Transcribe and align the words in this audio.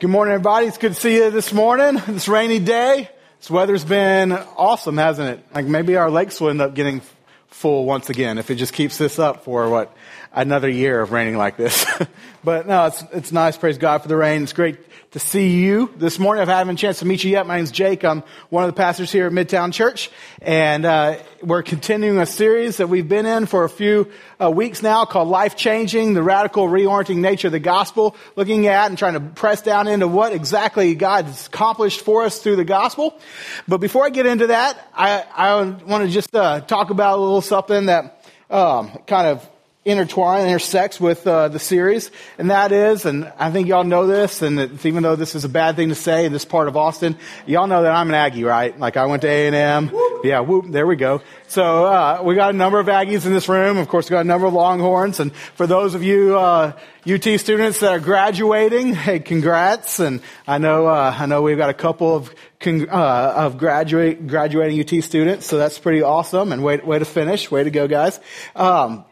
Good 0.00 0.10
morning, 0.10 0.32
everybody. 0.32 0.68
It's 0.68 0.78
good 0.78 0.94
to 0.94 1.00
see 1.00 1.16
you 1.16 1.32
this 1.32 1.52
morning. 1.52 2.00
This 2.06 2.28
rainy 2.28 2.60
day. 2.60 3.10
This 3.40 3.50
weather's 3.50 3.84
been 3.84 4.30
awesome, 4.30 4.96
hasn't 4.96 5.40
it? 5.40 5.46
Like 5.52 5.66
maybe 5.66 5.96
our 5.96 6.08
lakes 6.08 6.40
will 6.40 6.50
end 6.50 6.60
up 6.60 6.74
getting 6.74 7.02
full 7.48 7.84
once 7.84 8.08
again 8.08 8.38
if 8.38 8.48
it 8.48 8.54
just 8.54 8.74
keeps 8.74 8.96
this 8.96 9.18
up 9.18 9.42
for 9.42 9.68
what 9.68 9.92
another 10.32 10.68
year 10.68 11.00
of 11.00 11.10
raining 11.10 11.36
like 11.36 11.56
this. 11.56 11.84
but 12.44 12.68
no, 12.68 12.86
it's 12.86 13.02
it's 13.12 13.32
nice. 13.32 13.56
Praise 13.56 13.76
God 13.76 14.02
for 14.02 14.06
the 14.06 14.16
rain. 14.16 14.44
It's 14.44 14.52
great 14.52 14.78
to 15.12 15.18
see 15.18 15.56
you 15.56 15.90
this 15.96 16.18
morning. 16.18 16.46
I 16.46 16.58
haven't 16.58 16.74
a 16.74 16.78
chance 16.78 16.98
to 16.98 17.06
meet 17.06 17.24
you 17.24 17.30
yet, 17.30 17.46
my 17.46 17.56
name's 17.56 17.70
Jake. 17.70 18.04
I'm 18.04 18.22
one 18.50 18.64
of 18.64 18.68
the 18.68 18.74
pastors 18.74 19.10
here 19.10 19.26
at 19.26 19.32
Midtown 19.32 19.72
Church, 19.72 20.10
and 20.42 20.84
uh, 20.84 21.16
we're 21.42 21.62
continuing 21.62 22.18
a 22.18 22.26
series 22.26 22.76
that 22.76 22.90
we've 22.90 23.08
been 23.08 23.24
in 23.24 23.46
for 23.46 23.64
a 23.64 23.70
few 23.70 24.10
uh, 24.38 24.50
weeks 24.50 24.82
now 24.82 25.06
called 25.06 25.28
"Life 25.28 25.56
Changing: 25.56 26.12
The 26.12 26.22
Radical 26.22 26.68
Reorienting 26.68 27.18
Nature 27.18 27.48
of 27.48 27.52
the 27.52 27.58
Gospel," 27.58 28.16
looking 28.36 28.66
at 28.66 28.90
and 28.90 28.98
trying 28.98 29.14
to 29.14 29.20
press 29.20 29.62
down 29.62 29.88
into 29.88 30.06
what 30.06 30.34
exactly 30.34 30.94
God 30.94 31.24
has 31.24 31.46
accomplished 31.46 32.02
for 32.02 32.24
us 32.24 32.40
through 32.40 32.56
the 32.56 32.64
gospel. 32.64 33.18
But 33.66 33.78
before 33.78 34.04
I 34.04 34.10
get 34.10 34.26
into 34.26 34.48
that, 34.48 34.78
I, 34.94 35.24
I 35.34 35.62
want 35.62 36.04
to 36.04 36.10
just 36.10 36.34
uh, 36.34 36.60
talk 36.60 36.90
about 36.90 37.18
a 37.18 37.22
little 37.22 37.40
something 37.40 37.86
that 37.86 38.26
um, 38.50 38.90
kind 39.06 39.28
of 39.28 39.48
intertwine, 39.88 40.46
intersects 40.46 41.00
with 41.00 41.26
uh, 41.26 41.48
the 41.48 41.58
series, 41.58 42.10
and 42.38 42.50
that 42.50 42.72
is, 42.72 43.06
and 43.06 43.32
I 43.38 43.50
think 43.50 43.68
y'all 43.68 43.84
know 43.84 44.06
this, 44.06 44.42
and 44.42 44.84
even 44.84 45.02
though 45.02 45.16
this 45.16 45.34
is 45.34 45.44
a 45.44 45.48
bad 45.48 45.76
thing 45.76 45.88
to 45.88 45.94
say 45.94 46.24
in 46.24 46.32
this 46.32 46.44
part 46.44 46.68
of 46.68 46.76
Austin, 46.76 47.16
y'all 47.46 47.66
know 47.66 47.82
that 47.82 47.92
I'm 47.92 48.08
an 48.08 48.14
Aggie, 48.14 48.44
right? 48.44 48.78
Like 48.78 48.96
I 48.96 49.06
went 49.06 49.22
to 49.22 49.28
A 49.28 49.46
and 49.46 49.56
M. 49.56 49.90
Yeah, 50.22 50.40
whoop, 50.40 50.66
there 50.68 50.86
we 50.86 50.96
go. 50.96 51.22
So 51.48 51.86
uh, 51.86 52.20
we 52.22 52.34
got 52.34 52.54
a 52.54 52.56
number 52.56 52.78
of 52.78 52.86
Aggies 52.86 53.24
in 53.24 53.32
this 53.32 53.48
room. 53.48 53.78
Of 53.78 53.88
course, 53.88 54.10
we 54.10 54.14
got 54.14 54.20
a 54.20 54.28
number 54.28 54.46
of 54.46 54.54
Longhorns, 54.54 55.20
and 55.20 55.34
for 55.34 55.66
those 55.66 55.94
of 55.94 56.02
you 56.02 56.38
uh, 56.38 56.72
UT 57.06 57.24
students 57.40 57.80
that 57.80 57.92
are 57.92 58.00
graduating, 58.00 58.94
hey, 58.94 59.20
congrats! 59.20 60.00
And 60.00 60.20
I 60.46 60.58
know 60.58 60.86
uh, 60.86 61.14
I 61.18 61.26
know 61.26 61.42
we've 61.42 61.56
got 61.56 61.70
a 61.70 61.74
couple 61.74 62.14
of 62.14 62.34
uh, 62.66 63.32
of 63.36 63.56
graduate 63.56 64.26
graduating 64.26 64.80
UT 64.80 65.02
students, 65.02 65.46
so 65.46 65.56
that's 65.56 65.78
pretty 65.78 66.02
awesome. 66.02 66.52
And 66.52 66.62
way 66.62 66.76
way 66.78 66.98
to 66.98 67.04
finish, 67.04 67.50
way 67.50 67.64
to 67.64 67.70
go, 67.70 67.88
guys. 67.88 68.20
Um, 68.54 69.04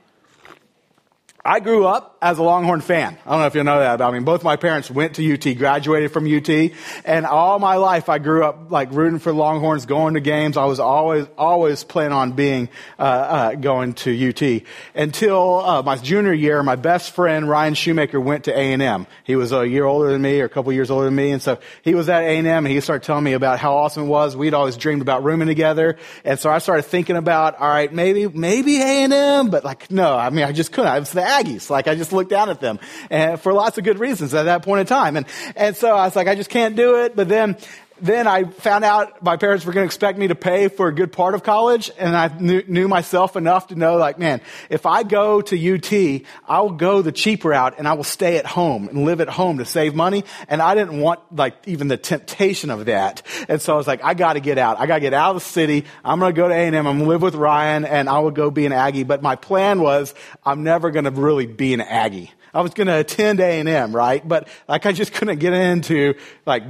I 1.47 1.61
grew 1.61 1.87
up 1.87 2.19
as 2.21 2.39
a 2.39 2.43
Longhorn 2.43 2.81
fan. 2.81 3.17
I 3.25 3.31
don't 3.31 3.41
know 3.41 3.47
if 3.47 3.55
you 3.55 3.63
know 3.63 3.79
that, 3.79 3.99
but 3.99 4.09
I 4.09 4.11
mean, 4.11 4.25
both 4.25 4.43
my 4.43 4.57
parents 4.57 4.91
went 4.91 5.15
to 5.15 5.33
UT, 5.33 5.57
graduated 5.57 6.11
from 6.11 6.27
UT, 6.27 6.73
and 7.05 7.25
all 7.25 7.61
my 7.61 7.77
life 7.77 8.09
I 8.09 8.19
grew 8.19 8.45
up 8.45 8.73
like 8.73 8.91
rooting 8.91 9.21
for 9.21 9.33
Longhorns, 9.33 9.87
going 9.87 10.15
to 10.15 10.21
games. 10.21 10.57
I 10.57 10.65
was 10.65 10.81
always, 10.81 11.27
always 11.39 11.85
planning 11.85 12.13
on 12.13 12.33
being, 12.33 12.69
uh, 12.99 13.03
uh, 13.03 13.55
going 13.55 13.95
to 13.95 14.29
UT 14.29 14.63
until 14.97 15.61
uh, 15.61 15.83
my 15.83 15.97
junior 15.97 16.33
year. 16.33 16.63
My 16.65 16.75
best 16.75 17.13
friend 17.13 17.49
Ryan 17.49 17.75
Shoemaker 17.75 18.21
went 18.21 18.45
to 18.45 18.59
A 18.59 18.73
and 18.73 18.83
M. 18.83 19.07
He 19.23 19.37
was 19.37 19.53
a 19.53 19.67
year 19.69 19.85
older 19.85 20.11
than 20.11 20.23
me, 20.23 20.41
or 20.41 20.47
a 20.47 20.49
couple 20.49 20.73
years 20.73 20.91
older 20.91 21.05
than 21.05 21.15
me, 21.15 21.31
and 21.31 21.41
so 21.41 21.59
he 21.83 21.95
was 21.95 22.09
at 22.09 22.25
A 22.25 22.39
and 22.39 22.47
M, 22.47 22.67
and 22.67 22.73
he 22.73 22.81
started 22.81 23.07
telling 23.07 23.23
me 23.23 23.35
about 23.35 23.61
how 23.61 23.77
awesome 23.77 24.05
it 24.05 24.07
was. 24.07 24.37
We'd 24.37 24.55
always 24.55 24.77
dreamed 24.77 25.03
about 25.03 25.23
rooming 25.23 25.47
together, 25.47 25.97
and 26.25 26.41
so 26.41 26.51
I 26.51 26.59
started 26.59 26.83
thinking 26.83 27.17
about, 27.17 27.61
all 27.61 27.69
right, 27.69 27.93
maybe, 27.93 28.27
maybe 28.27 28.79
A 28.79 29.05
and 29.05 29.13
M, 29.13 29.51
but 29.51 29.65
like, 29.65 29.93
no, 29.93 30.17
I 30.17 30.31
mean, 30.31 30.45
I 30.45 30.51
just 30.51 30.73
couldn't. 30.73 30.97
Was 30.97 31.13
the 31.13 31.36
Like 31.71 31.89
I 31.89 31.95
just 31.95 32.13
looked 32.13 32.31
down 32.31 32.49
at 32.49 32.61
them 32.61 32.79
and 33.11 33.41
for 33.41 33.53
lots 33.53 33.79
of 33.79 33.85
good 33.85 33.99
reasons 33.99 34.35
at 34.35 34.45
that 34.45 34.63
point 34.63 34.81
in 34.81 34.87
time. 34.87 35.17
And, 35.17 35.27
and 35.55 35.77
so 35.77 35.95
I 35.95 36.05
was 36.07 36.17
like, 36.17 36.29
I 36.29 36.35
just 36.35 36.51
can't 36.51 36.77
do 36.77 37.05
it. 37.05 37.15
But 37.15 37.29
then 37.29 37.57
then 38.01 38.27
I 38.27 38.45
found 38.45 38.85
out 38.85 39.23
my 39.23 39.37
parents 39.37 39.65
were 39.65 39.73
going 39.73 39.85
to 39.85 39.87
expect 39.87 40.19
me 40.19 40.29
to 40.29 40.35
pay 40.35 40.69
for 40.69 40.89
a 40.89 40.95
good 40.95 41.13
part 41.13 41.35
of 41.35 41.43
college, 41.43 41.91
and 41.99 42.15
I 42.17 42.29
knew, 42.39 42.63
knew, 42.67 42.89
myself 42.89 43.37
enough 43.37 43.69
to 43.69 43.75
know, 43.75 43.97
like, 43.97 44.19
man, 44.19 44.41
if 44.69 44.87
I 44.87 45.03
go 45.03 45.41
to 45.41 45.75
UT, 45.75 46.23
I 46.47 46.61
will 46.61 46.71
go 46.71 47.03
the 47.03 47.13
cheap 47.13 47.45
route, 47.45 47.75
and 47.79 47.89
I 47.89 47.95
will 47.95 48.05
stay 48.05 48.37
at 48.37 48.47
home 48.47 48.89
and 48.89 49.05
live 49.05 49.21
at 49.21 49.29
home 49.29 49.59
to 49.59 49.65
save 49.65 49.95
money. 49.95 50.25
And 50.49 50.61
I 50.61 50.75
didn't 50.75 51.01
want 51.01 51.21
like 51.35 51.57
even 51.67 51.89
the 51.89 51.97
temptation 51.97 52.71
of 52.71 52.85
that, 52.87 53.23
and 53.49 53.61
so 53.61 53.75
I 53.75 53.77
was 53.77 53.87
like, 53.87 54.05
I 54.05 54.15
got 54.15 54.35
to 54.35 54.41
get 54.41 54.59
out. 54.59 54.79
I 54.79 54.87
got 54.87 54.97
to 54.97 55.01
get 55.01 55.15
out 55.15 55.37
of 55.37 55.43
the 55.43 55.49
city. 55.49 55.85
I'm 56.05 56.19
going 56.19 56.35
to 56.35 56.37
go 56.37 56.49
to 56.49 56.55
A&M. 56.55 56.75
I'm 56.75 56.85
going 56.85 56.99
to 56.99 57.07
live 57.07 57.23
with 57.23 57.35
Ryan, 57.35 57.85
and 57.85 58.09
I 58.09 58.19
will 58.19 58.31
go 58.31 58.51
be 58.51 58.67
an 58.67 58.73
Aggie. 58.73 59.05
But 59.05 59.23
my 59.23 59.37
plan 59.37 59.81
was, 59.81 60.15
I'm 60.45 60.63
never 60.63 60.91
going 60.91 61.07
to 61.07 61.11
really 61.11 61.47
be 61.47 61.73
an 61.73 61.81
Aggie. 61.81 62.31
I 62.53 62.61
was 62.61 62.75
going 62.75 62.87
to 62.87 62.99
attend 62.99 63.41
A 63.41 63.61
and 63.61 63.69
M, 63.69 63.95
right? 63.95 64.27
But 64.27 64.49
like, 64.69 64.87
I 64.87 64.93
just 64.93 65.13
couldn't 65.13 65.39
get 65.39 65.53
into 65.53 66.15
like, 66.47 66.63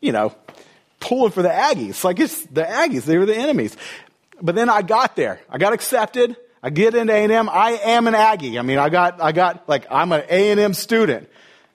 you 0.00 0.12
know 0.12 0.34
pulling 1.04 1.32
for 1.32 1.42
the 1.42 1.50
Aggies. 1.50 2.02
Like 2.02 2.18
it's 2.18 2.44
the 2.46 2.62
Aggies. 2.62 3.04
They 3.04 3.18
were 3.18 3.26
the 3.26 3.36
enemies. 3.36 3.76
But 4.40 4.54
then 4.54 4.68
I 4.68 4.82
got 4.82 5.16
there. 5.16 5.40
I 5.48 5.58
got 5.58 5.72
accepted. 5.72 6.36
I 6.62 6.70
get 6.70 6.94
into 6.94 7.12
A&M. 7.12 7.48
I 7.50 7.72
am 7.72 8.06
an 8.06 8.14
Aggie. 8.14 8.58
I 8.58 8.62
mean, 8.62 8.78
I 8.78 8.88
got, 8.88 9.20
I 9.20 9.32
got, 9.32 9.68
like, 9.68 9.86
I'm 9.90 10.12
an 10.12 10.24
A&M 10.30 10.72
student. 10.72 11.28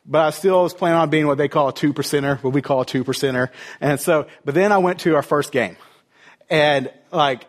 But 0.04 0.22
I 0.26 0.30
still 0.32 0.64
was 0.64 0.74
planning 0.74 0.98
on 0.98 1.12
being 1.12 1.28
what 1.28 1.38
they 1.38 1.48
call 1.48 1.70
a 1.70 1.74
two 1.74 1.94
percenter, 1.94 2.42
what 2.44 2.54
we 2.54 2.64
call 2.64 2.82
a 2.82 2.86
two 2.86 3.04
percenter. 3.04 3.50
And 3.80 4.00
so, 4.00 4.26
but 4.44 4.56
then 4.56 4.72
I 4.72 4.80
went 4.80 5.02
to 5.02 5.16
our 5.16 5.22
first 5.22 5.52
game. 5.52 5.78
And 6.50 6.92
like, 7.12 7.46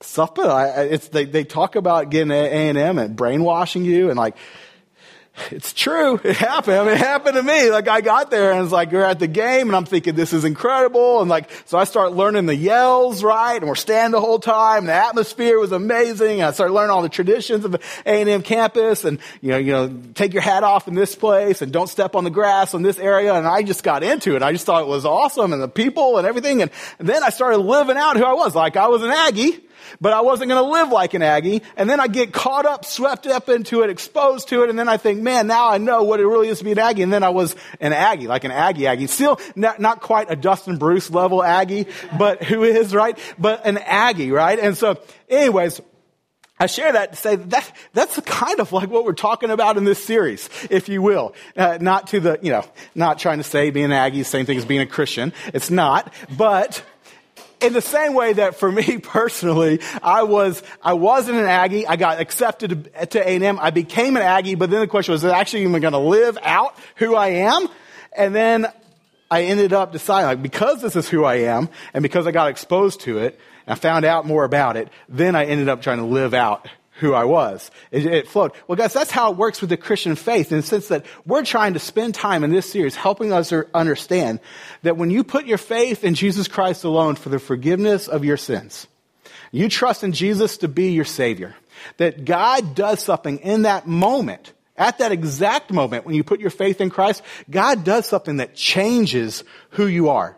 something, 0.00 0.44
it's, 0.44 1.08
they, 1.08 1.26
they 1.26 1.44
talk 1.44 1.76
about 1.76 2.10
getting 2.10 2.32
A&M 2.32 2.98
and 2.98 3.14
brainwashing 3.14 3.84
you 3.84 4.10
and 4.10 4.18
like, 4.18 4.36
it's 5.50 5.72
true. 5.72 6.20
It 6.24 6.36
happened. 6.36 6.76
I 6.76 6.84
mean, 6.84 6.94
it 6.94 6.98
happened 6.98 7.34
to 7.34 7.42
me. 7.42 7.70
Like 7.70 7.86
I 7.86 8.00
got 8.00 8.30
there 8.30 8.52
and 8.52 8.62
it's 8.62 8.72
like 8.72 8.90
we're 8.92 9.04
at 9.04 9.18
the 9.18 9.26
game 9.26 9.68
and 9.68 9.76
I'm 9.76 9.84
thinking 9.84 10.14
this 10.14 10.32
is 10.32 10.44
incredible. 10.44 11.20
And 11.20 11.28
like, 11.28 11.50
so 11.66 11.76
I 11.78 11.84
start 11.84 12.12
learning 12.12 12.46
the 12.46 12.56
yells, 12.56 13.22
right? 13.22 13.56
And 13.56 13.66
we're 13.66 13.74
standing 13.74 14.12
the 14.12 14.20
whole 14.20 14.38
time. 14.38 14.86
The 14.86 14.94
atmosphere 14.94 15.58
was 15.58 15.72
amazing. 15.72 16.40
And 16.40 16.48
I 16.48 16.52
started 16.52 16.72
learning 16.72 16.90
all 16.90 17.02
the 17.02 17.08
traditions 17.08 17.64
of 17.64 17.72
the 17.72 17.80
A&M 18.06 18.42
campus 18.42 19.04
and, 19.04 19.18
you 19.42 19.50
know, 19.50 19.58
you 19.58 19.72
know, 19.72 20.00
take 20.14 20.32
your 20.32 20.42
hat 20.42 20.64
off 20.64 20.88
in 20.88 20.94
this 20.94 21.14
place 21.14 21.62
and 21.62 21.72
don't 21.72 21.88
step 21.88 22.14
on 22.14 22.24
the 22.24 22.30
grass 22.30 22.74
in 22.74 22.82
this 22.82 22.98
area. 22.98 23.34
And 23.34 23.46
I 23.46 23.62
just 23.62 23.82
got 23.82 24.02
into 24.02 24.36
it. 24.36 24.42
I 24.42 24.52
just 24.52 24.64
thought 24.64 24.82
it 24.82 24.88
was 24.88 25.04
awesome 25.04 25.52
and 25.52 25.62
the 25.62 25.68
people 25.68 26.16
and 26.18 26.26
everything. 26.26 26.62
And, 26.62 26.70
and 26.98 27.08
then 27.08 27.22
I 27.22 27.28
started 27.28 27.58
living 27.58 27.96
out 27.96 28.16
who 28.16 28.24
I 28.24 28.32
was. 28.32 28.54
Like 28.54 28.76
I 28.76 28.88
was 28.88 29.02
an 29.02 29.10
Aggie 29.10 29.60
but 30.00 30.12
I 30.12 30.20
wasn't 30.20 30.50
going 30.50 30.62
to 30.62 30.70
live 30.70 30.90
like 30.90 31.14
an 31.14 31.22
Aggie. 31.22 31.62
And 31.76 31.88
then 31.88 32.00
I 32.00 32.08
get 32.08 32.32
caught 32.32 32.66
up, 32.66 32.84
swept 32.84 33.26
up 33.26 33.48
into 33.48 33.82
it, 33.82 33.90
exposed 33.90 34.48
to 34.48 34.62
it. 34.62 34.70
And 34.70 34.78
then 34.78 34.88
I 34.88 34.96
think, 34.96 35.20
man, 35.22 35.46
now 35.46 35.68
I 35.68 35.78
know 35.78 36.02
what 36.04 36.20
it 36.20 36.26
really 36.26 36.48
is 36.48 36.58
to 36.58 36.64
be 36.64 36.72
an 36.72 36.78
Aggie. 36.78 37.02
And 37.02 37.12
then 37.12 37.22
I 37.22 37.30
was 37.30 37.56
an 37.80 37.92
Aggie, 37.92 38.26
like 38.26 38.44
an 38.44 38.50
Aggie 38.50 38.86
Aggie. 38.86 39.06
Still 39.06 39.40
not, 39.56 39.80
not 39.80 40.00
quite 40.00 40.30
a 40.30 40.36
Dustin 40.36 40.78
Bruce 40.78 41.10
level 41.10 41.42
Aggie, 41.42 41.86
but 42.18 42.42
who 42.42 42.62
is, 42.62 42.94
right? 42.94 43.18
But 43.38 43.66
an 43.66 43.78
Aggie, 43.78 44.30
right? 44.30 44.58
And 44.58 44.76
so 44.76 44.98
anyways, 45.28 45.80
I 46.58 46.66
share 46.66 46.92
that 46.92 47.12
to 47.12 47.16
say 47.16 47.34
that 47.34 47.72
that's 47.92 48.20
kind 48.20 48.60
of 48.60 48.72
like 48.72 48.88
what 48.88 49.04
we're 49.04 49.12
talking 49.12 49.50
about 49.50 49.76
in 49.76 49.84
this 49.84 50.02
series, 50.02 50.48
if 50.70 50.88
you 50.88 51.02
will. 51.02 51.34
Uh, 51.56 51.78
not 51.80 52.06
to 52.08 52.20
the, 52.20 52.38
you 52.42 52.52
know, 52.52 52.64
not 52.94 53.18
trying 53.18 53.38
to 53.38 53.44
say 53.44 53.70
being 53.70 53.86
an 53.86 53.92
Aggie 53.92 54.20
is 54.20 54.26
the 54.26 54.30
same 54.30 54.46
thing 54.46 54.58
as 54.58 54.64
being 54.64 54.80
a 54.80 54.86
Christian. 54.86 55.32
It's 55.52 55.68
not. 55.68 56.14
But 56.36 56.84
in 57.60 57.72
the 57.72 57.80
same 57.80 58.14
way 58.14 58.34
that 58.34 58.56
for 58.56 58.70
me 58.70 58.98
personally, 59.02 59.80
I 60.02 60.22
was, 60.22 60.62
I 60.82 60.94
wasn't 60.94 61.38
an 61.38 61.46
Aggie. 61.46 61.86
I 61.86 61.96
got 61.96 62.20
accepted 62.20 62.90
to 63.10 63.28
A&M. 63.28 63.58
I 63.60 63.70
became 63.70 64.16
an 64.16 64.22
Aggie, 64.22 64.54
but 64.54 64.70
then 64.70 64.80
the 64.80 64.86
question 64.86 65.12
was, 65.12 65.24
actually 65.24 65.62
even 65.62 65.80
going 65.80 65.92
to 65.92 65.98
live 65.98 66.38
out 66.42 66.76
who 66.96 67.14
I 67.14 67.28
am? 67.28 67.68
And 68.16 68.34
then 68.34 68.66
I 69.30 69.42
ended 69.42 69.72
up 69.72 69.92
deciding, 69.92 70.26
like, 70.26 70.42
because 70.42 70.82
this 70.82 70.96
is 70.96 71.08
who 71.08 71.24
I 71.24 71.36
am, 71.36 71.68
and 71.92 72.02
because 72.02 72.26
I 72.26 72.30
got 72.30 72.50
exposed 72.50 73.00
to 73.02 73.18
it, 73.18 73.38
and 73.66 73.72
I 73.72 73.76
found 73.76 74.04
out 74.04 74.26
more 74.26 74.44
about 74.44 74.76
it, 74.76 74.88
then 75.08 75.34
I 75.34 75.46
ended 75.46 75.68
up 75.68 75.82
trying 75.82 75.98
to 75.98 76.04
live 76.04 76.34
out 76.34 76.68
who 76.98 77.12
I 77.12 77.24
was. 77.24 77.70
It, 77.90 78.06
it, 78.06 78.28
flowed. 78.28 78.52
Well, 78.68 78.76
guys, 78.76 78.92
that's 78.92 79.10
how 79.10 79.32
it 79.32 79.36
works 79.36 79.60
with 79.60 79.70
the 79.70 79.76
Christian 79.76 80.14
faith 80.14 80.52
in 80.52 80.58
the 80.58 80.62
sense 80.62 80.88
that 80.88 81.04
we're 81.26 81.44
trying 81.44 81.74
to 81.74 81.80
spend 81.80 82.14
time 82.14 82.44
in 82.44 82.50
this 82.50 82.70
series 82.70 82.94
helping 82.94 83.32
us 83.32 83.52
er, 83.52 83.68
understand 83.74 84.40
that 84.82 84.96
when 84.96 85.10
you 85.10 85.24
put 85.24 85.46
your 85.46 85.58
faith 85.58 86.04
in 86.04 86.14
Jesus 86.14 86.46
Christ 86.46 86.84
alone 86.84 87.16
for 87.16 87.30
the 87.30 87.40
forgiveness 87.40 88.06
of 88.06 88.24
your 88.24 88.36
sins, 88.36 88.86
you 89.50 89.68
trust 89.68 90.04
in 90.04 90.12
Jesus 90.12 90.58
to 90.58 90.68
be 90.68 90.92
your 90.92 91.04
Savior, 91.04 91.54
that 91.96 92.24
God 92.24 92.74
does 92.74 93.00
something 93.00 93.38
in 93.38 93.62
that 93.62 93.86
moment, 93.86 94.52
at 94.76 94.98
that 94.98 95.12
exact 95.12 95.72
moment 95.72 96.06
when 96.06 96.14
you 96.14 96.24
put 96.24 96.40
your 96.40 96.50
faith 96.50 96.80
in 96.80 96.90
Christ, 96.90 97.22
God 97.50 97.84
does 97.84 98.06
something 98.06 98.36
that 98.36 98.54
changes 98.54 99.42
who 99.70 99.86
you 99.86 100.10
are. 100.10 100.36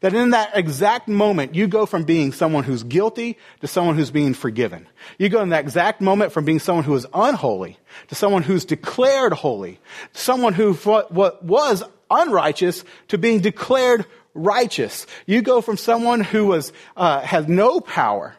That 0.00 0.14
in 0.14 0.30
that 0.30 0.56
exact 0.56 1.08
moment, 1.08 1.54
you 1.54 1.66
go 1.66 1.86
from 1.86 2.04
being 2.04 2.32
someone 2.32 2.64
who's 2.64 2.82
guilty 2.82 3.38
to 3.60 3.66
someone 3.66 3.96
who's 3.96 4.10
being 4.10 4.34
forgiven. 4.34 4.86
You 5.18 5.28
go 5.28 5.40
in 5.40 5.50
that 5.50 5.64
exact 5.64 6.00
moment 6.00 6.32
from 6.32 6.44
being 6.44 6.58
someone 6.58 6.84
who 6.84 6.94
is 6.94 7.06
unholy 7.14 7.78
to 8.08 8.14
someone 8.14 8.42
who's 8.42 8.64
declared 8.64 9.32
holy. 9.32 9.80
Someone 10.12 10.52
who 10.52 10.74
what 10.74 11.44
was 11.44 11.82
unrighteous 12.10 12.84
to 13.08 13.18
being 13.18 13.40
declared 13.40 14.06
righteous. 14.34 15.06
You 15.26 15.42
go 15.42 15.60
from 15.60 15.76
someone 15.76 16.20
who 16.20 16.46
was, 16.46 16.72
uh, 16.96 17.20
has 17.20 17.48
no 17.48 17.80
power 17.80 18.36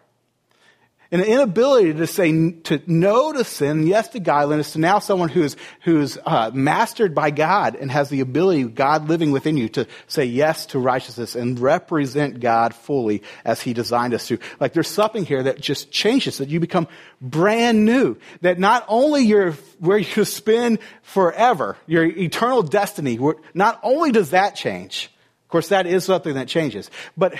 an 1.11 1.21
inability 1.21 1.93
to 1.93 2.07
say 2.07 2.51
to 2.51 2.81
no 2.85 3.31
to 3.31 3.43
sin, 3.43 3.87
yes 3.87 4.09
to 4.09 4.19
godliness, 4.19 4.73
to 4.73 4.79
now 4.79 4.99
someone 4.99 5.29
who's 5.29 5.55
who's 5.83 6.17
uh, 6.25 6.51
mastered 6.53 7.15
by 7.15 7.31
God 7.31 7.75
and 7.75 7.89
has 7.91 8.09
the 8.09 8.19
ability, 8.19 8.63
God 8.63 9.07
living 9.07 9.31
within 9.31 9.55
you, 9.55 9.69
to 9.69 9.87
say 10.07 10.25
yes 10.25 10.65
to 10.67 10.79
righteousness 10.79 11.35
and 11.35 11.59
represent 11.59 12.39
God 12.39 12.75
fully 12.75 13.23
as 13.45 13.61
He 13.61 13.73
designed 13.73 14.13
us 14.13 14.27
to. 14.27 14.37
Like 14.59 14.73
there's 14.73 14.89
something 14.89 15.25
here 15.25 15.43
that 15.43 15.61
just 15.61 15.91
changes, 15.91 16.39
that 16.39 16.49
you 16.49 16.59
become 16.59 16.87
brand 17.21 17.85
new. 17.85 18.17
That 18.41 18.59
not 18.59 18.85
only 18.87 19.23
you're 19.23 19.53
where 19.79 19.97
you 19.97 20.25
spend 20.25 20.79
forever, 21.03 21.77
your 21.87 22.03
eternal 22.03 22.63
destiny, 22.63 23.17
not 23.53 23.79
only 23.81 24.11
does 24.11 24.31
that 24.31 24.55
change, 24.55 25.09
of 25.45 25.49
course 25.49 25.69
that 25.69 25.87
is 25.87 26.03
something 26.03 26.33
that 26.33 26.49
changes, 26.49 26.91
but 27.15 27.35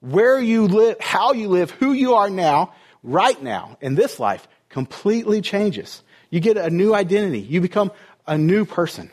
where 0.00 0.38
you 0.38 0.66
live, 0.66 1.00
how 1.00 1.32
you 1.32 1.48
live, 1.48 1.70
who 1.70 1.92
you 1.92 2.14
are 2.14 2.28
now 2.28 2.74
right 3.04 3.40
now 3.40 3.78
in 3.80 3.94
this 3.94 4.18
life 4.18 4.48
completely 4.68 5.40
changes. 5.40 6.02
You 6.30 6.40
get 6.40 6.56
a 6.56 6.70
new 6.70 6.94
identity. 6.94 7.38
You 7.38 7.60
become 7.60 7.92
a 8.26 8.36
new 8.36 8.64
person. 8.64 9.10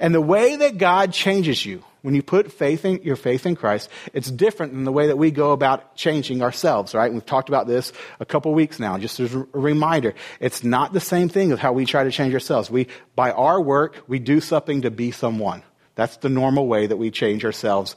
And 0.00 0.14
the 0.14 0.20
way 0.20 0.56
that 0.56 0.78
God 0.78 1.12
changes 1.12 1.64
you 1.64 1.84
when 2.02 2.14
you 2.14 2.22
put 2.22 2.52
faith 2.52 2.84
in 2.84 3.02
your 3.02 3.16
faith 3.16 3.44
in 3.44 3.56
Christ, 3.56 3.90
it's 4.12 4.30
different 4.30 4.72
than 4.72 4.84
the 4.84 4.92
way 4.92 5.08
that 5.08 5.18
we 5.18 5.30
go 5.30 5.52
about 5.52 5.96
changing 5.96 6.42
ourselves, 6.42 6.94
right? 6.94 7.12
We've 7.12 7.24
talked 7.24 7.48
about 7.48 7.66
this 7.66 7.92
a 8.20 8.24
couple 8.24 8.54
weeks 8.54 8.78
now, 8.78 8.98
just 8.98 9.18
as 9.20 9.34
a 9.34 9.46
reminder. 9.52 10.14
It's 10.40 10.62
not 10.62 10.92
the 10.92 11.00
same 11.00 11.28
thing 11.28 11.52
as 11.52 11.58
how 11.58 11.72
we 11.72 11.84
try 11.84 12.04
to 12.04 12.10
change 12.10 12.32
ourselves. 12.34 12.70
We, 12.70 12.86
by 13.16 13.32
our 13.32 13.60
work, 13.60 14.04
we 14.06 14.20
do 14.20 14.40
something 14.40 14.82
to 14.82 14.90
be 14.90 15.10
someone. 15.10 15.62
That's 15.96 16.16
the 16.18 16.28
normal 16.28 16.68
way 16.68 16.86
that 16.86 16.96
we 16.96 17.10
change 17.10 17.44
ourselves 17.44 17.96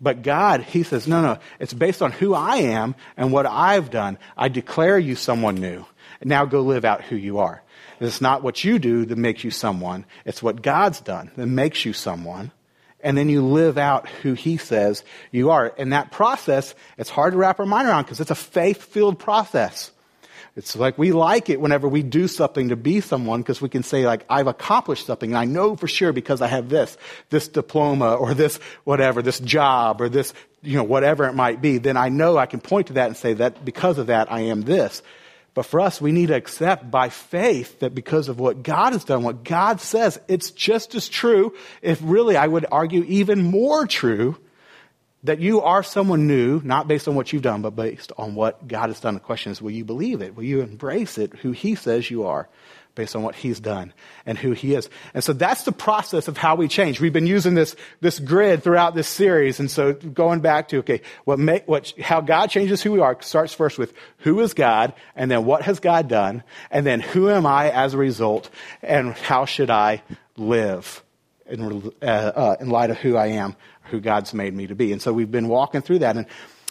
but 0.00 0.22
God, 0.22 0.62
He 0.62 0.82
says, 0.82 1.06
no, 1.06 1.22
no, 1.22 1.38
it's 1.60 1.72
based 1.72 2.02
on 2.02 2.12
who 2.12 2.34
I 2.34 2.56
am 2.56 2.94
and 3.16 3.32
what 3.32 3.46
I've 3.46 3.90
done. 3.90 4.18
I 4.36 4.48
declare 4.48 4.98
you 4.98 5.14
someone 5.14 5.56
new. 5.56 5.84
Now 6.22 6.44
go 6.44 6.62
live 6.62 6.84
out 6.84 7.02
who 7.02 7.16
you 7.16 7.38
are. 7.38 7.62
It's 8.00 8.20
not 8.20 8.42
what 8.42 8.62
you 8.64 8.78
do 8.78 9.04
that 9.06 9.18
makes 9.18 9.44
you 9.44 9.50
someone. 9.50 10.04
It's 10.24 10.42
what 10.42 10.62
God's 10.62 11.00
done 11.00 11.30
that 11.36 11.46
makes 11.46 11.84
you 11.84 11.92
someone. 11.92 12.52
And 13.00 13.16
then 13.16 13.28
you 13.28 13.44
live 13.44 13.78
out 13.78 14.08
who 14.08 14.34
He 14.34 14.56
says 14.56 15.04
you 15.30 15.50
are. 15.50 15.72
And 15.78 15.92
that 15.92 16.10
process, 16.10 16.74
it's 16.96 17.10
hard 17.10 17.32
to 17.32 17.38
wrap 17.38 17.60
our 17.60 17.66
mind 17.66 17.88
around 17.88 18.04
because 18.04 18.20
it's 18.20 18.30
a 18.30 18.36
faith-filled 18.36 19.18
process. 19.18 19.92
It's 20.58 20.74
like 20.74 20.98
we 20.98 21.12
like 21.12 21.50
it 21.50 21.60
whenever 21.60 21.86
we 21.86 22.02
do 22.02 22.26
something 22.26 22.70
to 22.70 22.76
be 22.76 23.00
someone 23.00 23.42
because 23.42 23.60
we 23.60 23.68
can 23.68 23.84
say 23.84 24.04
like, 24.04 24.26
I've 24.28 24.48
accomplished 24.48 25.06
something 25.06 25.30
and 25.30 25.38
I 25.38 25.44
know 25.44 25.76
for 25.76 25.86
sure 25.86 26.12
because 26.12 26.42
I 26.42 26.48
have 26.48 26.68
this, 26.68 26.98
this 27.30 27.46
diploma 27.46 28.14
or 28.16 28.34
this 28.34 28.58
whatever, 28.82 29.22
this 29.22 29.38
job 29.38 30.00
or 30.00 30.08
this, 30.08 30.34
you 30.60 30.76
know, 30.76 30.82
whatever 30.82 31.26
it 31.26 31.34
might 31.34 31.62
be. 31.62 31.78
Then 31.78 31.96
I 31.96 32.08
know 32.08 32.36
I 32.36 32.46
can 32.46 32.60
point 32.60 32.88
to 32.88 32.94
that 32.94 33.06
and 33.06 33.16
say 33.16 33.34
that 33.34 33.64
because 33.64 33.98
of 33.98 34.08
that 34.08 34.32
I 34.32 34.40
am 34.40 34.62
this. 34.62 35.00
But 35.54 35.64
for 35.64 35.78
us, 35.78 36.00
we 36.00 36.10
need 36.10 36.26
to 36.26 36.34
accept 36.34 36.90
by 36.90 37.08
faith 37.08 37.78
that 37.78 37.94
because 37.94 38.28
of 38.28 38.40
what 38.40 38.64
God 38.64 38.94
has 38.94 39.04
done, 39.04 39.22
what 39.22 39.44
God 39.44 39.80
says, 39.80 40.20
it's 40.26 40.50
just 40.50 40.96
as 40.96 41.08
true, 41.08 41.54
if 41.82 42.00
really 42.02 42.36
I 42.36 42.48
would 42.48 42.66
argue 42.72 43.04
even 43.04 43.44
more 43.44 43.86
true 43.86 44.36
that 45.24 45.40
you 45.40 45.60
are 45.60 45.82
someone 45.82 46.26
new, 46.26 46.60
not 46.64 46.86
based 46.86 47.08
on 47.08 47.14
what 47.14 47.32
you've 47.32 47.42
done, 47.42 47.62
but 47.62 47.74
based 47.74 48.12
on 48.16 48.34
what 48.34 48.68
God 48.68 48.88
has 48.88 49.00
done. 49.00 49.14
The 49.14 49.20
question 49.20 49.52
is, 49.52 49.60
will 49.60 49.72
you 49.72 49.84
believe 49.84 50.22
it? 50.22 50.36
Will 50.36 50.44
you 50.44 50.60
embrace 50.60 51.18
it, 51.18 51.34
who 51.34 51.52
He 51.52 51.74
says 51.74 52.10
you 52.10 52.26
are, 52.26 52.48
based 52.94 53.16
on 53.16 53.22
what 53.22 53.34
He's 53.34 53.58
done 53.58 53.92
and 54.26 54.38
who 54.38 54.52
He 54.52 54.74
is? 54.74 54.88
And 55.14 55.24
so 55.24 55.32
that's 55.32 55.64
the 55.64 55.72
process 55.72 56.28
of 56.28 56.36
how 56.36 56.54
we 56.54 56.68
change. 56.68 57.00
We've 57.00 57.12
been 57.12 57.26
using 57.26 57.54
this, 57.54 57.74
this 58.00 58.20
grid 58.20 58.62
throughout 58.62 58.94
this 58.94 59.08
series. 59.08 59.58
And 59.58 59.68
so 59.68 59.92
going 59.92 60.38
back 60.38 60.68
to, 60.68 60.78
okay, 60.78 61.00
what 61.24 61.40
make, 61.40 61.66
what, 61.66 61.92
how 62.00 62.20
God 62.20 62.48
changes 62.50 62.80
who 62.80 62.92
we 62.92 63.00
are 63.00 63.20
starts 63.20 63.52
first 63.52 63.76
with 63.76 63.92
who 64.18 64.38
is 64.40 64.54
God, 64.54 64.94
and 65.16 65.28
then 65.28 65.44
what 65.44 65.62
has 65.62 65.80
God 65.80 66.06
done, 66.06 66.44
and 66.70 66.86
then 66.86 67.00
who 67.00 67.28
am 67.28 67.44
I 67.44 67.70
as 67.72 67.92
a 67.92 67.98
result, 67.98 68.50
and 68.82 69.14
how 69.14 69.46
should 69.46 69.70
I 69.70 70.02
live 70.36 71.02
in, 71.48 71.92
uh, 72.02 72.04
uh, 72.04 72.56
in 72.60 72.70
light 72.70 72.90
of 72.90 72.98
who 72.98 73.16
I 73.16 73.28
am 73.28 73.56
who 73.90 74.00
God's 74.00 74.34
made 74.34 74.54
me 74.54 74.66
to 74.66 74.74
be. 74.74 74.92
And 74.92 75.02
so 75.02 75.12
we've 75.12 75.30
been 75.30 75.48
walking 75.48 75.82
through 75.82 76.00
that. 76.00 76.16
And 76.16 76.26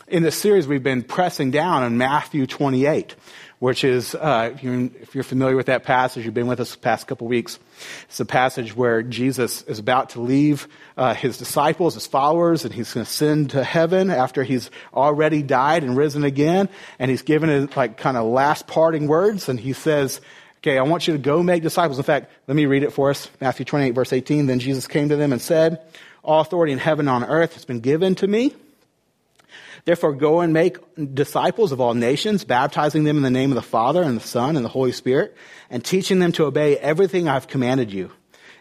in 0.07 0.23
this 0.23 0.37
series, 0.37 0.67
we've 0.67 0.83
been 0.83 1.03
pressing 1.03 1.51
down 1.51 1.83
on 1.83 1.97
Matthew 1.97 2.47
28, 2.47 3.15
which 3.59 3.83
is, 3.83 4.15
uh, 4.15 4.51
if, 4.53 4.63
you're, 4.63 4.89
if, 5.01 5.15
you're, 5.15 5.23
familiar 5.23 5.57
with 5.57 5.65
that 5.65 5.83
passage, 5.83 6.23
you've 6.23 6.33
been 6.33 6.47
with 6.47 6.61
us 6.61 6.71
the 6.71 6.79
past 6.79 7.07
couple 7.07 7.27
weeks. 7.27 7.59
It's 8.07 8.19
a 8.21 8.25
passage 8.25 8.73
where 8.73 9.03
Jesus 9.03 9.63
is 9.63 9.79
about 9.79 10.11
to 10.11 10.21
leave 10.21 10.69
uh, 10.95 11.13
his 11.13 11.37
disciples, 11.37 11.95
his 11.95 12.07
followers, 12.07 12.63
and 12.63 12.73
he's 12.73 12.93
going 12.93 13.05
to 13.05 13.11
send 13.11 13.49
to 13.49 13.65
heaven 13.65 14.09
after 14.09 14.43
he's 14.43 14.71
already 14.93 15.43
died 15.43 15.83
and 15.83 15.97
risen 15.97 16.23
again. 16.23 16.69
And 16.99 17.11
he's 17.11 17.23
given 17.23 17.49
it 17.49 17.75
like 17.75 17.97
kind 17.97 18.15
of 18.15 18.25
last 18.27 18.65
parting 18.65 19.07
words. 19.07 19.49
And 19.49 19.59
he 19.59 19.73
says, 19.73 20.21
Okay, 20.59 20.77
I 20.77 20.81
want 20.83 21.07
you 21.07 21.13
to 21.13 21.19
go 21.19 21.43
make 21.43 21.63
disciples. 21.63 21.99
In 21.99 22.03
fact, 22.03 22.31
let 22.47 22.55
me 22.55 22.65
read 22.65 22.83
it 22.83 22.91
for 22.91 23.09
us. 23.09 23.29
Matthew 23.39 23.63
28, 23.65 23.91
verse 23.91 24.11
18. 24.11 24.47
Then 24.47 24.59
Jesus 24.59 24.87
came 24.87 25.09
to 25.09 25.15
them 25.15 25.31
and 25.31 25.41
said, 25.41 25.79
all 26.27 26.41
authority 26.41 26.73
in 26.73 26.79
heaven 26.79 27.07
and 27.07 27.23
on 27.23 27.29
earth 27.29 27.53
has 27.53 27.65
been 27.65 27.79
given 27.79 28.13
to 28.15 28.27
me. 28.27 28.53
Therefore, 29.85 30.13
go 30.13 30.41
and 30.41 30.51
make 30.51 30.77
disciples 31.13 31.71
of 31.71 31.79
all 31.79 31.93
nations, 31.93 32.43
baptizing 32.43 33.05
them 33.05 33.15
in 33.15 33.23
the 33.23 33.29
name 33.29 33.51
of 33.51 33.55
the 33.55 33.61
Father 33.61 34.03
and 34.03 34.17
the 34.19 34.27
Son 34.27 34.57
and 34.57 34.65
the 34.65 34.69
Holy 34.69 34.91
Spirit, 34.91 35.35
and 35.69 35.83
teaching 35.83 36.19
them 36.19 36.33
to 36.33 36.43
obey 36.43 36.77
everything 36.77 37.29
I've 37.29 37.47
commanded 37.47 37.93
you. 37.93 38.11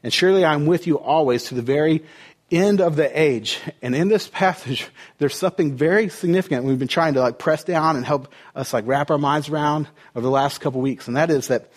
And 0.05 0.13
surely 0.13 0.45
I'm 0.45 0.67
with 0.67 0.87
you 0.87 1.01
always 1.01 1.47
to 1.47 1.57
the 1.57 1.63
very 1.63 2.05
end 2.53 2.81
of 2.81 2.95
the 2.95 3.21
age. 3.21 3.59
And 3.83 3.93
in 3.97 4.07
this 4.07 4.29
passage, 4.29 4.89
there's 5.19 5.35
something 5.35 5.77
very 5.77 6.09
significant 6.09 6.65
we've 6.65 6.79
been 6.79 6.87
trying 6.87 7.15
to 7.15 7.21
like 7.21 7.41
press 7.41 7.65
down 7.65 7.97
and 7.97 8.07
help 8.07 8.33
us 8.55 8.73
like 8.73 8.87
wrap 8.87 9.11
our 9.11 9.19
minds 9.19 9.49
around 9.49 9.89
over 10.15 10.23
the 10.23 10.31
last 10.31 10.61
couple 10.61 10.81
weeks. 10.81 11.09
And 11.09 11.17
that 11.17 11.31
is 11.31 11.49
that 11.49 11.69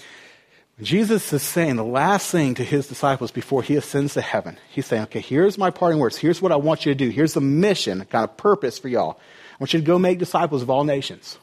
Jesus 0.82 1.34
is 1.34 1.44
saying 1.44 1.76
the 1.76 1.84
last 1.84 2.32
thing 2.32 2.56
to 2.56 2.64
his 2.64 2.88
disciples 2.88 3.32
before 3.32 3.62
he 3.62 3.76
ascends 3.76 4.14
to 4.14 4.22
heaven. 4.22 4.58
He's 4.70 4.86
saying, 4.86 5.04
okay, 5.04 5.20
here's 5.20 5.58
my 5.58 5.72
parting 5.72 6.00
words. 6.00 6.18
Here's 6.18 6.42
what 6.42 6.54
I 6.54 6.56
want 6.56 6.86
you 6.86 6.94
to 6.94 6.98
do. 6.98 7.10
Here's 7.10 7.34
the 7.34 7.42
mission, 7.42 8.06
kind 8.06 8.24
of 8.24 8.38
purpose 8.38 8.80
for 8.80 8.88
y'all. 8.88 9.20
I 9.54 9.56
want 9.60 9.74
you 9.74 9.80
to 9.80 9.86
go 9.86 10.00
make 10.00 10.20
disciples 10.20 10.62
of 10.62 10.70
all 10.70 10.86
nations. 10.86 11.38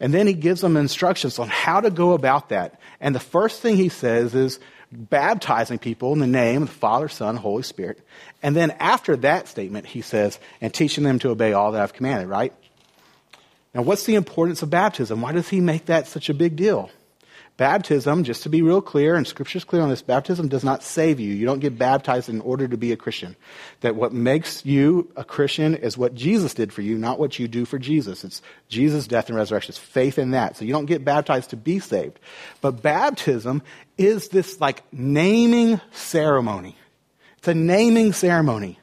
And 0.00 0.14
then 0.14 0.26
he 0.26 0.32
gives 0.32 0.62
them 0.62 0.76
instructions 0.76 1.38
on 1.38 1.48
how 1.48 1.80
to 1.80 1.90
go 1.90 2.12
about 2.12 2.48
that. 2.48 2.80
And 3.00 3.14
the 3.14 3.20
first 3.20 3.60
thing 3.60 3.76
he 3.76 3.90
says 3.90 4.34
is 4.34 4.60
baptizing 4.90 5.78
people 5.78 6.14
in 6.14 6.18
the 6.18 6.26
name 6.26 6.62
of 6.62 6.68
the 6.68 6.74
Father, 6.74 7.08
Son, 7.08 7.36
Holy 7.36 7.62
Spirit. 7.62 8.00
And 8.42 8.56
then 8.56 8.70
after 8.78 9.16
that 9.16 9.48
statement, 9.48 9.84
he 9.84 10.00
says, 10.00 10.38
and 10.62 10.72
teaching 10.72 11.04
them 11.04 11.18
to 11.18 11.30
obey 11.30 11.52
all 11.52 11.72
that 11.72 11.82
I've 11.82 11.92
commanded, 11.92 12.28
right? 12.28 12.54
Now, 13.74 13.82
what's 13.82 14.04
the 14.04 14.14
importance 14.14 14.62
of 14.62 14.70
baptism? 14.70 15.20
Why 15.20 15.32
does 15.32 15.48
he 15.50 15.60
make 15.60 15.86
that 15.86 16.06
such 16.06 16.30
a 16.30 16.34
big 16.34 16.56
deal? 16.56 16.90
Baptism, 17.58 18.22
just 18.22 18.44
to 18.44 18.48
be 18.48 18.62
real 18.62 18.80
clear, 18.80 19.16
and 19.16 19.26
scripture's 19.26 19.64
clear 19.64 19.82
on 19.82 19.88
this, 19.88 20.00
baptism 20.00 20.46
does 20.46 20.62
not 20.62 20.84
save 20.84 21.18
you. 21.18 21.34
You 21.34 21.44
don't 21.44 21.58
get 21.58 21.76
baptized 21.76 22.28
in 22.28 22.40
order 22.40 22.68
to 22.68 22.76
be 22.76 22.92
a 22.92 22.96
Christian. 22.96 23.34
That 23.80 23.96
what 23.96 24.12
makes 24.12 24.64
you 24.64 25.10
a 25.16 25.24
Christian 25.24 25.74
is 25.74 25.98
what 25.98 26.14
Jesus 26.14 26.54
did 26.54 26.72
for 26.72 26.82
you, 26.82 26.96
not 26.96 27.18
what 27.18 27.40
you 27.40 27.48
do 27.48 27.64
for 27.64 27.76
Jesus. 27.76 28.22
It's 28.22 28.42
Jesus' 28.68 29.08
death 29.08 29.28
and 29.28 29.36
resurrection. 29.36 29.72
It's 29.72 29.78
faith 29.78 30.20
in 30.20 30.30
that. 30.30 30.56
So 30.56 30.64
you 30.64 30.72
don't 30.72 30.86
get 30.86 31.04
baptized 31.04 31.50
to 31.50 31.56
be 31.56 31.80
saved. 31.80 32.20
But 32.60 32.80
baptism 32.80 33.62
is 33.98 34.28
this 34.28 34.60
like 34.60 34.84
naming 34.92 35.80
ceremony. 35.90 36.76
It's 37.38 37.48
a 37.48 37.54
naming 37.54 38.12
ceremony. 38.12 38.78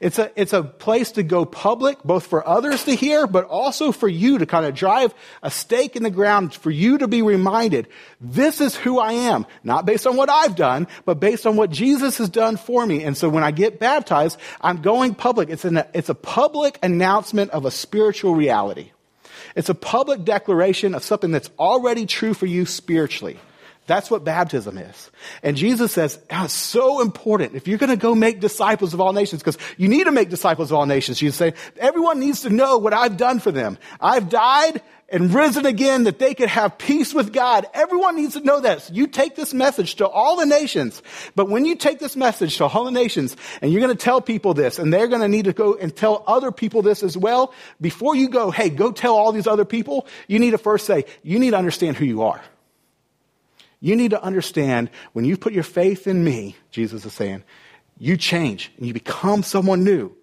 It's 0.00 0.18
a, 0.18 0.30
it's 0.36 0.52
a 0.52 0.62
place 0.62 1.12
to 1.12 1.22
go 1.22 1.44
public, 1.44 2.02
both 2.02 2.26
for 2.26 2.46
others 2.46 2.84
to 2.84 2.94
hear, 2.94 3.26
but 3.26 3.44
also 3.44 3.92
for 3.92 4.08
you 4.08 4.38
to 4.38 4.46
kind 4.46 4.66
of 4.66 4.74
drive 4.74 5.14
a 5.42 5.50
stake 5.50 5.96
in 5.96 6.02
the 6.02 6.10
ground 6.10 6.54
for 6.54 6.70
you 6.70 6.98
to 6.98 7.08
be 7.08 7.22
reminded, 7.22 7.88
this 8.20 8.60
is 8.60 8.76
who 8.76 8.98
I 8.98 9.12
am. 9.12 9.46
Not 9.64 9.86
based 9.86 10.06
on 10.06 10.16
what 10.16 10.30
I've 10.30 10.56
done, 10.56 10.86
but 11.04 11.20
based 11.20 11.46
on 11.46 11.56
what 11.56 11.70
Jesus 11.70 12.18
has 12.18 12.28
done 12.28 12.56
for 12.56 12.86
me. 12.86 13.04
And 13.04 13.16
so 13.16 13.28
when 13.28 13.44
I 13.44 13.50
get 13.50 13.78
baptized, 13.78 14.38
I'm 14.60 14.82
going 14.82 15.14
public. 15.14 15.50
It's, 15.50 15.64
an, 15.64 15.82
it's 15.94 16.08
a 16.08 16.14
public 16.14 16.78
announcement 16.82 17.50
of 17.50 17.64
a 17.64 17.70
spiritual 17.70 18.34
reality. 18.34 18.92
It's 19.56 19.68
a 19.68 19.74
public 19.74 20.24
declaration 20.24 20.94
of 20.94 21.02
something 21.02 21.30
that's 21.30 21.50
already 21.58 22.06
true 22.06 22.34
for 22.34 22.46
you 22.46 22.66
spiritually. 22.66 23.38
That's 23.88 24.10
what 24.10 24.22
baptism 24.22 24.76
is. 24.76 25.10
And 25.42 25.56
Jesus 25.56 25.92
says, 25.92 26.20
oh, 26.30 26.44
it's 26.44 26.52
so 26.52 27.00
important. 27.00 27.54
If 27.54 27.66
you're 27.66 27.78
going 27.78 27.90
to 27.90 27.96
go 27.96 28.14
make 28.14 28.38
disciples 28.38 28.92
of 28.92 29.00
all 29.00 29.14
nations, 29.14 29.42
because 29.42 29.56
you 29.78 29.88
need 29.88 30.04
to 30.04 30.12
make 30.12 30.28
disciples 30.28 30.70
of 30.70 30.76
all 30.76 30.84
nations, 30.86 31.18
Jesus 31.18 31.36
said, 31.36 31.54
everyone 31.78 32.20
needs 32.20 32.42
to 32.42 32.50
know 32.50 32.76
what 32.76 32.92
I've 32.92 33.16
done 33.16 33.40
for 33.40 33.50
them. 33.50 33.78
I've 33.98 34.28
died 34.28 34.82
and 35.08 35.32
risen 35.32 35.64
again 35.64 36.04
that 36.04 36.18
they 36.18 36.34
could 36.34 36.50
have 36.50 36.76
peace 36.76 37.14
with 37.14 37.32
God. 37.32 37.64
Everyone 37.72 38.14
needs 38.14 38.34
to 38.34 38.40
know 38.40 38.60
that. 38.60 38.82
So 38.82 38.92
you 38.92 39.06
take 39.06 39.36
this 39.36 39.54
message 39.54 39.94
to 39.96 40.06
all 40.06 40.36
the 40.36 40.44
nations. 40.44 41.02
But 41.34 41.48
when 41.48 41.64
you 41.64 41.74
take 41.74 41.98
this 41.98 42.14
message 42.14 42.58
to 42.58 42.66
all 42.66 42.84
the 42.84 42.90
nations 42.90 43.34
and 43.62 43.72
you're 43.72 43.80
going 43.80 43.96
to 43.96 44.04
tell 44.04 44.20
people 44.20 44.52
this 44.52 44.78
and 44.78 44.92
they're 44.92 45.08
going 45.08 45.22
to 45.22 45.28
need 45.28 45.46
to 45.46 45.54
go 45.54 45.76
and 45.76 45.96
tell 45.96 46.22
other 46.26 46.52
people 46.52 46.82
this 46.82 47.02
as 47.02 47.16
well, 47.16 47.54
before 47.80 48.14
you 48.14 48.28
go, 48.28 48.50
hey, 48.50 48.68
go 48.68 48.92
tell 48.92 49.14
all 49.14 49.32
these 49.32 49.46
other 49.46 49.64
people, 49.64 50.06
you 50.26 50.38
need 50.38 50.50
to 50.50 50.58
first 50.58 50.84
say, 50.84 51.06
you 51.22 51.38
need 51.38 51.52
to 51.52 51.56
understand 51.56 51.96
who 51.96 52.04
you 52.04 52.24
are. 52.24 52.42
You 53.80 53.94
need 53.96 54.10
to 54.10 54.22
understand 54.22 54.90
when 55.12 55.24
you 55.24 55.36
put 55.36 55.52
your 55.52 55.62
faith 55.62 56.06
in 56.06 56.24
me, 56.24 56.56
Jesus 56.70 57.04
is 57.04 57.12
saying, 57.12 57.44
you 57.98 58.16
change 58.16 58.72
and 58.76 58.86
you 58.86 58.94
become 58.94 59.42
someone 59.42 59.84
new. 59.84 60.14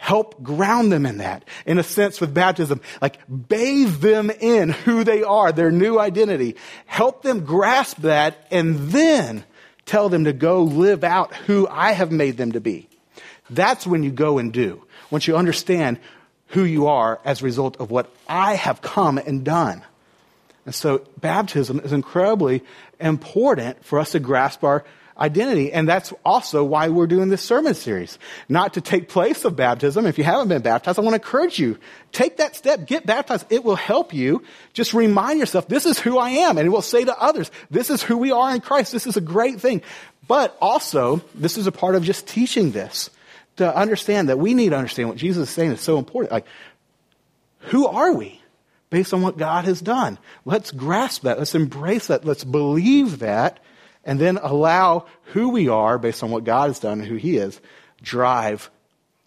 help 0.00 0.42
ground 0.42 0.90
them 0.90 1.04
in 1.04 1.18
that, 1.18 1.44
in 1.66 1.78
a 1.78 1.82
sense 1.82 2.22
with 2.22 2.32
baptism, 2.32 2.80
like 3.02 3.18
bathe 3.48 4.00
them 4.00 4.30
in 4.30 4.70
who 4.70 5.04
they 5.04 5.22
are, 5.22 5.52
their 5.52 5.70
new 5.70 5.98
identity, 5.98 6.56
help 6.86 7.22
them 7.22 7.44
grasp 7.44 7.98
that, 7.98 8.46
and 8.50 8.76
then 8.90 9.44
tell 9.84 10.08
them 10.08 10.24
to 10.24 10.32
go 10.32 10.62
live 10.62 11.04
out 11.04 11.34
who 11.34 11.68
I 11.68 11.92
have 11.92 12.10
made 12.10 12.38
them 12.38 12.52
to 12.52 12.60
be. 12.60 12.88
That's 13.50 13.86
when 13.86 14.02
you 14.02 14.10
go 14.10 14.38
and 14.38 14.52
do. 14.52 14.82
Once 15.10 15.26
you 15.26 15.36
understand 15.36 16.00
who 16.46 16.64
you 16.64 16.86
are 16.86 17.20
as 17.22 17.42
a 17.42 17.44
result 17.44 17.76
of 17.78 17.90
what 17.90 18.10
I 18.26 18.54
have 18.54 18.80
come 18.80 19.18
and 19.18 19.44
done. 19.44 19.84
And 20.70 20.74
so 20.76 21.04
baptism 21.20 21.80
is 21.80 21.92
incredibly 21.92 22.62
important 23.00 23.84
for 23.84 23.98
us 23.98 24.12
to 24.12 24.20
grasp 24.20 24.62
our 24.62 24.84
identity. 25.18 25.72
And 25.72 25.88
that's 25.88 26.12
also 26.24 26.62
why 26.62 26.90
we're 26.90 27.08
doing 27.08 27.28
this 27.28 27.42
sermon 27.42 27.74
series. 27.74 28.20
Not 28.48 28.74
to 28.74 28.80
take 28.80 29.08
place 29.08 29.44
of 29.44 29.56
baptism. 29.56 30.06
If 30.06 30.16
you 30.16 30.22
haven't 30.22 30.46
been 30.46 30.62
baptized, 30.62 30.96
I 30.96 31.02
want 31.02 31.14
to 31.14 31.20
encourage 31.20 31.58
you. 31.58 31.76
Take 32.12 32.36
that 32.36 32.54
step. 32.54 32.86
Get 32.86 33.04
baptized. 33.04 33.46
It 33.50 33.64
will 33.64 33.74
help 33.74 34.14
you. 34.14 34.44
Just 34.72 34.94
remind 34.94 35.40
yourself, 35.40 35.66
this 35.66 35.86
is 35.86 35.98
who 35.98 36.18
I 36.18 36.30
am. 36.30 36.56
And 36.56 36.64
it 36.64 36.70
will 36.70 36.82
say 36.82 37.04
to 37.04 37.20
others, 37.20 37.50
this 37.68 37.90
is 37.90 38.00
who 38.00 38.16
we 38.16 38.30
are 38.30 38.54
in 38.54 38.60
Christ. 38.60 38.92
This 38.92 39.08
is 39.08 39.16
a 39.16 39.20
great 39.20 39.60
thing. 39.60 39.82
But 40.28 40.56
also, 40.60 41.20
this 41.34 41.58
is 41.58 41.66
a 41.66 41.72
part 41.72 41.96
of 41.96 42.04
just 42.04 42.28
teaching 42.28 42.70
this. 42.70 43.10
To 43.56 43.76
understand 43.76 44.28
that 44.28 44.38
we 44.38 44.54
need 44.54 44.68
to 44.68 44.76
understand 44.76 45.08
what 45.08 45.18
Jesus 45.18 45.48
is 45.48 45.52
saying 45.52 45.72
is 45.72 45.80
so 45.80 45.98
important. 45.98 46.30
Like, 46.30 46.46
who 47.58 47.88
are 47.88 48.12
we? 48.12 48.39
Based 48.90 49.14
on 49.14 49.22
what 49.22 49.38
God 49.38 49.64
has 49.64 49.80
done. 49.80 50.18
Let's 50.44 50.72
grasp 50.72 51.22
that. 51.22 51.38
Let's 51.38 51.54
embrace 51.54 52.08
that. 52.08 52.24
Let's 52.24 52.44
believe 52.44 53.20
that 53.20 53.60
and 54.04 54.18
then 54.18 54.38
allow 54.38 55.06
who 55.26 55.50
we 55.50 55.68
are 55.68 55.98
based 55.98 56.22
on 56.22 56.30
what 56.30 56.44
God 56.44 56.68
has 56.68 56.80
done 56.80 57.00
and 57.00 57.08
who 57.08 57.16
He 57.16 57.36
is 57.36 57.60
drive 58.02 58.70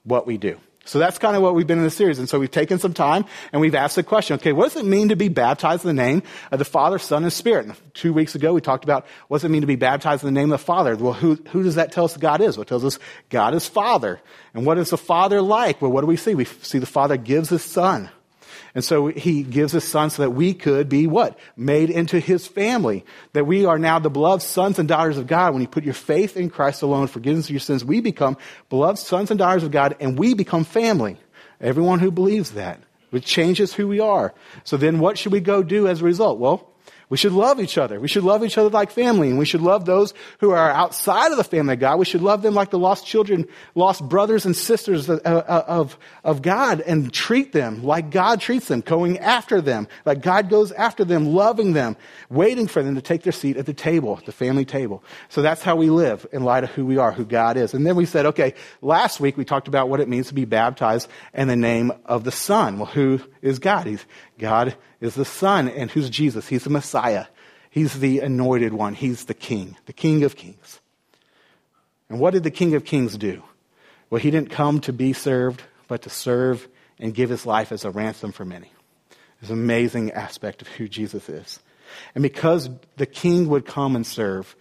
what 0.03 0.25
we 0.27 0.37
do. 0.37 0.59
So 0.85 0.99
that's 0.99 1.17
kind 1.17 1.37
of 1.37 1.41
what 1.41 1.55
we've 1.55 1.65
been 1.65 1.77
in 1.77 1.85
the 1.85 1.89
series. 1.89 2.19
And 2.19 2.27
so 2.27 2.39
we've 2.39 2.51
taken 2.51 2.77
some 2.77 2.93
time 2.93 3.23
and 3.53 3.61
we've 3.61 3.75
asked 3.75 3.95
the 3.95 4.03
question, 4.03 4.35
okay, 4.35 4.51
what 4.51 4.65
does 4.73 4.83
it 4.83 4.85
mean 4.85 5.09
to 5.09 5.15
be 5.15 5.29
baptized 5.29 5.85
in 5.85 5.95
the 5.95 6.01
name 6.03 6.23
of 6.51 6.59
the 6.59 6.65
Father, 6.65 6.99
Son, 6.99 7.23
and 7.23 7.31
Spirit? 7.31 7.67
And 7.67 7.93
two 7.93 8.11
weeks 8.11 8.35
ago 8.35 8.53
we 8.53 8.59
talked 8.59 8.83
about 8.83 9.05
what 9.29 9.37
does 9.37 9.45
it 9.45 9.49
mean 9.49 9.61
to 9.61 9.67
be 9.67 9.77
baptized 9.77 10.23
in 10.23 10.33
the 10.33 10.37
name 10.37 10.51
of 10.51 10.59
the 10.59 10.65
Father? 10.65 10.97
Well, 10.97 11.13
who, 11.13 11.35
who 11.51 11.63
does 11.63 11.75
that 11.75 11.93
tell 11.93 12.03
us 12.03 12.17
God 12.17 12.41
is? 12.41 12.57
What 12.57 12.67
tells 12.67 12.83
us 12.83 12.99
God 13.29 13.53
is 13.53 13.65
Father? 13.65 14.19
And 14.53 14.65
what 14.65 14.77
is 14.77 14.89
the 14.89 14.97
Father 14.97 15.41
like? 15.41 15.81
Well, 15.81 15.91
what 15.91 16.01
do 16.01 16.07
we 16.07 16.17
see? 16.17 16.35
We 16.35 16.45
see 16.45 16.79
the 16.79 16.85
Father 16.85 17.15
gives 17.15 17.47
His 17.47 17.63
Son. 17.63 18.09
And 18.75 18.83
so 18.83 19.07
he 19.07 19.43
gives 19.43 19.73
his 19.73 19.83
son 19.83 20.09
so 20.09 20.23
that 20.23 20.31
we 20.31 20.53
could 20.53 20.89
be 20.89 21.05
what? 21.05 21.37
Made 21.55 21.91
into 21.91 22.19
his 22.19 22.47
family. 22.47 23.05
That 23.33 23.45
we 23.45 23.65
are 23.65 23.77
now 23.77 23.99
the 23.99 24.09
beloved 24.09 24.41
sons 24.41 24.79
and 24.79 24.87
daughters 24.87 25.17
of 25.17 25.27
God. 25.27 25.53
When 25.53 25.61
you 25.61 25.67
put 25.67 25.83
your 25.83 25.93
faith 25.93 26.35
in 26.35 26.49
Christ 26.49 26.81
alone, 26.81 27.07
forgiveness 27.07 27.45
of 27.45 27.51
your 27.51 27.59
sins, 27.59 27.85
we 27.85 28.01
become 28.01 28.35
beloved 28.69 28.97
sons 28.97 29.29
and 29.29 29.37
daughters 29.37 29.63
of 29.63 29.71
God 29.71 29.95
and 29.99 30.17
we 30.17 30.33
become 30.33 30.63
family. 30.63 31.17
Everyone 31.61 31.99
who 31.99 32.09
believes 32.09 32.51
that. 32.51 32.79
It 33.11 33.23
changes 33.23 33.73
who 33.73 33.87
we 33.87 33.99
are. 33.99 34.33
So 34.63 34.75
then 34.75 34.97
what 34.97 35.19
should 35.19 35.31
we 35.31 35.39
go 35.39 35.61
do 35.61 35.87
as 35.87 36.01
a 36.01 36.05
result? 36.05 36.39
Well, 36.39 36.72
we 37.13 37.17
should 37.17 37.31
love 37.31 37.59
each 37.59 37.77
other. 37.77 37.99
We 37.99 38.07
should 38.07 38.23
love 38.23 38.43
each 38.43 38.57
other 38.57 38.69
like 38.69 38.89
family, 38.89 39.29
and 39.29 39.37
we 39.37 39.45
should 39.45 39.61
love 39.61 39.85
those 39.85 40.15
who 40.39 40.49
are 40.49 40.71
outside 40.71 41.29
of 41.29 41.37
the 41.37 41.43
family 41.43 41.75
of 41.75 41.79
God. 41.79 41.99
We 41.99 42.05
should 42.05 42.23
love 42.23 42.41
them 42.41 42.55
like 42.55 42.71
the 42.71 42.79
lost 42.79 43.05
children, 43.05 43.47
lost 43.75 44.09
brothers 44.09 44.47
and 44.47 44.55
sisters 44.55 45.07
of, 45.07 45.21
uh, 45.23 45.63
of, 45.67 45.95
of 46.23 46.41
God, 46.41 46.81
and 46.81 47.13
treat 47.13 47.51
them 47.51 47.83
like 47.83 48.09
God 48.09 48.41
treats 48.41 48.67
them, 48.67 48.81
going 48.81 49.19
after 49.19 49.61
them, 49.61 49.87
like 50.07 50.23
God 50.23 50.49
goes 50.49 50.71
after 50.71 51.05
them, 51.05 51.27
loving 51.27 51.73
them, 51.73 51.97
waiting 52.31 52.65
for 52.65 52.81
them 52.81 52.95
to 52.95 53.01
take 53.01 53.21
their 53.21 53.31
seat 53.31 53.57
at 53.57 53.67
the 53.67 53.75
table, 53.75 54.19
the 54.25 54.31
family 54.31 54.65
table. 54.65 55.03
So 55.29 55.43
that's 55.43 55.61
how 55.61 55.75
we 55.75 55.91
live 55.91 56.25
in 56.33 56.43
light 56.43 56.63
of 56.63 56.71
who 56.71 56.83
we 56.83 56.97
are, 56.97 57.11
who 57.11 57.25
God 57.25 57.57
is. 57.57 57.75
And 57.75 57.85
then 57.85 57.95
we 57.95 58.07
said, 58.07 58.25
okay, 58.25 58.55
last 58.81 59.19
week 59.19 59.37
we 59.37 59.45
talked 59.45 59.67
about 59.67 59.87
what 59.87 59.99
it 59.99 60.09
means 60.09 60.29
to 60.29 60.33
be 60.33 60.45
baptized 60.45 61.07
in 61.35 61.47
the 61.47 61.55
name 61.55 61.91
of 62.07 62.23
the 62.23 62.31
Son. 62.31 62.79
Well, 62.79 62.87
who 62.87 63.19
is 63.43 63.59
God? 63.59 63.85
He's 63.85 64.03
God 64.39 64.75
is 65.03 65.15
the 65.15 65.25
Son, 65.25 65.67
and 65.67 65.91
who's 65.91 66.09
Jesus? 66.09 66.47
He's 66.47 66.63
the 66.63 66.69
Messiah. 66.69 67.25
He's 67.69 67.99
the 67.99 68.21
anointed 68.21 68.73
one. 68.73 68.93
He's 68.93 69.25
the 69.25 69.33
King, 69.33 69.75
the 69.85 69.91
King 69.91 70.23
of 70.23 70.37
Kings. 70.37 70.79
And 72.07 72.21
what 72.21 72.31
did 72.31 72.43
the 72.43 72.51
King 72.51 72.73
of 72.73 72.85
Kings 72.85 73.17
do? 73.17 73.43
Well, 74.09 74.21
he 74.21 74.31
didn't 74.31 74.51
come 74.51 74.79
to 74.81 74.93
be 74.93 75.11
served, 75.11 75.61
but 75.89 76.03
to 76.03 76.09
serve 76.09 76.69
and 76.99 77.13
give 77.13 77.29
his 77.29 77.45
life 77.45 77.73
as 77.73 77.83
a 77.83 77.91
ransom 77.91 78.31
for 78.31 78.45
many. 78.45 78.71
It's 79.41 79.49
an 79.49 79.57
amazing 79.57 80.11
aspect 80.11 80.61
of 80.61 80.69
who 80.69 80.87
Jesus 80.87 81.27
is. 81.27 81.59
And 82.15 82.21
because 82.21 82.69
the 82.95 83.05
King 83.05 83.49
would 83.49 83.65
come 83.65 83.97
and 83.97 84.07
serve, 84.07 84.55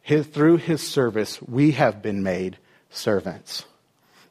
his, 0.00 0.26
through 0.26 0.56
his 0.56 0.80
service, 0.80 1.42
we 1.42 1.72
have 1.72 2.00
been 2.00 2.22
made 2.22 2.56
servants. 2.88 3.66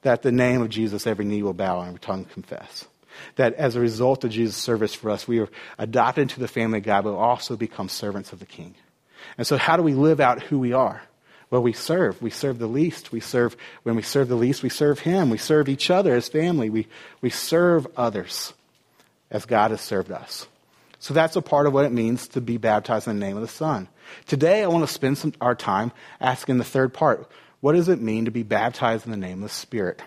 That 0.02 0.24
the 0.24 0.32
name 0.32 0.64
of 0.64 0.70
Jesus, 0.70 1.06
every 1.06 1.26
knee 1.26 1.44
will 1.44 1.54
bow 1.54 1.82
and 1.82 1.90
every 1.90 2.00
tongue 2.00 2.26
confess. 2.26 2.86
That 3.36 3.54
as 3.56 3.76
a 3.76 3.80
result 3.80 4.24
of 4.24 4.32
Jesus' 4.32 4.58
service 4.58 4.94
for 4.94 5.10
us, 5.10 5.28
we 5.28 5.40
are 5.40 5.50
adopted 5.78 6.24
into 6.24 6.40
the 6.40 6.48
family 6.48 6.80
of 6.80 6.86
God, 6.86 7.04
but 7.04 7.14
also 7.14 7.56
become 7.56 7.90
servants 7.90 8.34
of 8.34 8.40
the 8.40 8.46
King. 8.46 8.76
And 9.38 9.48
so, 9.48 9.58
how 9.58 9.78
do 9.78 9.84
we 9.84 9.94
live 9.94 10.20
out 10.20 10.44
who 10.44 10.60
we 10.60 10.74
are? 10.74 11.02
Well, 11.50 11.62
we 11.62 11.74
serve. 11.74 12.20
We 12.22 12.32
serve 12.32 12.58
the 12.58 12.68
least. 12.68 13.12
We 13.12 13.20
serve, 13.20 13.56
when 13.84 13.96
we 13.96 14.02
serve 14.02 14.28
the 14.28 14.36
least, 14.36 14.64
we 14.64 14.70
serve 14.70 15.00
Him. 15.00 15.30
We 15.30 15.38
serve 15.38 15.70
each 15.70 15.92
other 15.92 16.16
as 16.16 16.28
family. 16.28 16.70
We, 16.70 16.88
we 17.22 17.30
serve 17.30 17.88
others 17.96 18.54
as 19.30 19.46
God 19.46 19.72
has 19.72 19.82
served 19.82 20.12
us. 20.12 20.48
So 21.00 21.14
that's 21.14 21.36
a 21.36 21.42
part 21.42 21.68
of 21.68 21.74
what 21.74 21.86
it 21.86 21.92
means 21.92 22.30
to 22.30 22.42
be 22.42 22.58
baptized 22.58 23.08
in 23.08 23.20
the 23.20 23.26
name 23.26 23.36
of 23.36 23.42
the 23.42 23.48
Son. 23.48 23.88
Today, 24.26 24.64
I 24.64 24.68
want 24.68 24.88
to 24.88 24.92
spend 24.94 25.18
some, 25.18 25.34
our 25.42 25.54
time 25.54 25.92
asking 26.20 26.58
the 26.58 26.64
third 26.64 26.94
part. 26.94 27.30
What 27.60 27.74
does 27.74 27.90
it 27.90 28.02
mean 28.02 28.26
to 28.26 28.32
be 28.32 28.44
baptized 28.44 29.06
in 29.06 29.12
the 29.12 29.18
name 29.18 29.44
of 29.44 29.50
the 29.50 29.56
Spirit? 29.56 30.02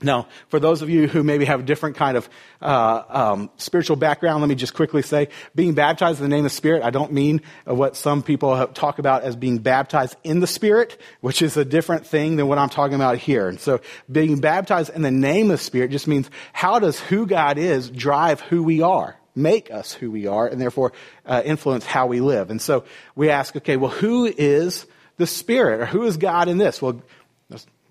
Now, 0.00 0.28
for 0.48 0.60
those 0.60 0.82
of 0.82 0.90
you 0.90 1.08
who 1.08 1.24
maybe 1.24 1.44
have 1.44 1.60
a 1.60 1.62
different 1.62 1.96
kind 1.96 2.16
of 2.16 2.28
uh, 2.62 3.02
um, 3.08 3.50
spiritual 3.56 3.96
background, 3.96 4.40
let 4.40 4.48
me 4.48 4.54
just 4.54 4.74
quickly 4.74 5.02
say, 5.02 5.28
being 5.54 5.74
baptized 5.74 6.20
in 6.20 6.24
the 6.24 6.28
name 6.28 6.44
of 6.44 6.50
the 6.50 6.56
Spirit, 6.56 6.82
I 6.82 6.90
don't 6.90 7.12
mean 7.12 7.42
what 7.64 7.96
some 7.96 8.22
people 8.22 8.66
talk 8.68 8.98
about 8.98 9.22
as 9.22 9.34
being 9.34 9.58
baptized 9.58 10.16
in 10.22 10.40
the 10.40 10.46
Spirit, 10.46 11.00
which 11.20 11.42
is 11.42 11.56
a 11.56 11.64
different 11.64 12.06
thing 12.06 12.36
than 12.36 12.46
what 12.46 12.58
I'm 12.58 12.68
talking 12.68 12.94
about 12.94 13.18
here. 13.18 13.48
And 13.48 13.58
so, 13.58 13.80
being 14.10 14.40
baptized 14.40 14.94
in 14.94 15.02
the 15.02 15.10
name 15.10 15.50
of 15.50 15.58
the 15.58 15.64
Spirit 15.64 15.90
just 15.90 16.06
means 16.06 16.30
how 16.52 16.78
does 16.78 17.00
who 17.00 17.26
God 17.26 17.58
is 17.58 17.90
drive 17.90 18.40
who 18.40 18.62
we 18.62 18.82
are? 18.82 19.16
make 19.34 19.70
us 19.70 19.92
who 19.92 20.10
we 20.10 20.26
are 20.26 20.48
and 20.48 20.60
therefore 20.60 20.92
uh, 21.24 21.40
influence 21.44 21.86
how 21.86 22.08
we 22.08 22.20
live. 22.20 22.50
And 22.50 22.60
so 22.60 22.84
we 23.14 23.30
ask, 23.30 23.54
okay, 23.54 23.76
well, 23.76 23.90
who 23.90 24.26
is 24.26 24.84
the 25.16 25.28
Spirit 25.28 25.80
or 25.80 25.86
who 25.86 26.02
is 26.02 26.16
God 26.16 26.48
in 26.48 26.58
this? 26.58 26.82
Well, 26.82 27.00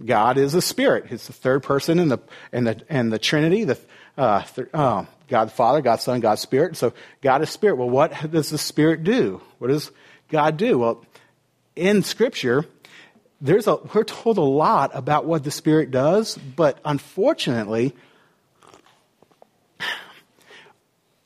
God 0.04 0.38
is 0.38 0.54
a 0.54 0.62
spirit. 0.62 1.08
He's 1.08 1.27
the 1.27 1.34
third 1.34 1.63
person 1.63 2.00
in 2.00 2.10
the 2.10 2.20
in 2.54 2.66
the 2.66 2.82
in 2.89 3.10
the 3.10 3.20
Trinity. 3.20 3.63
The 3.63 3.80
uh, 4.18 4.44
th- 4.44 4.70
uh, 4.74 5.06
God 5.27 5.46
the 5.46 5.51
Father, 5.51 5.82
God 5.82 6.00
Son, 6.01 6.20
God 6.20 6.39
Spirit. 6.39 6.77
So 6.77 6.94
God 7.22 7.42
is 7.42 7.50
spirit. 7.50 7.75
Well, 7.77 7.89
what 7.89 8.32
does 8.32 8.50
the 8.50 8.58
Spirit 8.58 9.04
do? 9.04 9.42
What 9.58 9.70
does 9.70 9.92
God 10.30 10.58
do? 10.58 10.80
Well, 10.80 11.06
in 11.75 12.04
Scripture, 12.04 12.66
there's 13.42 13.68
a 13.68 13.75
we're 13.94 14.04
told 14.04 14.38
a 14.38 14.42
lot 14.42 14.92
about 14.94 15.25
what 15.25 15.44
the 15.44 15.51
Spirit 15.51 15.92
does, 15.92 16.38
but 16.38 16.80
unfortunately, 16.86 17.96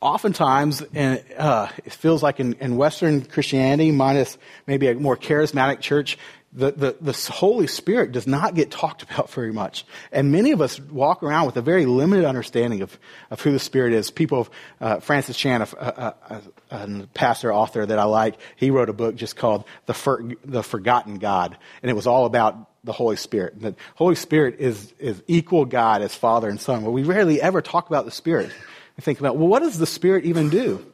oftentimes 0.02 0.82
uh, 0.82 1.70
it 1.86 1.94
feels 1.94 2.24
like 2.24 2.40
in, 2.40 2.54
in 2.54 2.76
Western 2.76 3.24
Christianity, 3.24 3.92
minus 3.92 4.38
maybe 4.66 4.88
a 4.88 4.96
more 4.96 5.16
charismatic 5.16 5.80
church, 5.80 6.18
the, 6.54 6.72
the, 6.72 6.96
the, 7.00 7.32
Holy 7.32 7.68
Spirit 7.68 8.12
does 8.12 8.28
not 8.28 8.56
get 8.56 8.72
talked 8.72 9.04
about 9.04 9.30
very 9.30 9.54
much. 9.54 9.86
And 10.12 10.32
many 10.32 10.52
of 10.52 10.62
us 10.62 10.80
walk 10.80 11.24
around 11.24 11.46
with 11.46 11.56
a 11.56 11.62
very 11.62 11.86
limited 11.86 12.26
understanding 12.26 12.82
of, 12.82 12.98
of 13.30 13.40
who 13.40 13.52
the 13.52 13.60
Spirit 13.60 13.94
is. 13.94 14.12
People, 14.12 14.50
uh, 14.82 15.00
Francis 15.00 15.38
Chan, 15.38 15.62
a, 15.62 15.66
a, 15.80 16.42
a, 16.72 17.08
pastor 17.14 17.54
author 17.54 17.86
that 17.86 17.98
I 17.98 18.04
like, 18.04 18.36
he 18.58 18.70
wrote 18.70 18.90
a 18.90 18.94
book 18.94 19.16
just 19.16 19.38
called 19.38 19.64
The, 19.86 19.94
For, 19.94 20.24
the 20.44 20.62
Forgotten 20.62 21.20
God. 21.20 21.58
And 21.82 21.90
it 21.90 21.94
was 21.94 22.08
all 22.08 22.26
about 22.26 22.70
the 22.84 22.94
Holy 22.94 23.16
Spirit. 23.16 23.62
The 23.62 23.76
Holy 23.96 24.16
Spirit 24.16 24.58
is, 24.60 24.94
is 25.00 25.24
equal 25.28 25.66
God 25.66 26.02
as 26.02 26.14
Father 26.14 26.50
and 26.50 26.60
Son. 26.60 26.82
Well, 26.82 26.92
we 26.92 27.04
rarely 27.04 27.42
ever 27.42 27.62
talk 27.62 27.88
about 27.88 28.04
the 28.06 28.12
Spirit. 28.12 28.52
We 28.98 29.02
think 29.02 29.20
about, 29.20 29.38
well, 29.38 29.48
what 29.48 29.62
does 29.62 29.78
the 29.78 29.86
Spirit 29.86 30.26
even 30.26 30.50
do? 30.50 30.86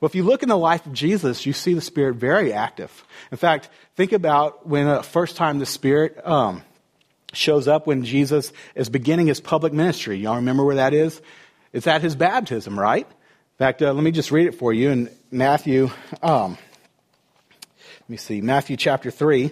Well, 0.00 0.08
if 0.08 0.14
you 0.14 0.24
look 0.24 0.42
in 0.42 0.48
the 0.48 0.56
life 0.56 0.86
of 0.86 0.92
Jesus, 0.92 1.46
you 1.46 1.52
see 1.52 1.74
the 1.74 1.80
Spirit 1.80 2.16
very 2.16 2.52
active. 2.52 3.04
In 3.30 3.38
fact, 3.38 3.68
think 3.96 4.12
about 4.12 4.66
when 4.66 4.86
the 4.86 5.00
uh, 5.00 5.02
first 5.02 5.36
time 5.36 5.58
the 5.58 5.66
Spirit 5.66 6.20
um, 6.26 6.62
shows 7.32 7.68
up 7.68 7.86
when 7.86 8.04
Jesus 8.04 8.52
is 8.74 8.88
beginning 8.88 9.28
his 9.28 9.40
public 9.40 9.72
ministry. 9.72 10.16
Y'all 10.16 10.36
remember 10.36 10.64
where 10.64 10.76
that 10.76 10.94
is? 10.94 11.20
It's 11.72 11.86
at 11.86 12.02
his 12.02 12.16
baptism, 12.16 12.78
right? 12.78 13.06
In 13.06 13.58
fact, 13.58 13.82
uh, 13.82 13.92
let 13.92 14.02
me 14.02 14.10
just 14.10 14.30
read 14.30 14.46
it 14.46 14.56
for 14.56 14.72
you 14.72 14.90
in 14.90 15.10
Matthew. 15.30 15.90
Um, 16.22 16.58
let 18.00 18.10
me 18.10 18.16
see, 18.16 18.40
Matthew 18.40 18.76
chapter 18.76 19.10
3, 19.10 19.50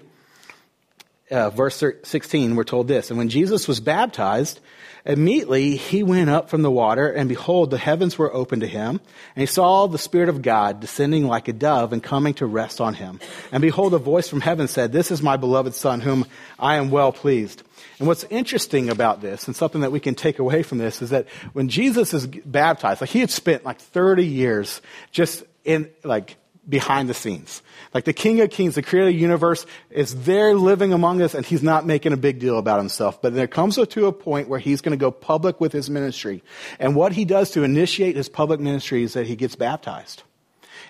uh, 1.31 1.51
verse 1.51 1.83
16, 2.03 2.55
we're 2.55 2.65
told 2.65 2.89
this. 2.89 3.11
And 3.11 3.19
when 3.19 3.29
Jesus 3.29 3.67
was 3.67 3.81
baptized, 3.81 4.61
Immediately 5.05 5.77
he 5.77 6.05
went 6.05 6.31
up 6.31 6.49
from 6.49 6.63
the 6.63 6.71
water, 6.71 7.09
and 7.09 7.29
behold, 7.29 7.71
the 7.71 7.79
heavens 7.79 8.17
were 8.17 8.33
opened 8.33 8.63
to 8.63 8.69
him, 8.69 9.01
and 9.35 9.41
he 9.41 9.47
saw 9.47 9.87
the 9.89 9.99
Spirit 9.99 10.29
of 10.29 10.43
God 10.43 10.79
descending 10.79 11.27
like 11.27 11.49
a 11.49 11.53
dove 11.53 11.93
and 11.93 12.03
coming 12.03 12.35
to 12.35 12.47
rest 12.47 12.81
on 12.81 12.95
him. 12.95 13.19
And 13.51 13.61
behold, 13.61 13.95
a 13.95 13.99
voice 13.99 14.29
from 14.29 14.41
heaven 14.41 14.69
said, 14.69 14.93
This 14.93 15.11
is 15.11 15.21
my 15.21 15.37
beloved 15.37 15.75
Son, 15.75 16.01
whom 16.01 16.27
I 16.59 16.77
am 16.77 16.91
well 16.91 17.13
pleased. 17.13 17.65
And 17.99 18.07
what's 18.07 18.25
interesting 18.25 18.91
about 18.91 19.21
this, 19.21 19.47
and 19.47 19.57
something 19.57 19.81
that 19.81 19.93
we 19.93 20.01
can 20.01 20.15
take 20.15 20.39
away 20.39 20.63
from 20.63 20.79
this, 20.79 21.03
is 21.03 21.11
that 21.11 21.29
when 21.53 21.69
Jesus 21.69 22.15
is 22.15 22.27
baptized, 22.27 23.01
like 23.01 23.11
he 23.11 23.21
had 23.21 23.31
spent 23.31 23.65
like 23.65 23.81
30 23.81 24.25
years 24.25 24.81
just 25.11 25.43
in, 25.65 25.91
like, 26.05 26.37
behind 26.69 27.09
the 27.09 27.15
scenes. 27.15 27.63
Like 27.93 28.05
the 28.05 28.13
King 28.13 28.41
of 28.41 28.51
Kings, 28.51 28.77
the 28.77 28.83
creator 28.83 29.09
of 29.09 29.15
the 29.15 29.21
universe, 29.21 29.67
is 29.91 30.25
there 30.25 30.55
living 30.55 30.93
among 30.93 31.21
us 31.21 31.35
and 31.35 31.45
he's 31.45 31.63
not 31.63 31.85
making 31.85 32.13
a 32.13 32.17
big 32.17 32.39
deal 32.39 32.59
about 32.59 32.79
himself. 32.79 33.21
But 33.21 33.35
there 33.35 33.49
comes 33.49 33.75
to 33.77 34.07
a 34.07 34.13
point 34.13 34.49
where 34.49 34.61
he's 34.61 34.81
going 34.81 34.97
to 34.97 35.01
go 35.01 35.11
public 35.11 35.61
with 35.61 35.73
his 35.73 35.91
ministry. 35.91 36.43
And 36.79 36.95
what 36.95 37.13
he 37.13 37.25
does 37.25 37.51
to 37.53 37.65
initiate 37.65 38.17
his 38.17 38.29
public 38.29 38.61
ministry 38.61 39.03
is 39.03 39.15
that 39.15 39.27
he 39.27 39.37
gets 39.37 39.57
baptized. 39.57 40.23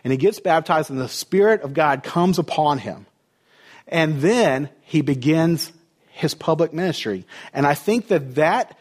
And 0.05 0.13
he 0.13 0.19
gets 0.19 0.41
baptized 0.41 0.91
and 0.91 1.01
the 1.01 1.09
Spirit 1.09 1.63
of 1.63 1.75
God 1.75 2.03
comes 2.03 2.39
upon 2.39 2.79
him. 2.79 3.07
And 3.89 4.21
then 4.21 4.69
he 4.83 5.01
begins 5.01 5.73
his 6.11 6.35
public 6.35 6.73
ministry. 6.73 7.27
And 7.53 7.67
I 7.67 7.75
think 7.75 8.09
that 8.09 8.35
that 8.35 8.77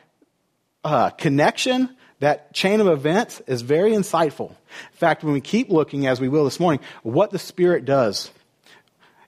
uh, 0.83 1.11
connection 1.11 1.95
that 2.21 2.53
chain 2.53 2.79
of 2.79 2.87
events 2.87 3.41
is 3.47 3.63
very 3.63 3.91
insightful. 3.91 4.51
In 4.51 4.97
fact, 4.97 5.23
when 5.23 5.33
we 5.33 5.41
keep 5.41 5.69
looking, 5.69 6.05
as 6.05 6.21
we 6.21 6.29
will 6.29 6.45
this 6.45 6.59
morning, 6.59 6.79
what 7.01 7.31
the 7.31 7.39
Spirit 7.39 7.83
does 7.83 8.29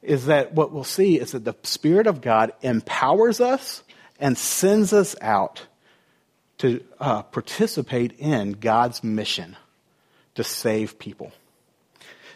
is 0.04 0.28
that 0.28 0.54
what 0.54 0.72
we'll 0.72 0.84
see 0.84 1.20
is 1.20 1.32
that 1.32 1.44
the 1.44 1.56
Spirit 1.64 2.06
of 2.06 2.22
God 2.22 2.54
empowers 2.62 3.42
us 3.42 3.84
and 4.20 4.38
sends 4.38 4.94
us 4.94 5.16
out 5.22 5.66
to 6.60 6.84
uh, 7.00 7.24
participate 7.24 8.14
in 8.20 8.52
God's 8.52 9.04
mission 9.04 9.58
to 10.36 10.44
save 10.44 11.00
people. 11.00 11.32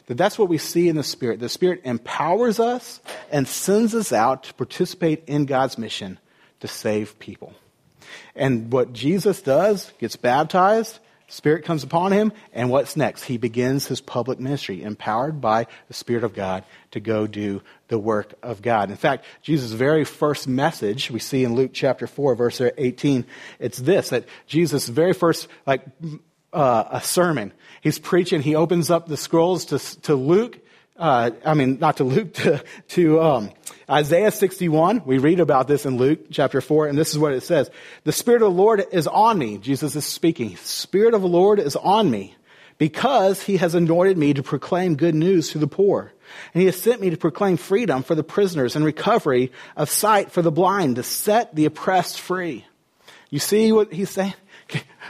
That 0.07 0.17
that's 0.17 0.39
what 0.39 0.49
we 0.49 0.57
see 0.57 0.89
in 0.89 0.95
the 0.95 1.03
Spirit. 1.03 1.39
The 1.39 1.49
Spirit 1.49 1.81
empowers 1.83 2.59
us 2.59 2.99
and 3.31 3.47
sends 3.47 3.93
us 3.93 4.11
out 4.11 4.43
to 4.45 4.53
participate 4.55 5.23
in 5.27 5.45
God's 5.45 5.77
mission 5.77 6.17
to 6.61 6.67
save 6.67 7.19
people. 7.19 7.53
And 8.35 8.71
what 8.71 8.93
Jesus 8.93 9.41
does, 9.41 9.91
gets 9.99 10.15
baptized, 10.15 10.99
Spirit 11.29 11.65
comes 11.65 11.83
upon 11.83 12.13
him, 12.13 12.31
and 12.53 12.69
what's 12.69 12.95
next? 12.95 13.23
He 13.23 13.37
begins 13.37 13.85
his 13.85 13.99
public 13.99 14.39
ministry, 14.39 14.81
empowered 14.81 15.41
by 15.41 15.67
the 15.89 15.93
Spirit 15.93 16.23
of 16.23 16.33
God 16.33 16.63
to 16.91 17.01
go 17.01 17.27
do 17.27 17.61
the 17.89 17.99
work 17.99 18.33
of 18.41 18.61
God. 18.61 18.89
In 18.89 18.95
fact, 18.95 19.25
Jesus' 19.41 19.73
very 19.73 20.05
first 20.05 20.47
message, 20.47 21.11
we 21.11 21.19
see 21.19 21.43
in 21.43 21.53
Luke 21.53 21.71
chapter 21.73 22.07
4, 22.07 22.35
verse 22.35 22.61
18, 22.61 23.25
it's 23.59 23.77
this, 23.77 24.09
that 24.09 24.23
Jesus' 24.45 24.87
very 24.87 25.11
first, 25.11 25.49
like, 25.65 25.83
uh, 26.53 26.85
a 26.91 27.01
sermon, 27.01 27.51
he's 27.81 27.99
preaching, 27.99 28.41
he 28.41 28.55
opens 28.55 28.89
up 28.89 29.07
the 29.07 29.17
scrolls 29.17 29.65
to, 29.65 29.79
to 30.03 30.15
Luke, 30.15 30.59
uh, 30.97 31.31
I 31.45 31.53
mean, 31.53 31.79
not 31.79 31.97
to 31.97 32.03
Luke, 32.03 32.33
to, 32.35 32.63
to 32.89 33.21
um, 33.21 33.51
Isaiah 33.89 34.31
61. 34.31 35.03
We 35.05 35.17
read 35.17 35.39
about 35.39 35.67
this 35.67 35.85
in 35.85 35.97
Luke 35.97 36.27
chapter 36.31 36.61
4, 36.61 36.87
and 36.87 36.97
this 36.97 37.11
is 37.11 37.19
what 37.19 37.33
it 37.33 37.41
says. 37.41 37.69
The 38.03 38.11
Spirit 38.11 38.41
of 38.41 38.53
the 38.53 38.61
Lord 38.61 38.83
is 38.91 39.07
on 39.07 39.37
me. 39.37 39.57
Jesus 39.57 39.95
is 39.95 40.05
speaking. 40.05 40.55
Spirit 40.57 41.13
of 41.13 41.21
the 41.21 41.27
Lord 41.27 41.59
is 41.59 41.75
on 41.75 42.09
me 42.09 42.35
because 42.77 43.41
he 43.41 43.57
has 43.57 43.75
anointed 43.75 44.17
me 44.17 44.33
to 44.33 44.43
proclaim 44.43 44.95
good 44.95 45.15
news 45.15 45.51
to 45.51 45.57
the 45.57 45.67
poor. 45.67 46.13
And 46.53 46.61
he 46.61 46.65
has 46.65 46.79
sent 46.79 47.01
me 47.01 47.09
to 47.09 47.17
proclaim 47.17 47.57
freedom 47.57 48.03
for 48.03 48.15
the 48.15 48.23
prisoners 48.23 48.75
and 48.75 48.83
recovery 48.83 49.51
of 49.75 49.89
sight 49.89 50.31
for 50.31 50.41
the 50.41 50.51
blind, 50.51 50.97
to 50.97 51.03
set 51.03 51.55
the 51.55 51.65
oppressed 51.65 52.19
free. 52.19 52.65
You 53.29 53.39
see 53.39 53.71
what 53.71 53.91
he's 53.91 54.09
saying? 54.09 54.33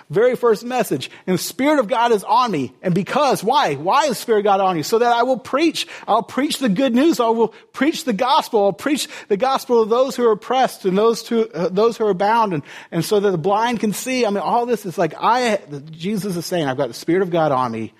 Very 0.09 0.35
first 0.35 0.63
message. 0.63 1.09
And 1.25 1.33
the 1.33 1.41
Spirit 1.41 1.79
of 1.79 1.87
God 1.87 2.11
is 2.11 2.23
on 2.23 2.51
me. 2.51 2.73
And 2.81 2.93
because, 2.93 3.43
why? 3.43 3.75
Why 3.75 4.03
is 4.03 4.09
the 4.09 4.15
Spirit 4.15 4.39
of 4.39 4.43
God 4.45 4.59
on 4.59 4.77
you? 4.77 4.83
So 4.83 4.99
that 4.99 5.13
I 5.13 5.23
will 5.23 5.37
preach. 5.37 5.87
I'll 6.07 6.23
preach 6.23 6.59
the 6.59 6.69
good 6.69 6.93
news. 6.93 7.19
I 7.19 7.29
will 7.29 7.49
preach 7.73 8.05
the 8.05 8.13
gospel. 8.13 8.65
I'll 8.65 8.73
preach 8.73 9.07
the 9.27 9.37
gospel 9.37 9.81
of 9.81 9.89
those 9.89 10.15
who 10.15 10.27
are 10.27 10.33
oppressed 10.33 10.85
and 10.85 10.97
those, 10.97 11.23
to, 11.23 11.49
uh, 11.51 11.69
those 11.69 11.97
who 11.97 12.05
are 12.05 12.13
bound. 12.13 12.53
And, 12.53 12.63
and 12.91 13.03
so 13.03 13.19
that 13.19 13.31
the 13.31 13.37
blind 13.37 13.79
can 13.79 13.93
see. 13.93 14.25
I 14.25 14.29
mean, 14.29 14.39
all 14.39 14.65
this 14.65 14.85
is 14.85 14.97
like, 14.97 15.13
I, 15.19 15.59
Jesus 15.91 16.35
is 16.35 16.45
saying, 16.45 16.67
I've 16.67 16.77
got 16.77 16.87
the 16.87 16.93
Spirit 16.93 17.21
of 17.21 17.29
God 17.29 17.51
on 17.51 17.71
me 17.71 17.93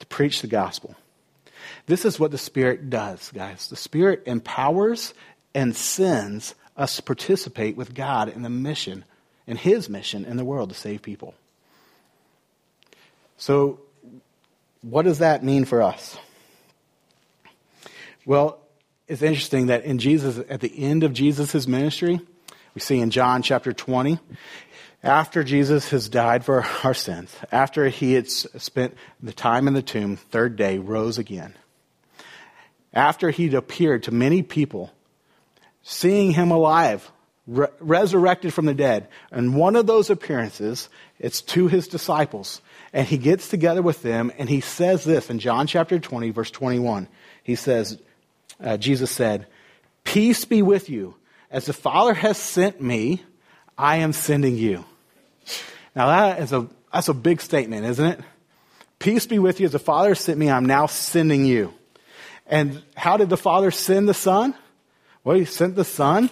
to 0.00 0.06
preach 0.06 0.40
the 0.40 0.48
gospel. 0.48 0.94
This 1.86 2.04
is 2.04 2.20
what 2.20 2.30
the 2.30 2.38
Spirit 2.38 2.90
does, 2.90 3.30
guys. 3.32 3.68
The 3.68 3.76
Spirit 3.76 4.22
empowers 4.26 5.14
and 5.54 5.74
sends 5.74 6.54
us 6.76 6.96
to 6.96 7.02
participate 7.02 7.76
with 7.76 7.94
God 7.94 8.28
in 8.28 8.42
the 8.42 8.50
mission 8.50 9.04
and 9.50 9.58
his 9.58 9.88
mission 9.88 10.24
in 10.24 10.36
the 10.36 10.44
world 10.44 10.68
to 10.70 10.76
save 10.76 11.02
people. 11.02 11.34
So, 13.36 13.80
what 14.80 15.02
does 15.02 15.18
that 15.18 15.42
mean 15.42 15.64
for 15.64 15.82
us? 15.82 16.16
Well, 18.24 18.60
it's 19.08 19.22
interesting 19.22 19.66
that 19.66 19.84
in 19.84 19.98
Jesus, 19.98 20.38
at 20.48 20.60
the 20.60 20.72
end 20.84 21.02
of 21.02 21.12
Jesus' 21.12 21.66
ministry, 21.66 22.20
we 22.74 22.80
see 22.80 23.00
in 23.00 23.10
John 23.10 23.42
chapter 23.42 23.72
20, 23.72 24.20
after 25.02 25.42
Jesus 25.42 25.90
has 25.90 26.08
died 26.08 26.44
for 26.44 26.64
our 26.84 26.94
sins, 26.94 27.34
after 27.50 27.88
he 27.88 28.12
had 28.12 28.30
spent 28.30 28.94
the 29.20 29.32
time 29.32 29.66
in 29.66 29.74
the 29.74 29.82
tomb, 29.82 30.14
third 30.16 30.54
day, 30.54 30.78
rose 30.78 31.18
again. 31.18 31.54
After 32.94 33.30
he'd 33.30 33.54
appeared 33.54 34.04
to 34.04 34.12
many 34.12 34.42
people, 34.44 34.92
seeing 35.82 36.30
him 36.30 36.52
alive, 36.52 37.10
re- 37.50 37.68
resurrected 37.80 38.54
from 38.54 38.66
the 38.66 38.74
dead. 38.74 39.08
And 39.30 39.54
one 39.54 39.76
of 39.76 39.86
those 39.86 40.08
appearances, 40.08 40.88
it's 41.18 41.42
to 41.42 41.66
his 41.68 41.88
disciples. 41.88 42.62
And 42.92 43.06
he 43.06 43.18
gets 43.18 43.48
together 43.48 43.82
with 43.82 44.02
them 44.02 44.32
and 44.38 44.48
he 44.48 44.60
says 44.60 45.04
this 45.04 45.30
in 45.30 45.38
John 45.38 45.66
chapter 45.66 45.98
20, 45.98 46.30
verse 46.30 46.50
21. 46.50 47.08
He 47.42 47.56
says, 47.56 47.98
uh, 48.62 48.76
Jesus 48.76 49.10
said, 49.10 49.46
Peace 50.04 50.44
be 50.44 50.62
with 50.62 50.88
you. 50.88 51.14
As 51.50 51.66
the 51.66 51.72
Father 51.72 52.14
has 52.14 52.38
sent 52.38 52.80
me, 52.80 53.22
I 53.76 53.96
am 53.96 54.12
sending 54.12 54.56
you. 54.56 54.84
Now 55.94 56.06
that 56.06 56.40
is 56.40 56.52
a, 56.52 56.68
that's 56.92 57.08
a 57.08 57.14
big 57.14 57.40
statement, 57.40 57.84
isn't 57.86 58.06
it? 58.06 58.20
Peace 58.98 59.26
be 59.26 59.38
with 59.38 59.60
you. 59.60 59.66
As 59.66 59.72
the 59.72 59.78
Father 59.78 60.14
sent 60.14 60.38
me, 60.38 60.50
I'm 60.50 60.66
now 60.66 60.86
sending 60.86 61.44
you. 61.44 61.74
And 62.46 62.82
how 62.96 63.16
did 63.16 63.28
the 63.28 63.36
Father 63.36 63.70
send 63.70 64.08
the 64.08 64.14
Son? 64.14 64.54
Well, 65.24 65.36
he 65.36 65.44
sent 65.44 65.76
the 65.76 65.84
Son 65.84 66.30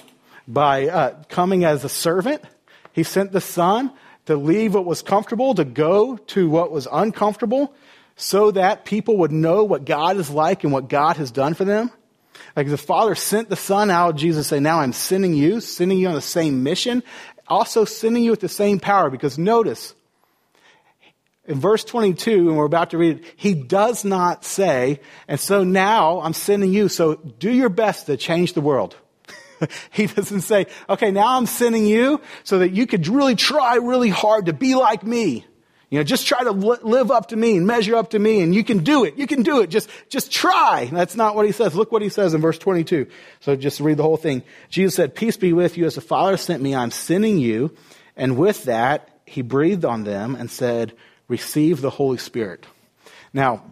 by 0.48 0.88
uh, 0.88 1.22
coming 1.28 1.64
as 1.64 1.84
a 1.84 1.88
servant. 1.88 2.42
He 2.92 3.02
sent 3.02 3.30
the 3.32 3.40
Son 3.40 3.92
to 4.26 4.36
leave 4.36 4.74
what 4.74 4.86
was 4.86 5.02
comfortable, 5.02 5.54
to 5.54 5.64
go 5.64 6.16
to 6.16 6.48
what 6.48 6.72
was 6.72 6.88
uncomfortable, 6.90 7.74
so 8.16 8.50
that 8.50 8.84
people 8.84 9.18
would 9.18 9.30
know 9.30 9.62
what 9.62 9.84
God 9.84 10.16
is 10.16 10.30
like 10.30 10.64
and 10.64 10.72
what 10.72 10.88
God 10.88 11.18
has 11.18 11.30
done 11.30 11.54
for 11.54 11.64
them. 11.64 11.90
Like 12.56 12.68
the 12.68 12.78
Father 12.78 13.14
sent 13.14 13.50
the 13.50 13.56
Son 13.56 13.90
out, 13.90 14.16
Jesus 14.16 14.48
said, 14.48 14.62
Now 14.62 14.80
I'm 14.80 14.92
sending 14.92 15.34
you, 15.34 15.60
sending 15.60 15.98
you 15.98 16.08
on 16.08 16.14
the 16.14 16.20
same 16.20 16.62
mission, 16.62 17.02
also 17.46 17.84
sending 17.84 18.24
you 18.24 18.30
with 18.30 18.40
the 18.40 18.48
same 18.48 18.80
power. 18.80 19.10
Because 19.10 19.38
notice, 19.38 19.94
in 21.44 21.60
verse 21.60 21.84
22, 21.84 22.48
and 22.48 22.56
we're 22.56 22.64
about 22.64 22.90
to 22.90 22.98
read 22.98 23.18
it, 23.18 23.24
he 23.36 23.54
does 23.54 24.04
not 24.04 24.44
say, 24.44 25.00
and 25.28 25.38
so 25.38 25.62
now 25.62 26.20
I'm 26.20 26.34
sending 26.34 26.72
you, 26.72 26.88
so 26.88 27.14
do 27.14 27.50
your 27.52 27.68
best 27.68 28.06
to 28.06 28.16
change 28.16 28.54
the 28.54 28.60
world. 28.60 28.96
he 29.90 30.06
doesn't 30.06 30.42
say, 30.42 30.66
okay, 30.88 31.10
now 31.10 31.36
I'm 31.36 31.46
sending 31.46 31.86
you 31.86 32.20
so 32.44 32.60
that 32.60 32.70
you 32.70 32.86
could 32.86 33.06
really 33.08 33.34
try 33.34 33.76
really 33.76 34.10
hard 34.10 34.46
to 34.46 34.52
be 34.52 34.74
like 34.74 35.02
me. 35.02 35.44
You 35.90 35.98
know, 35.98 36.04
just 36.04 36.26
try 36.26 36.44
to 36.44 36.50
live 36.50 37.10
up 37.10 37.28
to 37.28 37.36
me 37.36 37.56
and 37.56 37.66
measure 37.66 37.96
up 37.96 38.10
to 38.10 38.18
me 38.18 38.42
and 38.42 38.54
you 38.54 38.62
can 38.62 38.84
do 38.84 39.04
it. 39.04 39.16
You 39.16 39.26
can 39.26 39.42
do 39.42 39.62
it. 39.62 39.70
Just, 39.70 39.88
just 40.10 40.30
try. 40.30 40.90
That's 40.92 41.16
not 41.16 41.34
what 41.34 41.46
he 41.46 41.52
says. 41.52 41.74
Look 41.74 41.92
what 41.92 42.02
he 42.02 42.10
says 42.10 42.34
in 42.34 42.42
verse 42.42 42.58
22. 42.58 43.06
So 43.40 43.56
just 43.56 43.80
read 43.80 43.96
the 43.96 44.02
whole 44.02 44.18
thing. 44.18 44.42
Jesus 44.68 44.94
said, 44.94 45.14
peace 45.14 45.38
be 45.38 45.54
with 45.54 45.78
you 45.78 45.86
as 45.86 45.94
the 45.94 46.02
Father 46.02 46.36
sent 46.36 46.62
me. 46.62 46.74
I'm 46.74 46.90
sending 46.90 47.38
you. 47.38 47.74
And 48.16 48.36
with 48.36 48.64
that, 48.64 49.08
he 49.24 49.40
breathed 49.40 49.86
on 49.86 50.04
them 50.04 50.34
and 50.34 50.50
said, 50.50 50.92
receive 51.26 51.80
the 51.80 51.90
Holy 51.90 52.18
Spirit. 52.18 52.66
Now, 53.32 53.62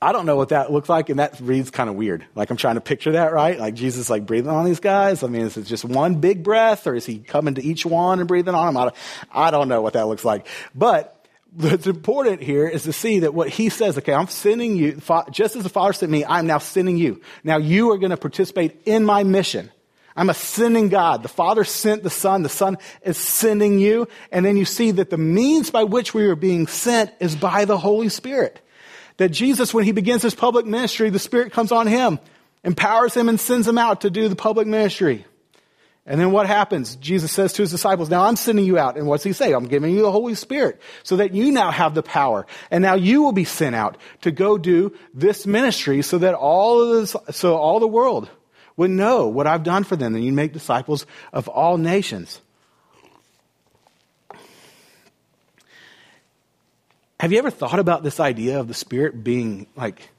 I 0.00 0.12
don't 0.12 0.26
know 0.26 0.36
what 0.36 0.50
that 0.50 0.70
looks 0.70 0.88
like, 0.88 1.08
and 1.08 1.18
that 1.18 1.40
reads 1.40 1.70
kind 1.70 1.90
of 1.90 1.96
weird. 1.96 2.24
Like 2.36 2.50
I'm 2.50 2.56
trying 2.56 2.76
to 2.76 2.80
picture 2.80 3.12
that, 3.12 3.32
right? 3.32 3.58
Like 3.58 3.74
Jesus 3.74 4.08
like 4.08 4.26
breathing 4.26 4.50
on 4.50 4.64
these 4.64 4.78
guys. 4.78 5.24
I 5.24 5.26
mean, 5.26 5.42
is 5.42 5.56
it 5.56 5.64
just 5.64 5.84
one 5.84 6.20
big 6.20 6.44
breath, 6.44 6.86
or 6.86 6.94
is 6.94 7.04
he 7.04 7.18
coming 7.18 7.54
to 7.54 7.64
each 7.64 7.84
one 7.84 8.20
and 8.20 8.28
breathing 8.28 8.54
on 8.54 8.66
them? 8.66 8.76
I 8.76 8.84
don't, 8.84 8.96
I 9.32 9.50
don't 9.50 9.68
know 9.68 9.82
what 9.82 9.94
that 9.94 10.06
looks 10.06 10.24
like. 10.24 10.46
But 10.72 11.26
what's 11.52 11.88
important 11.88 12.42
here 12.42 12.68
is 12.68 12.84
to 12.84 12.92
see 12.92 13.20
that 13.20 13.34
what 13.34 13.48
he 13.48 13.70
says, 13.70 13.98
okay, 13.98 14.14
I'm 14.14 14.28
sending 14.28 14.76
you, 14.76 15.00
just 15.32 15.56
as 15.56 15.64
the 15.64 15.68
Father 15.68 15.92
sent 15.92 16.12
me, 16.12 16.24
I'm 16.24 16.46
now 16.46 16.58
sending 16.58 16.96
you. 16.96 17.20
Now 17.42 17.56
you 17.56 17.90
are 17.90 17.98
going 17.98 18.10
to 18.10 18.16
participate 18.16 18.82
in 18.84 19.04
my 19.04 19.24
mission. 19.24 19.70
I'm 20.14 20.30
a 20.30 20.34
sending 20.34 20.90
God. 20.90 21.24
The 21.24 21.28
Father 21.28 21.64
sent 21.64 22.04
the 22.04 22.10
Son. 22.10 22.42
The 22.42 22.48
Son 22.48 22.78
is 23.02 23.16
sending 23.16 23.78
you. 23.78 24.06
And 24.30 24.44
then 24.44 24.56
you 24.56 24.64
see 24.64 24.92
that 24.92 25.10
the 25.10 25.18
means 25.18 25.70
by 25.70 25.84
which 25.84 26.14
we 26.14 26.26
are 26.26 26.36
being 26.36 26.68
sent 26.68 27.12
is 27.18 27.34
by 27.34 27.64
the 27.64 27.78
Holy 27.78 28.08
Spirit 28.08 28.60
that 29.18 29.28
Jesus, 29.28 29.72
when 29.72 29.84
he 29.84 29.92
begins 29.92 30.22
his 30.22 30.34
public 30.34 30.66
ministry, 30.66 31.10
the 31.10 31.18
Spirit 31.18 31.52
comes 31.52 31.70
on 31.70 31.86
him, 31.86 32.18
empowers 32.64 33.14
him, 33.14 33.28
and 33.28 33.38
sends 33.38 33.68
him 33.68 33.78
out 33.78 34.00
to 34.00 34.10
do 34.10 34.28
the 34.28 34.36
public 34.36 34.66
ministry. 34.66 35.26
And 36.06 36.18
then 36.18 36.32
what 36.32 36.46
happens? 36.46 36.96
Jesus 36.96 37.30
says 37.30 37.52
to 37.52 37.62
his 37.62 37.70
disciples, 37.70 38.08
now 38.08 38.22
I'm 38.22 38.36
sending 38.36 38.64
you 38.64 38.78
out. 38.78 38.96
And 38.96 39.06
what's 39.06 39.24
he 39.24 39.34
say? 39.34 39.52
I'm 39.52 39.66
giving 39.66 39.94
you 39.94 40.00
the 40.00 40.10
Holy 40.10 40.34
Spirit 40.34 40.80
so 41.02 41.16
that 41.16 41.34
you 41.34 41.52
now 41.52 41.70
have 41.70 41.94
the 41.94 42.02
power. 42.02 42.46
And 42.70 42.80
now 42.80 42.94
you 42.94 43.22
will 43.22 43.32
be 43.32 43.44
sent 43.44 43.76
out 43.76 43.98
to 44.22 44.30
go 44.30 44.56
do 44.56 44.96
this 45.12 45.46
ministry 45.46 46.00
so 46.00 46.16
that 46.16 46.34
all 46.34 46.80
of 46.80 47.00
this, 47.00 47.14
so 47.36 47.56
all 47.56 47.78
the 47.78 47.86
world 47.86 48.30
would 48.78 48.90
know 48.90 49.28
what 49.28 49.46
I've 49.46 49.64
done 49.64 49.84
for 49.84 49.96
them. 49.96 50.14
And 50.14 50.24
you 50.24 50.32
make 50.32 50.54
disciples 50.54 51.04
of 51.30 51.46
all 51.46 51.76
nations. 51.76 52.40
Have 57.20 57.32
you 57.32 57.38
ever 57.38 57.50
thought 57.50 57.80
about 57.80 58.04
this 58.04 58.20
idea 58.20 58.60
of 58.60 58.68
the 58.68 58.74
Spirit 58.74 59.24
being 59.24 59.66
like 59.74 60.10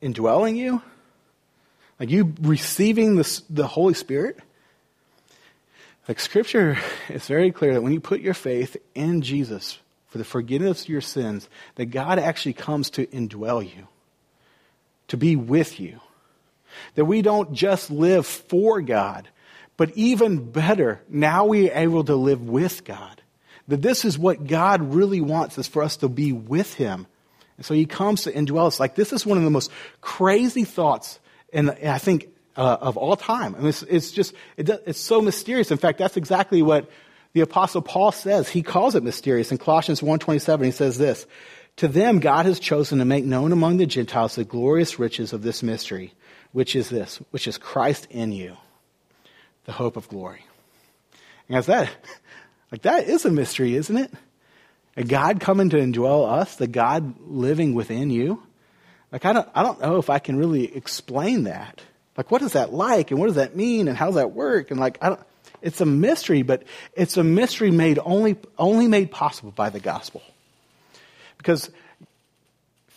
indwelling 0.00 0.56
you? 0.56 0.82
Like 2.00 2.10
you 2.10 2.34
receiving 2.40 3.16
the, 3.16 3.42
the 3.48 3.66
Holy 3.66 3.94
Spirit? 3.94 4.38
Like 6.08 6.18
scripture 6.18 6.76
is 7.08 7.26
very 7.26 7.52
clear 7.52 7.74
that 7.74 7.82
when 7.82 7.92
you 7.92 8.00
put 8.00 8.20
your 8.20 8.34
faith 8.34 8.76
in 8.94 9.22
Jesus 9.22 9.78
for 10.08 10.18
the 10.18 10.24
forgiveness 10.24 10.82
of 10.82 10.88
your 10.88 11.00
sins, 11.00 11.48
that 11.76 11.86
God 11.86 12.18
actually 12.18 12.54
comes 12.54 12.90
to 12.90 13.06
indwell 13.06 13.62
you, 13.62 13.86
to 15.08 15.16
be 15.16 15.36
with 15.36 15.78
you. 15.78 16.00
That 16.96 17.04
we 17.04 17.22
don't 17.22 17.52
just 17.52 17.90
live 17.90 18.26
for 18.26 18.80
God, 18.80 19.28
but 19.76 19.92
even 19.96 20.50
better, 20.50 21.00
now 21.08 21.46
we 21.46 21.70
are 21.70 21.78
able 21.78 22.04
to 22.04 22.16
live 22.16 22.42
with 22.42 22.84
God. 22.84 23.22
That 23.68 23.82
this 23.82 24.04
is 24.04 24.18
what 24.18 24.46
God 24.46 24.94
really 24.94 25.20
wants 25.20 25.58
is 25.58 25.68
for 25.68 25.82
us 25.82 25.98
to 25.98 26.08
be 26.08 26.32
with 26.32 26.74
Him. 26.74 27.06
And 27.56 27.64
so 27.64 27.74
He 27.74 27.86
comes 27.86 28.22
to 28.22 28.32
indwell 28.32 28.66
us. 28.66 28.80
Like 28.80 28.94
this 28.94 29.12
is 29.12 29.24
one 29.24 29.38
of 29.38 29.44
the 29.44 29.50
most 29.50 29.70
crazy 30.00 30.64
thoughts, 30.64 31.20
and 31.52 31.70
I 31.70 31.98
think 31.98 32.28
uh, 32.58 32.76
of 32.80 32.96
all 32.96 33.16
time. 33.16 33.52
Mean, 33.52 33.66
it's, 33.66 33.82
it's 33.84 34.10
just, 34.10 34.34
it, 34.56 34.68
it's 34.84 35.00
so 35.00 35.22
mysterious. 35.22 35.70
In 35.70 35.78
fact, 35.78 35.98
that's 35.98 36.16
exactly 36.16 36.60
what 36.60 36.90
the 37.32 37.40
apostle 37.40 37.80
Paul 37.80 38.10
says. 38.10 38.48
He 38.48 38.62
calls 38.62 38.96
it 38.96 39.04
mysterious. 39.04 39.52
In 39.52 39.58
Colossians 39.58 40.00
1.27, 40.00 40.64
he 40.64 40.70
says 40.72 40.98
this, 40.98 41.26
To 41.76 41.88
them 41.88 42.18
God 42.18 42.46
has 42.46 42.58
chosen 42.58 42.98
to 42.98 43.04
make 43.04 43.24
known 43.24 43.52
among 43.52 43.76
the 43.76 43.86
Gentiles 43.86 44.34
the 44.34 44.44
glorious 44.44 44.98
riches 44.98 45.32
of 45.32 45.42
this 45.42 45.62
mystery, 45.62 46.12
which 46.52 46.74
is 46.74 46.88
this, 46.88 47.20
which 47.30 47.46
is 47.46 47.58
Christ 47.58 48.08
in 48.10 48.32
you, 48.32 48.56
the 49.64 49.72
hope 49.72 49.96
of 49.96 50.08
glory. 50.08 50.44
And 51.48 51.56
as 51.56 51.66
that, 51.66 51.90
like 52.70 52.82
that 52.82 53.08
is 53.08 53.24
a 53.24 53.30
mystery, 53.30 53.74
isn't 53.74 53.96
it? 53.96 54.12
A 54.96 55.04
God 55.04 55.40
coming 55.40 55.70
to 55.70 55.76
indwell 55.76 56.28
us, 56.28 56.56
the 56.56 56.66
God 56.66 57.14
living 57.20 57.74
within 57.74 58.10
you. 58.10 58.42
Like 59.12 59.24
I 59.24 59.32
don't, 59.32 59.48
I 59.54 59.62
don't 59.62 59.80
know 59.80 59.96
if 59.96 60.10
I 60.10 60.18
can 60.18 60.36
really 60.36 60.74
explain 60.74 61.44
that. 61.44 61.80
Like, 62.18 62.32
what 62.32 62.42
is 62.42 62.54
that 62.54 62.72
like? 62.72 63.12
And 63.12 63.20
what 63.20 63.26
does 63.26 63.36
that 63.36 63.54
mean? 63.54 63.86
And 63.86 63.96
how 63.96 64.06
does 64.06 64.16
that 64.16 64.32
work? 64.32 64.72
And 64.72 64.80
like, 64.80 64.98
I 65.00 65.10
don't, 65.10 65.20
it's 65.62 65.80
a 65.80 65.86
mystery, 65.86 66.42
but 66.42 66.64
it's 66.94 67.16
a 67.16 67.22
mystery 67.22 67.70
made 67.70 68.00
only, 68.04 68.36
only 68.58 68.88
made 68.88 69.12
possible 69.12 69.52
by 69.52 69.70
the 69.70 69.78
gospel. 69.78 70.22
Because 71.36 71.70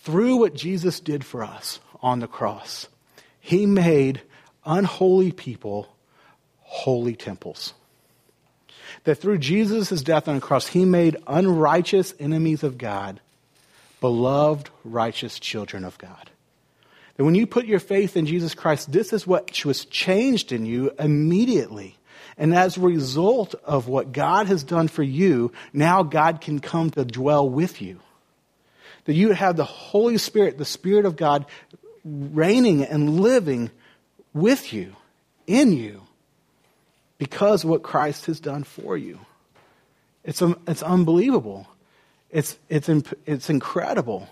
through 0.02 0.38
what 0.38 0.56
Jesus 0.56 1.00
did 1.00 1.24
for 1.24 1.44
us 1.44 1.80
on 2.02 2.20
the 2.20 2.28
cross, 2.28 2.88
he 3.40 3.68
made 3.68 4.22
unholy 4.66 5.32
people 5.32 5.88
holy 6.62 7.16
temples. 7.16 7.76
That 9.04 9.16
through 9.16 9.40
Jesus' 9.40 10.02
death 10.02 10.28
on 10.28 10.36
the 10.36 10.42
cross, 10.42 10.68
he 10.68 10.86
made 10.86 11.18
unrighteous 11.28 12.14
enemies 12.20 12.64
of 12.64 12.78
God 12.78 13.20
beloved, 14.00 14.70
righteous 14.84 15.40
children 15.40 15.86
of 15.86 15.98
God. 15.98 16.30
That 17.16 17.24
when 17.24 17.36
you 17.36 17.48
put 17.48 17.66
your 17.66 17.80
faith 17.80 18.18
in 18.18 18.26
Jesus 18.26 18.54
Christ, 18.54 18.92
this 18.92 19.14
is 19.14 19.26
what 19.26 19.64
was 19.64 19.86
changed 19.86 20.52
in 20.52 20.66
you 20.66 20.92
immediately. 21.00 21.98
And 22.38 22.54
as 22.56 22.78
a 22.78 22.82
result 22.82 23.54
of 23.64 23.88
what 23.88 24.12
God 24.12 24.48
has 24.48 24.64
done 24.64 24.88
for 24.88 25.04
you, 25.04 25.52
now 25.72 26.02
God 26.04 26.42
can 26.42 26.60
come 26.60 26.90
to 26.92 27.06
dwell 27.06 27.48
with 27.48 27.82
you. 27.82 28.00
That 29.06 29.14
you 29.14 29.34
have 29.34 29.56
the 29.56 29.64
Holy 29.64 30.18
Spirit, 30.18 30.58
the 30.58 30.66
Spirit 30.66 31.06
of 31.06 31.16
God, 31.16 31.46
reigning 32.04 32.84
and 32.84 33.20
living 33.20 33.70
with 34.34 34.74
you, 34.74 34.96
in 35.46 35.74
you, 35.74 36.02
because 37.22 37.64
of 37.64 37.70
what 37.70 37.84
Christ 37.84 38.26
has 38.26 38.40
done 38.40 38.64
for 38.64 38.98
you. 38.98 39.20
It's, 40.24 40.42
um, 40.42 40.60
it's 40.66 40.82
unbelievable. 40.82 41.68
It's, 42.32 42.58
it's, 42.68 42.90
it's 43.28 43.48
incredible. 43.48 44.28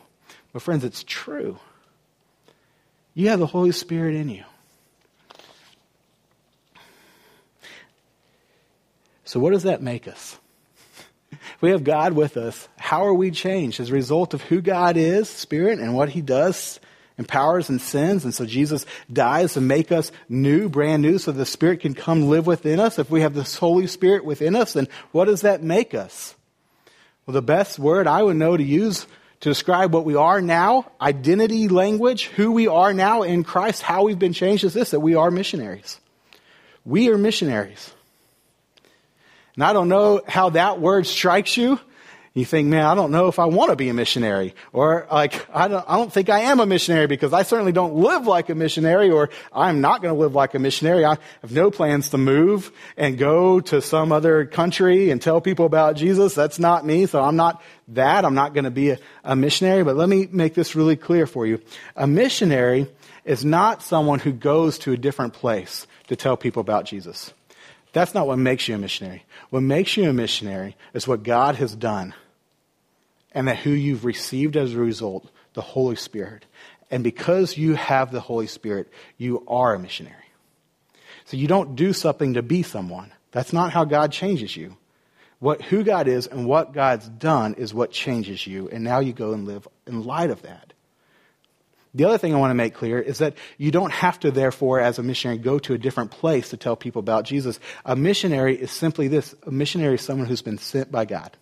But, 0.52 0.64
friends, 0.64 0.84
it's 0.84 1.04
true. 1.04 1.60
You 3.14 3.30
have 3.30 3.38
the 3.38 3.46
Holy 3.46 3.74
Spirit 3.74 4.16
in 4.16 4.30
you. 4.30 4.44
So, 9.24 9.40
what 9.40 9.52
does 9.52 9.64
that 9.64 9.84
make 9.84 10.08
us? 10.08 10.40
If 11.32 11.40
we 11.62 11.70
have 11.70 11.84
God 11.84 12.14
with 12.14 12.38
us, 12.38 12.68
how 12.76 13.06
are 13.06 13.14
we 13.14 13.30
changed? 13.30 13.80
As 13.80 13.92
a 13.92 13.94
result 13.94 14.34
of 14.34 14.42
who 14.42 14.62
God 14.62 14.98
is, 14.98 15.30
Spirit, 15.30 15.78
and 15.78 15.94
what 15.94 16.10
He 16.10 16.22
does, 16.24 16.80
empowers 17.20 17.70
and 17.70 17.80
sins. 17.80 18.24
And 18.24 18.34
so 18.34 18.46
Jesus 18.46 18.88
dies 19.12 19.54
to 19.54 19.62
make 19.62 19.92
us 19.92 20.12
new, 20.28 20.70
brand 20.70 21.04
new, 21.04 21.20
so 21.20 21.32
the 21.32 21.46
Spirit 21.46 21.82
can 21.82 21.94
come 21.94 22.30
live 22.30 22.48
within 22.48 22.80
us. 22.80 22.98
If 22.98 23.12
we 23.12 23.22
have 23.22 23.36
this 23.36 23.58
Holy 23.58 23.86
Spirit 23.86 24.26
within 24.26 24.56
us, 24.56 24.74
then 24.74 24.88
what 25.12 25.26
does 25.26 25.42
that 25.42 25.62
make 25.62 25.94
us? 25.94 26.34
Well, 27.26 27.34
the 27.34 27.42
best 27.44 27.78
word 27.78 28.08
I 28.08 28.24
would 28.24 28.38
know 28.38 28.58
to 28.58 28.64
use 28.64 29.06
to 29.42 29.50
describe 29.50 29.94
what 29.94 30.06
we 30.06 30.16
are 30.16 30.42
now, 30.42 30.92
identity 31.00 31.68
language, 31.68 32.26
who 32.26 32.52
we 32.52 32.68
are 32.68 32.94
now 32.94 33.22
in 33.22 33.44
Christ, 33.44 33.82
how 33.82 34.04
we've 34.04 34.20
been 34.20 34.34
changed 34.34 34.64
is 34.64 34.74
this, 34.74 34.92
that 34.92 35.00
we 35.00 35.16
are 35.16 35.30
missionaries. 35.30 36.00
We 36.84 37.10
are 37.10 37.18
missionaries. 37.18 37.94
And 39.56 39.64
I 39.64 39.74
don't 39.74 39.90
know 39.90 40.22
how 40.28 40.52
that 40.52 40.82
word 40.82 41.06
strikes 41.06 41.56
you. 41.56 41.80
You 42.34 42.46
think, 42.46 42.68
man, 42.68 42.86
I 42.86 42.94
don't 42.94 43.12
know 43.12 43.28
if 43.28 43.40
I 43.40 43.46
want 43.46 43.72
to 43.72 43.76
be 43.76 43.90
a 43.90 43.94
missionary. 43.94 44.54
Or 44.72 45.08
like, 45.12 45.48
I 45.54 45.68
don't, 45.68 45.84
I 45.88 45.98
don't 45.98 46.14
think 46.14 46.30
I 46.30 46.42
am 46.42 46.60
a 46.60 46.66
missionary 46.66 47.08
because 47.08 47.34
I 47.34 47.42
certainly 47.42 47.72
don't 47.72 47.96
live 47.96 48.28
like 48.28 48.50
a 48.50 48.56
missionary 48.56 49.10
or 49.10 49.30
I'm 49.52 49.82
not 49.82 50.02
going 50.02 50.14
to 50.14 50.20
live 50.20 50.36
like 50.36 50.54
a 50.54 50.60
missionary. 50.60 51.06
I 51.06 51.18
have 51.42 51.52
no 51.52 51.72
plans 51.72 52.12
to 52.12 52.18
move 52.18 52.72
and 52.98 53.18
go 53.18 53.60
to 53.62 53.82
some 53.82 54.12
other 54.12 54.46
country 54.46 55.10
and 55.10 55.20
tell 55.20 55.42
people 55.42 55.66
about 55.66 55.96
Jesus. 55.96 56.36
That's 56.36 56.60
not 56.60 56.86
me. 56.86 57.08
So 57.08 57.22
I'm 57.22 57.36
not 57.36 57.62
that. 57.90 58.26
I'm 58.26 58.36
not 58.36 58.54
going 58.54 58.66
to 58.66 58.72
be 58.72 58.92
a, 58.92 59.00
a 59.24 59.36
missionary. 59.36 59.84
But 59.84 59.96
let 59.96 60.08
me 60.08 60.28
make 60.32 60.54
this 60.54 60.76
really 60.76 60.96
clear 60.96 61.26
for 61.26 61.48
you. 61.48 61.60
A 61.96 62.06
missionary 62.06 62.88
is 63.26 63.44
not 63.44 63.82
someone 63.82 64.20
who 64.20 64.32
goes 64.32 64.78
to 64.80 64.92
a 64.92 64.98
different 64.98 65.34
place 65.34 65.88
to 66.08 66.16
tell 66.16 66.38
people 66.38 66.62
about 66.62 66.86
Jesus. 66.86 67.34
That's 67.92 68.14
not 68.14 68.28
what 68.28 68.38
makes 68.38 68.68
you 68.68 68.76
a 68.76 68.78
missionary. 68.78 69.26
What 69.50 69.62
makes 69.62 69.98
you 69.98 70.10
a 70.10 70.14
missionary 70.14 70.76
is 70.94 71.08
what 71.08 71.24
God 71.24 71.56
has 71.56 71.76
done 71.76 72.14
and 73.32 73.48
that 73.48 73.58
who 73.58 73.72
you've 73.72 74.06
received 74.06 74.58
as 74.58 74.74
a 74.74 74.80
result, 74.80 75.30
the 75.54 75.62
Holy 75.62 75.96
Spirit. 75.96 76.46
And 76.92 77.04
because 77.04 77.58
you 77.58 77.76
have 77.76 78.12
the 78.12 78.20
Holy 78.20 78.48
Spirit, 78.48 78.92
you 79.18 79.44
are 79.48 79.74
a 79.74 79.80
missionary. 79.80 80.16
So 81.26 81.38
you 81.38 81.48
don't 81.48 81.76
do 81.76 81.94
something 81.94 82.36
to 82.36 82.42
be 82.42 82.64
someone. 82.64 83.12
That's 83.32 83.54
not 83.54 83.72
how 83.72 83.86
God 83.86 84.12
changes 84.12 84.56
you. 84.56 84.78
What, 85.40 85.62
who 85.62 85.84
God 85.84 86.08
is 86.08 86.28
and 86.28 86.46
what 86.46 86.74
God's 86.74 87.08
done 87.08 87.54
is 87.54 87.74
what 87.74 87.92
changes 87.92 88.46
you. 88.46 88.68
And 88.70 88.84
now 88.84 89.00
you 89.00 89.14
go 89.14 89.34
and 89.34 89.46
live 89.46 89.68
in 89.88 90.04
light 90.04 90.32
of 90.32 90.42
that. 90.42 90.69
The 91.96 92.06
other 92.06 92.18
thing 92.20 92.36
I 92.36 92.38
want 92.38 92.52
to 92.52 92.56
make 92.56 92.76
clear 92.76 93.00
is 93.00 93.18
that 93.18 93.36
you 93.58 93.72
don't 93.72 93.92
have 93.92 94.20
to, 94.20 94.30
therefore, 94.30 94.80
as 94.80 95.00
a 95.00 95.04
missionary, 95.04 95.40
go 95.40 95.58
to 95.60 95.74
a 95.74 95.78
different 95.78 96.12
place 96.12 96.50
to 96.50 96.58
tell 96.58 96.76
people 96.76 97.00
about 97.00 97.26
Jesus. 97.26 97.60
A 97.84 97.96
missionary 97.96 98.56
is 98.56 98.72
simply 98.72 99.08
this 99.08 99.34
a 99.44 99.52
missionary 99.52 99.96
is 99.96 100.02
someone 100.02 100.28
who's 100.28 100.44
been 100.44 100.60
sent 100.60 100.92
by 100.92 101.06
God. 101.06 101.36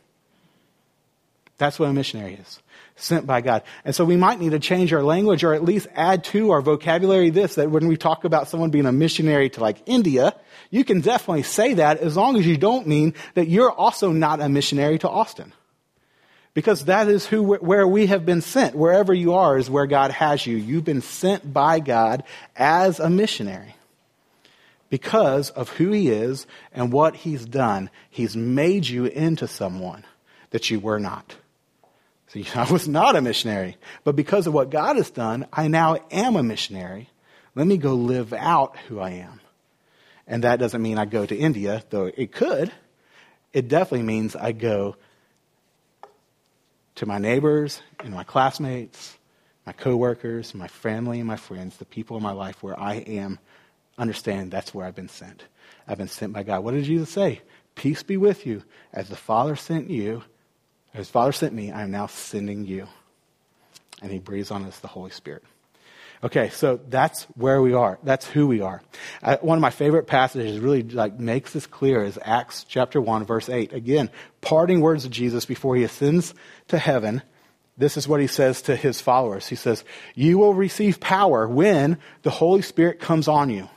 That's 1.57 1.79
what 1.79 1.89
a 1.89 1.93
missionary 1.93 2.35
is 2.35 2.61
sent 2.97 3.25
by 3.25 3.41
God. 3.41 3.63
And 3.85 3.95
so 3.95 4.03
we 4.03 4.17
might 4.17 4.39
need 4.39 4.51
to 4.51 4.59
change 4.59 4.91
our 4.91 5.03
language 5.03 5.43
or 5.43 5.53
at 5.53 5.63
least 5.63 5.87
add 5.95 6.23
to 6.25 6.51
our 6.51 6.61
vocabulary 6.61 7.29
this 7.29 7.55
that 7.55 7.71
when 7.71 7.87
we 7.87 7.95
talk 7.95 8.25
about 8.25 8.49
someone 8.49 8.71
being 8.71 8.85
a 8.85 8.91
missionary 8.91 9.49
to 9.51 9.61
like 9.61 9.77
India, 9.85 10.35
you 10.71 10.83
can 10.83 11.01
definitely 11.01 11.43
say 11.43 11.75
that 11.75 11.99
as 11.99 12.17
long 12.17 12.37
as 12.37 12.45
you 12.45 12.57
don't 12.57 12.87
mean 12.87 13.13
that 13.35 13.47
you're 13.47 13.71
also 13.71 14.11
not 14.11 14.41
a 14.41 14.49
missionary 14.49 14.97
to 14.99 15.09
Austin. 15.09 15.53
Because 16.57 16.85
that 16.85 17.07
is 17.07 17.27
who, 17.27 17.43
where 17.43 17.87
we 17.87 18.07
have 18.07 18.25
been 18.25 18.41
sent. 18.41 18.73
Wherever 18.73 19.13
you 19.13 19.35
are 19.35 19.59
is 19.59 19.69
where 19.69 19.85
God 19.85 20.09
has 20.09 20.43
you. 20.47 20.57
You've 20.57 20.83
been 20.85 21.03
sent 21.03 21.53
by 21.53 21.79
God 21.79 22.23
as 22.55 22.99
a 22.99 23.11
missionary. 23.11 23.75
Because 24.89 25.51
of 25.51 25.69
who 25.69 25.91
He 25.91 26.09
is 26.09 26.47
and 26.73 26.91
what 26.91 27.15
He's 27.15 27.45
done, 27.45 27.91
He's 28.09 28.35
made 28.35 28.87
you 28.87 29.05
into 29.05 29.47
someone 29.47 30.03
that 30.49 30.71
you 30.71 30.79
were 30.79 30.99
not. 30.99 31.35
See, 32.29 32.47
I 32.55 32.71
was 32.71 32.87
not 32.87 33.15
a 33.15 33.21
missionary. 33.21 33.77
But 34.03 34.15
because 34.15 34.47
of 34.47 34.53
what 34.55 34.71
God 34.71 34.95
has 34.95 35.11
done, 35.11 35.45
I 35.53 35.67
now 35.67 35.99
am 36.09 36.35
a 36.35 36.41
missionary. 36.41 37.07
Let 37.53 37.67
me 37.67 37.77
go 37.77 37.93
live 37.93 38.33
out 38.33 38.75
who 38.87 38.99
I 38.99 39.11
am. 39.11 39.41
And 40.25 40.43
that 40.43 40.57
doesn't 40.57 40.81
mean 40.81 40.97
I 40.97 41.05
go 41.05 41.23
to 41.23 41.37
India, 41.37 41.83
though 41.91 42.05
it 42.05 42.31
could. 42.31 42.71
It 43.53 43.67
definitely 43.67 44.07
means 44.07 44.35
I 44.35 44.53
go 44.53 44.95
to 46.97 47.05
my 47.05 47.19
neighbors 47.19 47.81
and 47.99 48.13
my 48.13 48.23
classmates, 48.23 49.17
my 49.65 49.71
coworkers, 49.71 50.55
my 50.55 50.67
family 50.67 51.21
my 51.23 51.35
friends, 51.35 51.77
the 51.77 51.85
people 51.85 52.17
in 52.17 52.23
my 52.23 52.31
life 52.31 52.61
where 52.63 52.79
I 52.79 52.95
am 52.95 53.39
understand 53.97 54.51
that's 54.51 54.73
where 54.73 54.85
I've 54.85 54.95
been 54.95 55.09
sent. 55.09 55.43
I've 55.87 55.97
been 55.97 56.07
sent 56.07 56.33
by 56.33 56.43
God. 56.43 56.63
What 56.63 56.73
did 56.73 56.85
Jesus 56.85 57.09
say? 57.09 57.41
Peace 57.75 58.03
be 58.03 58.17
with 58.17 58.45
you. 58.45 58.63
As 58.93 59.09
the 59.09 59.15
Father 59.15 59.55
sent 59.55 59.89
you, 59.89 60.23
as 60.93 61.09
Father 61.09 61.31
sent 61.31 61.53
me, 61.53 61.71
I 61.71 61.83
am 61.83 61.91
now 61.91 62.07
sending 62.07 62.65
you. 62.65 62.87
And 64.01 64.11
he 64.11 64.19
breathes 64.19 64.51
on 64.51 64.65
us 64.65 64.79
the 64.79 64.87
Holy 64.87 65.11
Spirit. 65.11 65.43
Okay, 66.23 66.49
so 66.49 66.79
that's 66.89 67.23
where 67.35 67.61
we 67.61 67.73
are. 67.73 67.99
That's 68.01 68.25
who 68.25 68.47
we 68.47 68.61
are. 68.61 68.81
Uh, 69.21 69.37
one 69.41 69.57
of 69.57 69.61
my 69.61 69.69
favorite 69.69 70.07
passages 70.07 70.59
really 70.59 70.81
like 70.81 71.19
makes 71.19 71.53
this 71.53 71.67
clear 71.67 72.03
is 72.03 72.17
Acts 72.23 72.65
chapter 72.67 72.99
1 72.99 73.25
verse 73.25 73.49
8. 73.49 73.71
Again, 73.73 74.09
parting 74.41 74.81
words 74.81 75.05
of 75.05 75.11
Jesus 75.11 75.45
before 75.45 75.75
he 75.75 75.83
ascends 75.83 76.33
to 76.69 76.79
heaven. 76.79 77.21
This 77.77 77.97
is 77.97 78.07
what 78.07 78.19
he 78.19 78.25
says 78.25 78.63
to 78.63 78.75
his 78.75 78.99
followers. 78.99 79.47
He 79.47 79.55
says, 79.55 79.83
"You 80.15 80.39
will 80.39 80.55
receive 80.55 80.99
power 80.99 81.47
when 81.47 81.99
the 82.23 82.31
Holy 82.31 82.63
Spirit 82.63 82.99
comes 82.99 83.27
on 83.27 83.51
you, 83.51 83.69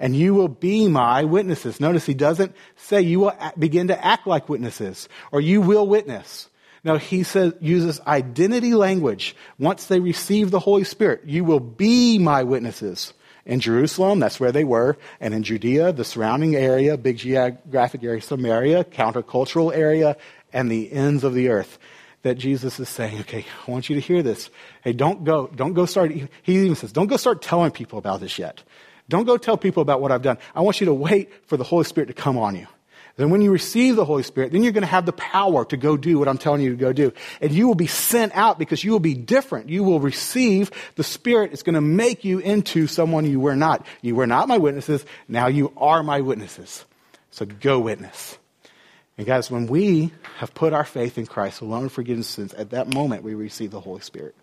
and 0.00 0.16
you 0.16 0.34
will 0.34 0.48
be 0.48 0.88
my 0.88 1.22
witnesses." 1.22 1.78
Notice 1.78 2.04
he 2.04 2.14
doesn't 2.14 2.56
say 2.74 3.00
you 3.00 3.20
will 3.20 3.34
begin 3.56 3.86
to 3.88 4.04
act 4.04 4.26
like 4.26 4.48
witnesses 4.48 5.08
or 5.30 5.40
you 5.40 5.60
will 5.60 5.86
witness. 5.86 6.48
No, 6.84 6.96
he 6.96 7.22
says, 7.22 7.54
uses 7.60 8.00
identity 8.06 8.74
language. 8.74 9.34
Once 9.58 9.86
they 9.86 10.00
receive 10.00 10.50
the 10.50 10.60
Holy 10.60 10.84
Spirit, 10.84 11.22
you 11.24 11.44
will 11.44 11.60
be 11.60 12.18
my 12.18 12.42
witnesses. 12.42 13.12
In 13.44 13.60
Jerusalem, 13.60 14.18
that's 14.18 14.40
where 14.40 14.50
they 14.50 14.64
were, 14.64 14.96
and 15.20 15.32
in 15.32 15.44
Judea, 15.44 15.92
the 15.92 16.04
surrounding 16.04 16.56
area, 16.56 16.96
big 16.96 17.18
geographic 17.18 18.02
area, 18.02 18.20
Samaria, 18.20 18.84
countercultural 18.84 19.74
area, 19.74 20.16
and 20.52 20.70
the 20.70 20.92
ends 20.92 21.22
of 21.22 21.32
the 21.32 21.48
earth. 21.48 21.78
That 22.22 22.38
Jesus 22.38 22.80
is 22.80 22.88
saying, 22.88 23.20
okay, 23.20 23.46
I 23.66 23.70
want 23.70 23.88
you 23.88 23.94
to 23.94 24.00
hear 24.00 24.20
this. 24.20 24.50
Hey, 24.82 24.92
don't 24.92 25.22
go, 25.22 25.46
don't 25.54 25.74
go 25.74 25.86
start, 25.86 26.10
he 26.10 26.28
even 26.46 26.74
says, 26.74 26.90
don't 26.90 27.06
go 27.06 27.16
start 27.16 27.40
telling 27.40 27.70
people 27.70 28.00
about 28.00 28.20
this 28.20 28.36
yet. 28.36 28.64
Don't 29.08 29.26
go 29.26 29.36
tell 29.36 29.56
people 29.56 29.80
about 29.80 30.00
what 30.00 30.10
I've 30.10 30.22
done. 30.22 30.38
I 30.52 30.62
want 30.62 30.80
you 30.80 30.86
to 30.86 30.94
wait 30.94 31.30
for 31.46 31.56
the 31.56 31.62
Holy 31.62 31.84
Spirit 31.84 32.08
to 32.08 32.14
come 32.14 32.36
on 32.36 32.56
you. 32.56 32.66
Then 33.16 33.30
when 33.30 33.40
you 33.40 33.50
receive 33.50 33.96
the 33.96 34.04
Holy 34.04 34.22
Spirit, 34.22 34.52
then 34.52 34.62
you're 34.62 34.72
going 34.72 34.82
to 34.82 34.88
have 34.88 35.06
the 35.06 35.12
power 35.12 35.64
to 35.66 35.76
go 35.78 35.96
do 35.96 36.18
what 36.18 36.28
I'm 36.28 36.36
telling 36.36 36.60
you 36.60 36.70
to 36.70 36.76
go 36.76 36.92
do. 36.92 37.12
And 37.40 37.50
you 37.50 37.66
will 37.66 37.74
be 37.74 37.86
sent 37.86 38.36
out 38.36 38.58
because 38.58 38.84
you 38.84 38.92
will 38.92 39.00
be 39.00 39.14
different. 39.14 39.70
You 39.70 39.84
will 39.84 40.00
receive 40.00 40.70
the 40.96 41.04
Spirit. 41.04 41.52
It's 41.52 41.62
going 41.62 41.76
to 41.76 41.80
make 41.80 42.24
you 42.24 42.40
into 42.40 42.86
someone 42.86 43.24
you 43.24 43.40
were 43.40 43.56
not. 43.56 43.86
You 44.02 44.16
were 44.16 44.26
not 44.26 44.48
my 44.48 44.58
witnesses. 44.58 45.04
Now 45.28 45.46
you 45.46 45.72
are 45.78 46.02
my 46.02 46.20
witnesses. 46.20 46.84
So 47.30 47.46
go 47.46 47.80
witness. 47.80 48.36
And 49.16 49.26
guys, 49.26 49.50
when 49.50 49.66
we 49.66 50.12
have 50.36 50.52
put 50.52 50.74
our 50.74 50.84
faith 50.84 51.16
in 51.16 51.24
Christ 51.24 51.62
alone 51.62 51.88
for 51.88 51.96
forgiveness 51.96 52.28
sins, 52.28 52.52
at 52.52 52.70
that 52.70 52.92
moment 52.92 53.22
we 53.22 53.34
receive 53.34 53.70
the 53.70 53.80
Holy 53.80 54.02
Spirit. 54.02 54.34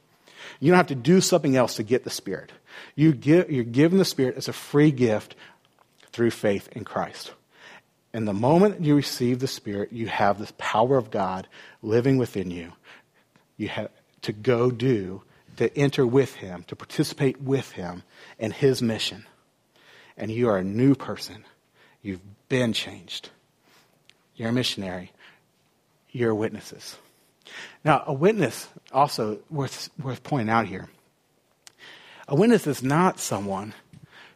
You 0.59 0.71
don't 0.71 0.77
have 0.77 0.87
to 0.87 0.95
do 0.95 1.21
something 1.21 1.55
else 1.55 1.75
to 1.75 1.83
get 1.83 2.03
the 2.03 2.09
Spirit. 2.09 2.51
You 2.95 3.13
give, 3.13 3.51
you're 3.51 3.63
given 3.63 3.99
the 3.99 4.05
Spirit 4.05 4.35
as 4.35 4.47
a 4.47 4.53
free 4.53 4.89
gift 4.89 5.35
through 6.11 6.31
faith 6.31 6.69
in 6.71 6.85
Christ. 6.85 7.33
And 8.13 8.27
the 8.27 8.33
moment 8.33 8.81
you 8.81 8.95
receive 8.95 9.39
the 9.39 9.47
Spirit, 9.47 9.91
you 9.91 10.07
have 10.07 10.37
this 10.37 10.53
power 10.57 10.97
of 10.97 11.09
God 11.09 11.47
living 11.81 12.17
within 12.17 12.51
you. 12.51 12.73
You 13.57 13.69
have 13.69 13.89
to 14.21 14.31
go 14.31 14.69
do, 14.69 15.23
to 15.57 15.75
enter 15.77 16.05
with 16.05 16.35
Him, 16.35 16.63
to 16.67 16.75
participate 16.75 17.41
with 17.41 17.71
Him 17.71 18.03
in 18.37 18.51
His 18.51 18.81
mission. 18.81 19.25
And 20.15 20.29
you 20.29 20.47
are 20.49 20.57
a 20.57 20.63
new 20.63 20.93
person. 20.93 21.43
You've 22.03 22.21
been 22.49 22.73
changed. 22.73 23.29
You're 24.35 24.49
a 24.49 24.53
missionary. 24.53 25.11
You're 26.11 26.35
witnesses. 26.35 26.97
Now, 27.83 28.03
a 28.05 28.13
witness, 28.13 28.69
also 28.91 29.39
worth, 29.49 29.89
worth 30.01 30.23
pointing 30.23 30.49
out 30.49 30.67
here, 30.67 30.89
a 32.27 32.35
witness 32.35 32.67
is 32.67 32.83
not 32.83 33.19
someone 33.19 33.73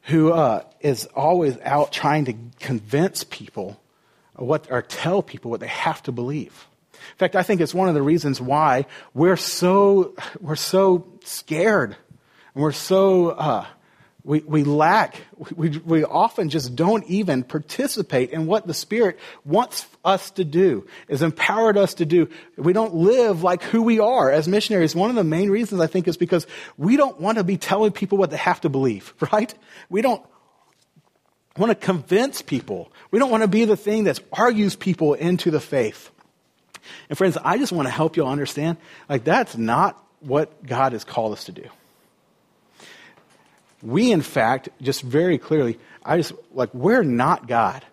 who 0.08 0.32
uh, 0.32 0.64
is 0.80 1.06
always 1.16 1.58
out 1.64 1.92
trying 1.92 2.26
to 2.26 2.34
convince 2.60 3.24
people 3.26 3.80
what, 4.36 4.72
or 4.72 4.82
tell 4.82 5.22
people 5.22 5.52
what 5.52 5.60
they 5.60 5.68
have 5.68 6.02
to 6.04 6.12
believe. 6.12 6.66
In 6.94 7.18
fact, 7.18 7.36
I 7.36 7.44
think 7.44 7.62
it's 7.62 7.74
one 7.74 7.90
of 7.90 7.94
the 7.94 8.02
reasons 8.02 8.40
why 8.40 8.86
we're 9.14 9.38
so, 9.38 10.16
we're 10.40 10.56
so 10.56 11.08
scared 11.24 11.96
and 12.54 12.64
we're 12.64 12.72
so, 12.72 13.30
uh, 13.30 13.66
we, 14.28 14.42
we 14.42 14.66
lack, 14.66 15.22
we, 15.56 15.70
we 15.70 16.04
often 16.04 16.50
just 16.50 16.76
don't 16.76 17.06
even 17.06 17.44
participate 17.44 18.32
in 18.32 18.46
what 18.46 18.68
the 18.68 18.74
Spirit 18.74 19.18
wants 19.46 19.88
us 20.04 20.32
to 20.32 20.44
do, 20.44 20.86
is 21.08 21.22
empowered 21.22 21.78
us 21.78 21.94
to 21.96 22.06
do. 22.06 22.28
We 22.58 22.74
don't 22.74 22.94
live 22.94 23.42
like 23.42 23.64
who 23.64 23.82
we 23.82 24.00
are 24.00 24.30
as 24.30 24.46
missionaries. 24.46 24.94
One 24.94 25.10
of 25.10 25.16
the 25.16 25.24
main 25.24 25.50
reasons 25.50 25.80
I 25.80 25.88
think 25.88 26.10
is 26.10 26.18
because 26.18 26.46
we 26.76 26.98
don't 26.98 27.22
want 27.22 27.38
to 27.38 27.46
be 27.46 27.56
telling 27.56 27.94
people 27.94 28.18
what 28.18 28.30
they 28.30 28.38
have 28.38 28.60
to 28.62 28.70
believe, 28.70 29.14
right? 29.32 29.54
We 29.90 30.02
don't 30.02 30.22
want 31.56 31.70
to 31.70 31.76
convince 31.76 32.42
people. 32.42 32.92
We 33.12 33.20
don't 33.20 33.32
want 33.32 33.44
to 33.44 33.48
be 33.48 33.64
the 33.64 33.78
thing 33.78 34.04
that 34.04 34.20
argues 34.34 34.76
people 34.76 35.14
into 35.14 35.52
the 35.52 35.62
faith. 35.62 36.12
And 37.08 37.18
friends, 37.18 37.38
I 37.42 37.58
just 37.58 37.72
want 37.72 37.88
to 37.88 37.94
help 37.94 38.18
you 38.18 38.26
understand, 38.26 38.76
like 39.08 39.24
that's 39.24 39.56
not 39.56 40.04
what 40.20 40.66
God 40.66 40.92
has 40.92 41.06
called 41.06 41.32
us 41.32 41.46
to 41.46 41.54
do. 41.54 41.70
We, 43.82 44.12
in 44.12 44.22
fact, 44.22 44.70
just 44.82 45.02
very 45.02 45.38
clearly, 45.38 45.80
I 46.04 46.18
just, 46.18 46.34
like, 46.54 46.74
we're 46.74 47.04
not 47.04 47.48
God. 47.48 47.86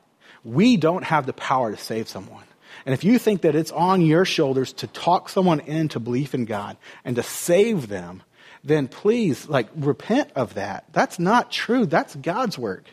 We 0.45 0.77
don't 0.77 1.05
have 1.05 1.27
the 1.27 1.33
power 1.33 1.71
to 1.71 1.77
save 1.77 2.09
someone. 2.09 2.45
And 2.87 2.93
if 2.93 3.05
you 3.05 3.19
think 3.19 3.43
that 3.43 3.55
it's 3.55 3.71
on 3.71 4.03
your 4.03 4.25
shoulders 4.25 4.73
to 4.75 4.87
talk 4.87 5.29
someone 5.29 5.61
into 5.61 6.01
belief 6.01 6.35
in 6.35 6.45
God 6.45 6.77
and 7.05 7.17
to 7.17 7.23
save 7.23 7.89
them, 7.89 8.23
then 8.63 8.89
please, 8.89 9.49
like, 9.49 9.69
repent 9.77 10.31
of 10.35 10.55
that. 10.55 10.85
That's 10.93 11.19
not 11.19 11.51
true. 11.53 11.87
That's 11.87 12.15
God's 12.17 12.59
work. 12.59 12.85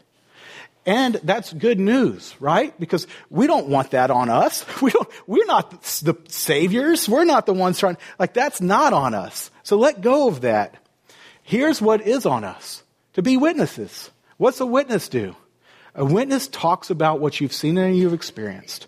And 0.86 1.16
that's 1.24 1.54
good 1.54 1.80
news, 1.80 2.36
right? 2.40 2.78
Because 2.80 3.06
we 3.30 3.46
don't 3.48 3.68
want 3.68 3.92
that 3.92 4.12
on 4.12 4.30
us. 4.30 4.66
We 4.82 4.92
don't, 4.92 5.08
we're 5.28 5.46
not 5.46 5.70
the 6.02 6.16
saviors. 6.28 7.08
We're 7.08 7.24
not 7.24 7.46
the 7.46 7.54
ones 7.54 7.80
trying, 7.80 7.98
like, 8.18 8.34
that's 8.34 8.62
not 8.62 8.94
on 8.94 9.14
us. 9.14 9.52
So 9.64 9.78
let 9.78 10.02
go 10.02 10.28
of 10.28 10.42
that. 10.42 10.76
Here's 11.52 11.82
what 11.82 12.08
is 12.08 12.26
on 12.26 12.46
us 12.46 12.82
to 13.12 13.22
be 13.22 13.36
witnesses. 13.36 14.10
What's 14.38 14.62
a 14.62 14.66
witness 14.66 15.10
do? 15.10 15.36
A 15.94 16.06
witness 16.06 16.48
talks 16.48 16.90
about 16.90 17.20
what 17.20 17.42
you've 17.42 17.52
seen 17.52 17.78
and 17.78 17.98
you've 17.98 18.14
experienced. 18.14 18.88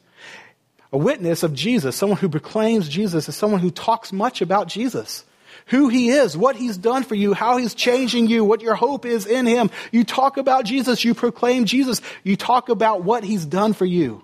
A 0.93 0.97
witness 0.97 1.43
of 1.43 1.53
Jesus, 1.53 1.93
someone 1.97 2.19
who 2.19 2.29
proclaims 2.29 2.87
Jesus, 2.87 3.27
is 3.27 3.35
someone 3.35 3.59
who 3.59 3.69
talks 3.69 4.13
much 4.13 4.41
about 4.41 4.69
Jesus. 4.69 5.25
Who 5.65 5.89
he 5.89 6.07
is, 6.07 6.37
what 6.37 6.55
he's 6.55 6.77
done 6.77 7.03
for 7.03 7.15
you, 7.15 7.33
how 7.33 7.57
he's 7.57 7.75
changing 7.75 8.27
you, 8.27 8.45
what 8.45 8.61
your 8.61 8.75
hope 8.75 9.05
is 9.05 9.25
in 9.25 9.45
him. 9.45 9.69
You 9.91 10.05
talk 10.05 10.37
about 10.37 10.63
Jesus, 10.63 11.03
you 11.03 11.13
proclaim 11.13 11.65
Jesus, 11.65 11.99
you 12.23 12.37
talk 12.37 12.69
about 12.69 13.03
what 13.03 13.25
he's 13.25 13.45
done 13.45 13.73
for 13.73 13.85
you. 13.85 14.23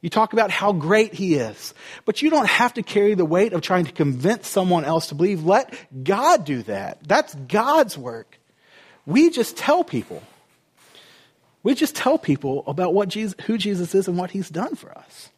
You 0.00 0.08
talk 0.08 0.32
about 0.32 0.50
how 0.50 0.72
great 0.72 1.12
he 1.12 1.34
is. 1.34 1.74
But 2.04 2.22
you 2.22 2.30
don't 2.30 2.48
have 2.48 2.74
to 2.74 2.82
carry 2.82 3.14
the 3.14 3.24
weight 3.24 3.52
of 3.52 3.60
trying 3.60 3.84
to 3.84 3.92
convince 3.92 4.48
someone 4.48 4.84
else 4.84 5.08
to 5.08 5.14
believe. 5.14 5.44
Let 5.44 5.74
God 6.04 6.44
do 6.44 6.62
that. 6.64 7.06
That's 7.06 7.34
God's 7.34 7.98
work. 7.98 8.38
We 9.04 9.30
just 9.30 9.56
tell 9.56 9.84
people. 9.84 10.22
We 11.62 11.74
just 11.74 11.94
tell 11.94 12.18
people 12.18 12.64
about 12.66 12.94
what 12.94 13.08
Jesus, 13.10 13.34
who 13.44 13.58
Jesus 13.58 13.94
is 13.94 14.08
and 14.08 14.16
what 14.16 14.30
he's 14.30 14.48
done 14.48 14.74
for 14.76 14.96
us. 14.96 15.28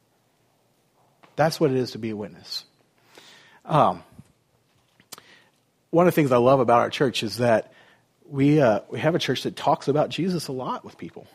That's 1.35 1.59
what 1.59 1.71
it 1.71 1.77
is 1.77 1.93
to 1.93 1.99
be 1.99 2.11
a 2.11 2.17
witness. 2.17 2.65
Um, 3.65 4.05
one 5.91 6.07
of 6.07 6.15
the 6.15 6.15
things 6.15 6.31
I 6.31 6.37
love 6.37 6.61
about 6.61 6.81
our 6.81 6.91
church 6.91 7.23
is 7.23 7.39
that 7.39 7.73
we, 8.29 8.61
uh, 8.61 8.81
we 8.91 9.01
have 9.01 9.15
a 9.15 9.19
church 9.19 9.43
that 9.43 9.57
talks 9.57 9.89
about 9.89 10.11
Jesus 10.11 10.47
a 10.49 10.53
lot 10.53 10.85
with 10.85 10.97
people. 10.97 11.27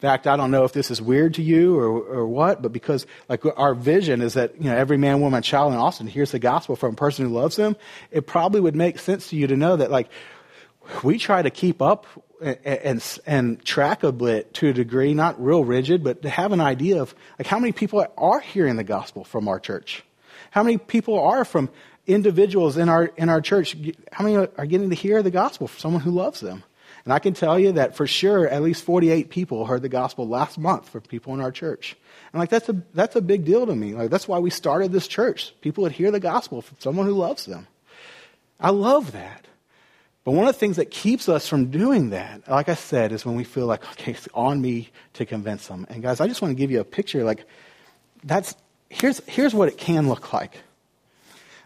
Fact, 0.00 0.28
I 0.28 0.36
don't 0.36 0.52
know 0.52 0.62
if 0.62 0.72
this 0.72 0.92
is 0.92 1.02
weird 1.02 1.34
to 1.34 1.42
you 1.42 1.76
or, 1.76 1.86
or 1.86 2.26
what, 2.26 2.62
but 2.62 2.72
because 2.72 3.04
like 3.28 3.42
our 3.56 3.74
vision 3.74 4.22
is 4.22 4.34
that, 4.34 4.54
you 4.56 4.70
know, 4.70 4.76
every 4.76 4.96
man, 4.96 5.20
woman, 5.20 5.42
child 5.42 5.72
in 5.72 5.78
Austin 5.78 6.06
hears 6.06 6.30
the 6.30 6.38
gospel 6.38 6.76
from 6.76 6.92
a 6.92 6.96
person 6.96 7.26
who 7.26 7.34
loves 7.34 7.56
them, 7.56 7.74
it 8.12 8.24
probably 8.24 8.60
would 8.60 8.76
make 8.76 9.00
sense 9.00 9.30
to 9.30 9.36
you 9.36 9.48
to 9.48 9.56
know 9.56 9.74
that 9.74 9.90
like 9.90 10.08
we 11.02 11.18
try 11.18 11.42
to 11.42 11.50
keep 11.50 11.82
up 11.82 12.06
and, 12.40 12.58
and, 12.64 13.18
and 13.26 13.64
track 13.64 14.04
a 14.04 14.12
bit 14.12 14.54
to 14.54 14.68
a 14.68 14.72
degree, 14.72 15.14
not 15.14 15.42
real 15.42 15.64
rigid, 15.64 16.04
but 16.04 16.22
to 16.22 16.30
have 16.30 16.52
an 16.52 16.60
idea 16.60 17.02
of 17.02 17.12
like 17.36 17.48
how 17.48 17.58
many 17.58 17.72
people 17.72 18.06
are 18.16 18.40
hearing 18.40 18.76
the 18.76 18.84
gospel 18.84 19.24
from 19.24 19.48
our 19.48 19.58
church. 19.58 20.04
How 20.52 20.62
many 20.62 20.78
people 20.78 21.18
are 21.18 21.44
from 21.44 21.70
individuals 22.06 22.76
in 22.76 22.88
our, 22.88 23.06
in 23.16 23.28
our 23.28 23.40
church, 23.40 23.76
how 24.12 24.22
many 24.22 24.36
are 24.36 24.66
getting 24.66 24.90
to 24.90 24.96
hear 24.96 25.24
the 25.24 25.32
gospel 25.32 25.66
from 25.66 25.80
someone 25.80 26.02
who 26.02 26.12
loves 26.12 26.38
them? 26.38 26.62
And 27.08 27.14
I 27.14 27.20
can 27.20 27.32
tell 27.32 27.58
you 27.58 27.72
that 27.72 27.96
for 27.96 28.06
sure, 28.06 28.46
at 28.46 28.60
least 28.60 28.84
48 28.84 29.30
people 29.30 29.64
heard 29.64 29.80
the 29.80 29.88
gospel 29.88 30.28
last 30.28 30.58
month 30.58 30.90
from 30.90 31.00
people 31.00 31.32
in 31.32 31.40
our 31.40 31.50
church. 31.50 31.96
And 32.34 32.38
like, 32.38 32.50
that's 32.50 32.68
a, 32.68 32.82
that's 32.92 33.16
a 33.16 33.22
big 33.22 33.46
deal 33.46 33.64
to 33.64 33.74
me. 33.74 33.94
Like, 33.94 34.10
that's 34.10 34.28
why 34.28 34.38
we 34.40 34.50
started 34.50 34.92
this 34.92 35.08
church. 35.08 35.54
People 35.62 35.84
would 35.84 35.92
hear 35.92 36.10
the 36.10 36.20
gospel 36.20 36.60
from 36.60 36.76
someone 36.80 37.06
who 37.06 37.14
loves 37.14 37.46
them. 37.46 37.66
I 38.60 38.72
love 38.72 39.12
that. 39.12 39.46
But 40.22 40.32
one 40.32 40.46
of 40.46 40.54
the 40.54 40.58
things 40.58 40.76
that 40.76 40.90
keeps 40.90 41.30
us 41.30 41.48
from 41.48 41.70
doing 41.70 42.10
that, 42.10 42.46
like 42.46 42.68
I 42.68 42.74
said, 42.74 43.10
is 43.12 43.24
when 43.24 43.36
we 43.36 43.44
feel 43.44 43.64
like, 43.64 43.90
okay, 43.92 44.12
it's 44.12 44.28
on 44.34 44.60
me 44.60 44.90
to 45.14 45.24
convince 45.24 45.66
them. 45.66 45.86
And 45.88 46.02
guys, 46.02 46.20
I 46.20 46.26
just 46.26 46.42
want 46.42 46.52
to 46.52 46.56
give 46.56 46.70
you 46.70 46.80
a 46.80 46.84
picture. 46.84 47.24
Like, 47.24 47.46
that's, 48.22 48.54
here's, 48.90 49.22
here's 49.24 49.54
what 49.54 49.68
it 49.68 49.78
can 49.78 50.10
look 50.10 50.34
like. 50.34 50.56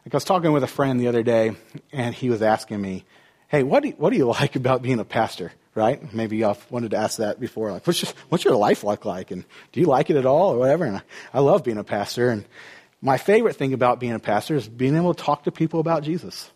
Like 0.07 0.15
I 0.15 0.17
was 0.17 0.23
talking 0.23 0.53
with 0.53 0.63
a 0.63 0.69
friend 0.69 1.01
the 1.01 1.09
other 1.09 1.25
day, 1.25 1.57
and 1.91 2.15
he 2.15 2.31
was 2.31 2.43
asking 2.43 2.81
me, 2.81 3.05
hey, 3.53 3.63
what 3.63 3.85
do 3.85 3.91
you, 3.91 3.95
what 3.97 4.11
do 4.11 4.17
you 4.17 4.27
like 4.27 4.57
about 4.57 4.83
being 4.83 4.99
a 4.99 5.05
pastor? 5.05 5.53
right? 5.75 6.13
Maybe 6.13 6.39
y'all 6.39 6.59
wanted 6.71 6.91
to 6.91 6.99
ask 6.99 7.19
that 7.19 7.41
before. 7.41 7.73
Like, 7.73 7.87
what's 7.87 8.03
your, 8.03 8.13
what's 8.29 8.45
your 8.45 8.57
life 8.57 8.85
look 8.85 9.05
like? 9.05 9.31
And 9.31 9.45
do 9.73 9.81
you 9.81 9.87
like 9.87 10.11
it 10.11 10.17
at 10.17 10.27
all 10.27 10.55
or 10.55 10.59
whatever? 10.59 10.85
And 10.85 10.99
I, 10.99 11.03
I 11.33 11.41
love 11.41 11.65
being 11.65 11.79
a 11.79 11.85
pastor. 11.85 12.29
And 12.29 12.45
my 13.01 13.17
favorite 13.17 13.57
thing 13.57 13.73
about 13.73 14.01
being 14.01 14.13
a 14.13 14.19
pastor 14.19 14.55
is 14.55 14.69
being 14.69 14.97
able 14.97 15.15
to 15.15 15.23
talk 15.23 15.45
to 15.45 15.53
people 15.53 15.81
about 15.81 16.03
Jesus. 16.03 16.51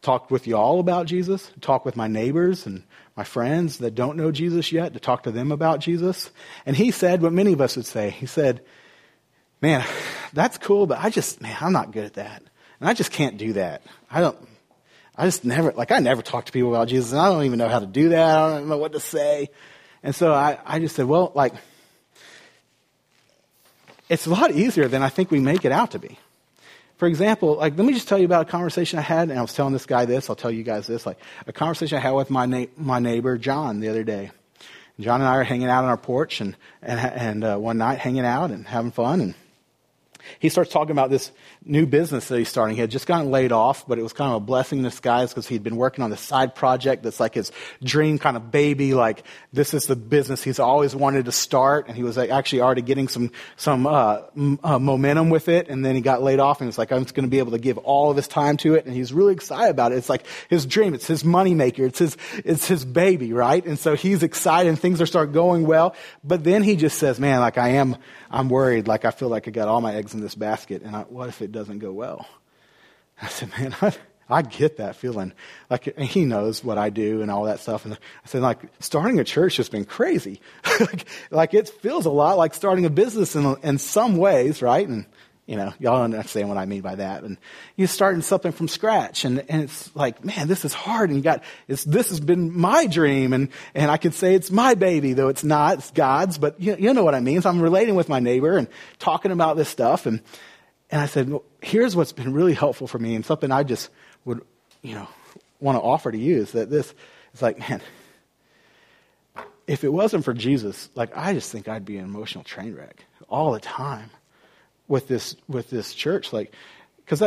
Talk 0.00 0.30
with 0.30 0.46
y'all 0.46 0.80
about 0.80 1.06
Jesus, 1.06 1.50
talk 1.60 1.84
with 1.84 1.96
my 1.96 2.06
neighbors 2.06 2.66
and 2.66 2.84
my 3.16 3.24
friends 3.24 3.78
that 3.78 3.96
don't 3.96 4.16
know 4.16 4.30
Jesus 4.30 4.70
yet, 4.70 4.92
to 4.92 5.00
talk 5.00 5.24
to 5.24 5.32
them 5.32 5.50
about 5.50 5.80
Jesus. 5.80 6.30
And 6.64 6.76
he 6.76 6.92
said 6.92 7.20
what 7.20 7.32
many 7.32 7.52
of 7.52 7.60
us 7.60 7.76
would 7.76 7.84
say. 7.84 8.10
He 8.10 8.26
said, 8.26 8.60
man, 9.60 9.84
that's 10.32 10.56
cool, 10.56 10.86
but 10.86 10.98
I 10.98 11.10
just, 11.10 11.40
man, 11.42 11.56
I'm 11.60 11.72
not 11.72 11.90
good 11.90 12.04
at 12.04 12.14
that. 12.14 12.42
And 12.78 12.88
I 12.88 12.94
just 12.94 13.10
can't 13.10 13.38
do 13.38 13.54
that. 13.54 13.82
I 14.08 14.20
don't, 14.20 14.38
I 15.18 15.24
just 15.24 15.44
never, 15.44 15.72
like, 15.72 15.90
I 15.90 15.98
never 15.98 16.22
talk 16.22 16.46
to 16.46 16.52
people 16.52 16.72
about 16.72 16.86
Jesus, 16.86 17.10
and 17.10 17.20
I 17.20 17.28
don't 17.28 17.44
even 17.44 17.58
know 17.58 17.68
how 17.68 17.80
to 17.80 17.86
do 17.86 18.10
that. 18.10 18.38
I 18.38 18.50
don't 18.50 18.68
know 18.68 18.78
what 18.78 18.92
to 18.92 19.00
say. 19.00 19.50
And 20.04 20.14
so 20.14 20.32
I, 20.32 20.58
I 20.64 20.78
just 20.78 20.94
said, 20.94 21.06
well, 21.06 21.32
like, 21.34 21.54
it's 24.08 24.26
a 24.26 24.30
lot 24.30 24.52
easier 24.52 24.86
than 24.86 25.02
I 25.02 25.08
think 25.08 25.32
we 25.32 25.40
make 25.40 25.64
it 25.64 25.72
out 25.72 25.90
to 25.90 25.98
be. 25.98 26.16
For 26.98 27.08
example, 27.08 27.56
like, 27.56 27.76
let 27.76 27.84
me 27.84 27.92
just 27.92 28.06
tell 28.06 28.18
you 28.18 28.26
about 28.26 28.46
a 28.46 28.50
conversation 28.50 29.00
I 29.00 29.02
had, 29.02 29.28
and 29.28 29.36
I 29.36 29.42
was 29.42 29.54
telling 29.54 29.72
this 29.72 29.86
guy 29.86 30.04
this, 30.04 30.30
I'll 30.30 30.36
tell 30.36 30.52
you 30.52 30.62
guys 30.62 30.86
this, 30.86 31.04
like, 31.04 31.18
a 31.48 31.52
conversation 31.52 31.98
I 31.98 32.00
had 32.00 32.12
with 32.12 32.30
my, 32.30 32.46
na- 32.46 32.66
my 32.76 33.00
neighbor, 33.00 33.36
John, 33.38 33.80
the 33.80 33.88
other 33.88 34.04
day. 34.04 34.30
John 35.00 35.20
and 35.20 35.28
I 35.28 35.36
are 35.36 35.44
hanging 35.44 35.68
out 35.68 35.82
on 35.82 35.90
our 35.90 35.96
porch, 35.96 36.40
and, 36.40 36.56
and, 36.80 37.00
and 37.00 37.44
uh, 37.44 37.56
one 37.56 37.78
night 37.78 37.98
hanging 37.98 38.24
out 38.24 38.52
and 38.52 38.66
having 38.66 38.92
fun, 38.92 39.20
and 39.20 39.34
he 40.38 40.48
starts 40.48 40.72
talking 40.72 40.92
about 40.92 41.10
this 41.10 41.32
new 41.64 41.86
business 41.86 42.28
that 42.28 42.38
he's 42.38 42.48
starting. 42.48 42.76
He 42.76 42.80
had 42.80 42.90
just 42.90 43.06
gotten 43.06 43.30
laid 43.30 43.52
off, 43.52 43.86
but 43.86 43.98
it 43.98 44.02
was 44.02 44.12
kind 44.12 44.30
of 44.30 44.36
a 44.36 44.44
blessing 44.44 44.78
in 44.78 44.84
disguise 44.84 45.30
because 45.30 45.46
he'd 45.46 45.62
been 45.62 45.76
working 45.76 46.04
on 46.04 46.10
this 46.10 46.20
side 46.20 46.54
project 46.54 47.02
that's 47.02 47.20
like 47.20 47.34
his 47.34 47.52
dream 47.82 48.18
kind 48.18 48.36
of 48.36 48.50
baby. 48.50 48.94
Like 48.94 49.24
this 49.52 49.74
is 49.74 49.86
the 49.86 49.96
business 49.96 50.42
he's 50.42 50.58
always 50.58 50.94
wanted 50.94 51.26
to 51.26 51.32
start, 51.32 51.88
and 51.88 51.96
he 51.96 52.02
was 52.02 52.16
like, 52.16 52.30
actually 52.30 52.60
already 52.60 52.82
getting 52.82 53.08
some 53.08 53.30
some 53.56 53.86
uh, 53.86 54.22
m- 54.36 54.60
uh, 54.62 54.78
momentum 54.78 55.30
with 55.30 55.48
it. 55.48 55.68
And 55.68 55.84
then 55.84 55.94
he 55.94 56.00
got 56.00 56.22
laid 56.22 56.40
off, 56.40 56.60
and 56.60 56.68
it's 56.68 56.78
like 56.78 56.92
I'm 56.92 57.02
just 57.02 57.14
going 57.14 57.26
to 57.26 57.30
be 57.30 57.38
able 57.38 57.52
to 57.52 57.58
give 57.58 57.78
all 57.78 58.10
of 58.10 58.16
his 58.16 58.28
time 58.28 58.56
to 58.58 58.74
it, 58.74 58.86
and 58.86 58.94
he's 58.94 59.12
really 59.12 59.32
excited 59.32 59.70
about 59.70 59.92
it. 59.92 59.96
It's 59.96 60.08
like 60.08 60.24
his 60.48 60.66
dream. 60.66 60.94
It's 60.94 61.06
his 61.06 61.22
moneymaker. 61.22 61.80
It's 61.80 61.98
his 61.98 62.16
it's 62.44 62.68
his 62.68 62.84
baby, 62.84 63.32
right? 63.32 63.64
And 63.64 63.78
so 63.78 63.94
he's 63.94 64.22
excited, 64.22 64.68
and 64.68 64.78
things 64.78 65.00
are 65.00 65.06
start 65.06 65.32
going 65.32 65.66
well. 65.66 65.94
But 66.22 66.44
then 66.44 66.62
he 66.62 66.76
just 66.76 66.98
says, 66.98 67.18
"Man, 67.18 67.40
like 67.40 67.58
I 67.58 67.70
am." 67.70 67.96
I'm 68.30 68.48
worried, 68.50 68.86
like 68.86 69.04
I 69.04 69.10
feel 69.10 69.28
like 69.28 69.48
I 69.48 69.50
got 69.50 69.68
all 69.68 69.80
my 69.80 69.94
eggs 69.94 70.12
in 70.18 70.22
this 70.22 70.34
basket, 70.34 70.82
and 70.82 70.94
I, 70.94 71.02
what 71.02 71.28
if 71.28 71.40
it 71.40 71.52
doesn't 71.52 71.78
go 71.78 71.92
well? 71.92 72.26
I 73.22 73.28
said, 73.28 73.50
man, 73.58 73.74
I, 73.80 73.94
I 74.28 74.42
get 74.42 74.76
that 74.76 74.96
feeling. 74.96 75.32
Like 75.70 75.96
he 75.98 76.24
knows 76.24 76.62
what 76.62 76.76
I 76.76 76.90
do 76.90 77.22
and 77.22 77.30
all 77.30 77.44
that 77.44 77.60
stuff. 77.60 77.84
And 77.84 77.94
I 77.94 77.98
said, 78.26 78.42
like 78.42 78.60
starting 78.80 79.18
a 79.18 79.24
church 79.24 79.56
has 79.56 79.68
been 79.68 79.84
crazy. 79.84 80.40
like, 80.80 81.08
like 81.30 81.54
it 81.54 81.68
feels 81.68 82.04
a 82.04 82.10
lot 82.10 82.36
like 82.36 82.54
starting 82.54 82.84
a 82.84 82.90
business 82.90 83.34
in 83.34 83.56
in 83.62 83.78
some 83.78 84.18
ways, 84.18 84.60
right? 84.60 84.86
And 84.86 85.06
you 85.48 85.56
know, 85.56 85.72
y'all 85.78 86.02
understand 86.02 86.50
what 86.50 86.58
I 86.58 86.66
mean 86.66 86.82
by 86.82 86.96
that. 86.96 87.22
And 87.22 87.38
you're 87.74 87.88
starting 87.88 88.20
something 88.20 88.52
from 88.52 88.68
scratch, 88.68 89.24
and, 89.24 89.42
and 89.48 89.62
it's 89.62 89.96
like, 89.96 90.22
man, 90.22 90.46
this 90.46 90.66
is 90.66 90.74
hard. 90.74 91.08
And 91.08 91.16
you 91.16 91.22
got 91.22 91.42
it's, 91.66 91.84
this 91.84 92.10
has 92.10 92.20
been 92.20 92.54
my 92.54 92.86
dream, 92.86 93.32
and 93.32 93.48
and 93.74 93.90
I 93.90 93.96
could 93.96 94.12
say 94.12 94.34
it's 94.34 94.50
my 94.50 94.74
baby, 94.74 95.14
though 95.14 95.28
it's 95.28 95.44
not. 95.44 95.78
It's 95.78 95.90
God's, 95.90 96.36
but 96.36 96.60
you, 96.60 96.76
you 96.78 96.92
know 96.92 97.02
what 97.02 97.14
I 97.14 97.20
mean. 97.20 97.40
So 97.40 97.48
I'm 97.48 97.62
relating 97.62 97.94
with 97.94 98.10
my 98.10 98.20
neighbor 98.20 98.58
and 98.58 98.68
talking 98.98 99.32
about 99.32 99.56
this 99.56 99.70
stuff, 99.70 100.04
and 100.04 100.20
and 100.90 101.00
I 101.00 101.06
said, 101.06 101.30
well, 101.30 101.44
here's 101.62 101.96
what's 101.96 102.12
been 102.12 102.34
really 102.34 102.54
helpful 102.54 102.86
for 102.86 102.98
me, 102.98 103.14
and 103.14 103.24
something 103.24 103.50
I 103.50 103.62
just 103.62 103.88
would, 104.26 104.42
you 104.82 104.96
know, 104.96 105.08
want 105.60 105.76
to 105.76 105.82
offer 105.82 106.12
to 106.12 106.18
you 106.18 106.42
is 106.42 106.52
that 106.52 106.68
this 106.68 106.92
is 107.32 107.40
like, 107.40 107.58
man, 107.58 107.80
if 109.66 109.82
it 109.82 109.92
wasn't 109.94 110.26
for 110.26 110.34
Jesus, 110.34 110.90
like 110.94 111.16
I 111.16 111.32
just 111.32 111.50
think 111.50 111.68
I'd 111.68 111.86
be 111.86 111.96
an 111.96 112.04
emotional 112.04 112.44
train 112.44 112.74
wreck 112.74 113.02
all 113.30 113.52
the 113.52 113.60
time 113.60 114.10
with 114.88 115.08
this 115.08 115.36
with 115.46 115.70
this 115.70 115.94
church 115.94 116.32
like 116.32 116.52
because 117.04 117.22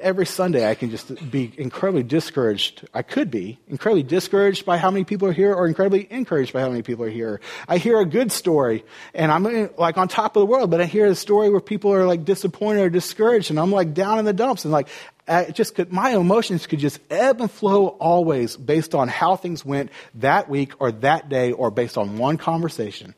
every 0.00 0.26
sunday 0.26 0.68
i 0.68 0.74
can 0.74 0.90
just 0.90 1.30
be 1.30 1.52
incredibly 1.56 2.02
discouraged. 2.02 2.86
I 2.94 3.02
could 3.02 3.30
be 3.30 3.58
incredibly 3.66 4.02
discouraged 4.02 4.64
by 4.64 4.76
how 4.76 4.90
many 4.90 5.04
people 5.04 5.26
are 5.28 5.32
here 5.32 5.52
or 5.52 5.66
incredibly 5.66 6.06
encouraged 6.10 6.52
by 6.52 6.60
how 6.60 6.68
many 6.68 6.82
people 6.82 7.04
are 7.04 7.10
here. 7.10 7.40
I 7.66 7.78
hear 7.78 7.98
a 7.98 8.04
good 8.04 8.30
story 8.30 8.84
and 9.14 9.32
i'm 9.32 9.70
like 9.76 9.96
on 9.98 10.08
top 10.08 10.36
of 10.36 10.40
the 10.40 10.46
world 10.46 10.70
but 10.70 10.80
i 10.80 10.84
hear 10.84 11.06
a 11.06 11.14
story 11.14 11.50
where 11.50 11.60
people 11.60 11.92
are 11.92 12.06
like 12.06 12.24
disappointed 12.24 12.82
or 12.82 12.90
discouraged 12.90 13.50
and 13.50 13.58
i'm 13.58 13.72
like 13.72 13.94
down 13.94 14.18
in 14.18 14.24
the 14.24 14.32
dumps 14.32 14.64
and 14.64 14.72
like 14.72 14.88
I 15.30 15.52
just 15.52 15.76
could, 15.76 15.92
my 15.92 16.10
emotions 16.10 16.66
could 16.66 16.80
just 16.80 16.98
ebb 17.08 17.40
and 17.40 17.48
flow 17.48 17.86
always 17.86 18.56
based 18.56 18.96
on 18.96 19.06
how 19.06 19.36
things 19.36 19.64
went 19.64 19.92
that 20.16 20.48
week 20.48 20.72
or 20.80 20.90
that 20.90 21.28
day 21.28 21.52
or 21.52 21.70
based 21.70 21.96
on 21.96 22.18
one 22.18 22.36
conversation. 22.36 23.14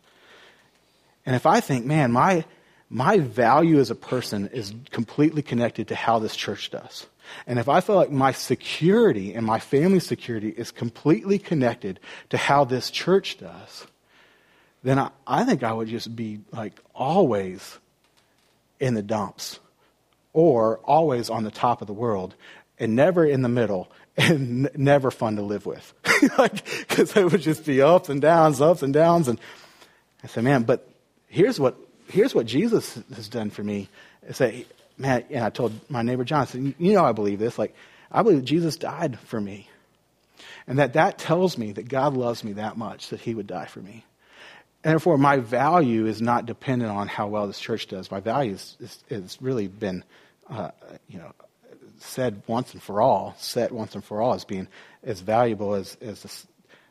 And 1.25 1.35
if 1.35 1.47
i 1.47 1.61
think 1.61 1.87
man 1.87 2.13
my 2.13 2.45
my 2.93 3.19
value 3.19 3.81
as 3.81 3.91
a 3.91 3.95
person 3.95 4.49
is 4.53 4.75
completely 4.91 5.41
connected 5.41 5.89
to 5.89 5.95
how 5.95 6.19
this 6.19 6.37
church 6.37 6.71
does. 6.71 7.07
And 7.47 7.59
if 7.59 7.67
I 7.67 7.81
feel 7.81 7.97
like 7.97 8.11
my 8.11 8.33
security 8.33 9.33
and 9.33 9.47
my 9.47 9.61
family's 9.61 10.05
security 10.05 10.51
is 10.51 10.71
completely 10.71 11.39
connected 11.39 12.01
to 12.29 12.37
how 12.37 12.65
this 12.65 12.91
church 12.91 13.39
does, 13.39 13.87
then 14.83 14.99
I, 14.99 15.11
I 15.27 15.45
think 15.45 15.63
I 15.63 15.73
would 15.73 15.89
just 15.89 16.15
be 16.15 16.41
like 16.53 16.79
always 16.95 17.79
in 18.79 18.93
the 18.93 19.03
dumps 19.03 19.59
or 20.35 20.77
always 20.81 21.31
on 21.31 21.45
the 21.45 21.51
top 21.51 21.81
of 21.81 21.87
the 21.87 21.95
world 21.95 22.35
and 22.79 22.95
never 22.95 23.25
in 23.25 23.41
the 23.41 23.49
middle 23.49 23.91
and 24.19 24.67
n- 24.67 24.73
never 24.77 25.11
fun 25.11 25.37
to 25.37 25.43
live 25.43 25.65
with. 25.65 25.95
like, 26.39 26.89
cause 26.89 27.17
it 27.17 27.33
would 27.33 27.41
just 27.41 27.65
be 27.65 27.81
ups 27.81 28.11
and 28.11 28.21
downs, 28.21 28.61
ups 28.61 28.83
and 28.83 28.93
downs. 28.93 29.29
And 29.29 29.41
I 30.23 30.27
said, 30.27 30.45
man, 30.45 30.65
but 30.65 30.87
here's 31.29 31.59
what 31.59 31.79
here's 32.13 32.35
what 32.35 32.47
Jesus 32.47 32.99
has 33.15 33.29
done 33.29 33.51
for 33.51 33.65
me. 33.65 33.89
Say, 34.31 34.67
man, 34.99 35.25
and 35.31 35.45
I 35.45 35.51
told 35.51 35.73
my 35.91 36.03
neighbor 36.03 36.25
John, 36.25 36.47
said, 36.47 36.75
you 36.79 36.93
know 36.93 37.05
I 37.05 37.13
believe 37.13 37.39
this. 37.39 37.59
Like, 37.59 37.75
I 38.11 38.23
believe 38.23 38.45
Jesus 38.45 38.77
died 38.77 39.19
for 39.19 39.41
me. 39.41 39.69
And 40.67 40.79
that 40.79 40.93
that 40.93 41.19
tells 41.19 41.59
me 41.59 41.73
that 41.73 41.89
God 41.89 42.15
loves 42.15 42.45
me 42.45 42.53
that 42.55 42.77
much 42.77 43.09
that 43.09 43.21
he 43.21 43.35
would 43.35 43.47
die 43.47 43.67
for 43.67 43.81
me. 43.81 44.05
And 44.85 44.93
therefore, 44.93 45.17
my 45.17 45.39
value 45.39 46.07
is 46.07 46.21
not 46.21 46.47
dependent 46.47 46.91
on 46.91 47.09
how 47.09 47.29
well 47.29 47.47
this 47.47 47.59
church 47.59 47.87
does. 47.87 48.11
My 48.11 48.21
value 48.21 48.57
is 49.09 49.39
really 49.41 49.69
been, 49.69 50.05
uh, 50.51 50.71
you 51.09 51.19
know, 51.19 51.33
said 51.99 52.43
once 52.47 52.73
and 52.73 52.83
for 52.83 53.01
all, 53.01 53.35
set 53.39 53.73
once 53.73 53.95
and 53.95 54.05
for 54.05 54.21
all 54.21 54.35
as 54.35 54.45
being 54.45 54.69
as 55.05 55.21
valuable 55.21 55.75
as, 55.75 55.97
as 56.01 56.47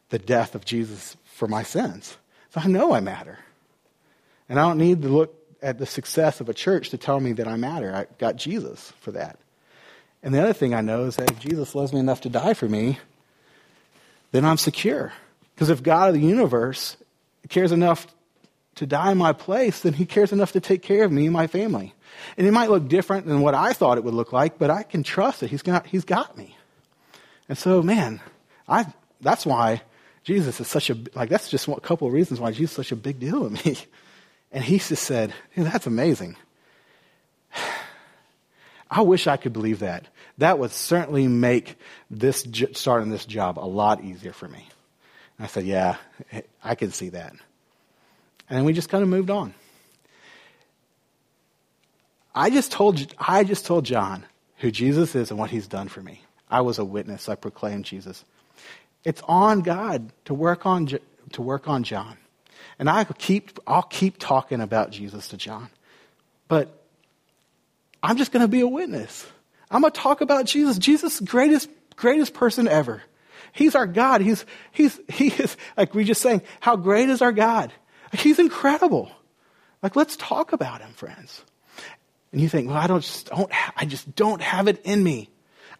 the 0.10 0.19
death 0.19 0.55
of 0.55 0.65
Jesus 0.65 1.15
for 1.25 1.47
my 1.47 1.63
sins. 1.63 2.17
So 2.51 2.62
I 2.62 2.67
know 2.67 2.93
I 2.93 3.01
matter. 3.01 3.39
And 4.51 4.59
I 4.59 4.63
don't 4.63 4.79
need 4.79 5.03
to 5.03 5.07
look 5.07 5.33
at 5.61 5.77
the 5.77 5.85
success 5.85 6.41
of 6.41 6.49
a 6.49 6.53
church 6.53 6.89
to 6.89 6.97
tell 6.97 7.21
me 7.21 7.31
that 7.31 7.47
I 7.47 7.55
matter. 7.55 7.95
I 7.95 8.05
got 8.17 8.35
Jesus 8.35 8.91
for 8.99 9.11
that. 9.11 9.39
And 10.21 10.33
the 10.33 10.43
other 10.43 10.51
thing 10.51 10.73
I 10.73 10.81
know 10.81 11.05
is 11.05 11.15
that 11.15 11.31
if 11.31 11.39
Jesus 11.39 11.73
loves 11.73 11.93
me 11.93 12.01
enough 12.01 12.19
to 12.21 12.29
die 12.29 12.53
for 12.53 12.67
me, 12.67 12.99
then 14.33 14.43
I'm 14.43 14.57
secure. 14.57 15.13
Because 15.55 15.69
if 15.69 15.81
God 15.81 16.09
of 16.09 16.15
the 16.15 16.27
universe 16.27 16.97
cares 17.47 17.71
enough 17.71 18.05
to 18.75 18.85
die 18.85 19.13
in 19.13 19.17
my 19.17 19.31
place, 19.31 19.83
then 19.83 19.93
he 19.93 20.05
cares 20.05 20.33
enough 20.33 20.51
to 20.51 20.59
take 20.59 20.81
care 20.81 21.05
of 21.05 21.13
me 21.13 21.27
and 21.27 21.33
my 21.33 21.47
family. 21.47 21.93
And 22.35 22.45
it 22.45 22.51
might 22.51 22.69
look 22.69 22.89
different 22.89 23.27
than 23.27 23.39
what 23.39 23.55
I 23.55 23.71
thought 23.71 23.97
it 23.97 24.03
would 24.03 24.13
look 24.13 24.33
like, 24.33 24.59
but 24.59 24.69
I 24.69 24.83
can 24.83 25.01
trust 25.01 25.39
that 25.39 25.49
he's 25.49 25.61
got, 25.61 25.87
he's 25.87 26.03
got 26.03 26.37
me. 26.37 26.57
And 27.47 27.57
so, 27.57 27.81
man, 27.81 28.19
I, 28.67 28.85
that's 29.21 29.45
why 29.45 29.81
Jesus 30.25 30.59
is 30.59 30.67
such 30.67 30.89
a, 30.89 30.97
like, 31.15 31.29
that's 31.29 31.47
just 31.47 31.69
a 31.69 31.79
couple 31.79 32.05
of 32.05 32.13
reasons 32.13 32.41
why 32.41 32.51
Jesus 32.51 32.71
is 32.71 32.75
such 32.75 32.91
a 32.91 32.97
big 32.97 33.17
deal 33.17 33.49
to 33.49 33.49
me. 33.49 33.77
And 34.51 34.63
he 34.63 34.79
just 34.79 35.03
said, 35.03 35.33
That's 35.55 35.87
amazing. 35.87 36.35
I 38.91 39.01
wish 39.01 39.27
I 39.27 39.37
could 39.37 39.53
believe 39.53 39.79
that. 39.79 40.07
That 40.37 40.59
would 40.59 40.71
certainly 40.71 41.27
make 41.27 41.77
this 42.09 42.45
starting 42.73 43.09
this 43.09 43.25
job 43.25 43.59
a 43.59 43.67
lot 43.67 44.03
easier 44.03 44.33
for 44.33 44.47
me. 44.47 44.67
And 45.37 45.45
I 45.45 45.47
said, 45.47 45.65
Yeah, 45.65 45.97
I 46.63 46.75
can 46.75 46.91
see 46.91 47.09
that. 47.09 47.31
And 47.31 48.57
then 48.57 48.65
we 48.65 48.73
just 48.73 48.89
kind 48.89 49.03
of 49.03 49.09
moved 49.09 49.29
on. 49.29 49.53
I 52.33 52.49
just 52.49 52.71
told 52.71 53.13
I 53.17 53.43
just 53.43 53.65
told 53.65 53.85
John 53.85 54.25
who 54.57 54.71
Jesus 54.71 55.15
is 55.15 55.31
and 55.31 55.39
what 55.39 55.49
he's 55.49 55.67
done 55.67 55.87
for 55.87 56.01
me. 56.01 56.21
I 56.49 56.61
was 56.61 56.79
a 56.79 56.85
witness. 56.85 57.29
I 57.29 57.35
proclaimed 57.35 57.85
Jesus. 57.85 58.23
It's 59.03 59.21
on 59.27 59.61
God 59.61 60.11
to 60.25 60.33
work 60.33 60.65
on 60.65 60.87
to 61.31 61.41
work 61.41 61.67
on 61.67 61.83
John. 61.83 62.17
And 62.81 62.89
I 62.89 63.03
keep, 63.03 63.59
I'll 63.67 63.83
keep 63.83 64.17
talking 64.17 64.59
about 64.59 64.89
Jesus 64.89 65.27
to 65.27 65.37
John. 65.37 65.69
But 66.47 66.83
I'm 68.01 68.17
just 68.17 68.31
going 68.31 68.41
to 68.41 68.47
be 68.47 68.61
a 68.61 68.67
witness. 68.67 69.27
I'm 69.69 69.81
going 69.81 69.93
to 69.93 69.99
talk 69.99 70.21
about 70.21 70.45
Jesus. 70.45 70.79
Jesus, 70.79 71.19
greatest, 71.19 71.69
greatest 71.95 72.33
person 72.33 72.67
ever. 72.67 73.03
He's 73.53 73.75
our 73.75 73.85
God. 73.85 74.21
He's, 74.21 74.45
he's, 74.71 74.99
he 75.09 75.27
is, 75.27 75.55
like 75.77 75.93
we 75.93 76.03
just 76.05 76.23
saying, 76.23 76.41
how 76.59 76.75
great 76.75 77.09
is 77.09 77.21
our 77.21 77.32
God? 77.32 77.71
He's 78.13 78.39
incredible. 78.39 79.11
Like, 79.84 79.95
let's 79.95 80.15
talk 80.15 80.51
about 80.51 80.82
him, 80.82 80.93
friends. 80.93 81.43
And 82.32 82.41
you 82.41 82.49
think, 82.49 82.67
well, 82.67 82.77
I 82.77 82.88
don't 82.88 83.01
just 83.01 83.27
don't, 83.27 83.51
I 83.79 83.86
just 83.86 84.15
don't 84.15 84.41
have 84.41 84.67
it 84.67 84.82
in 84.86 85.03
me. 85.03 85.29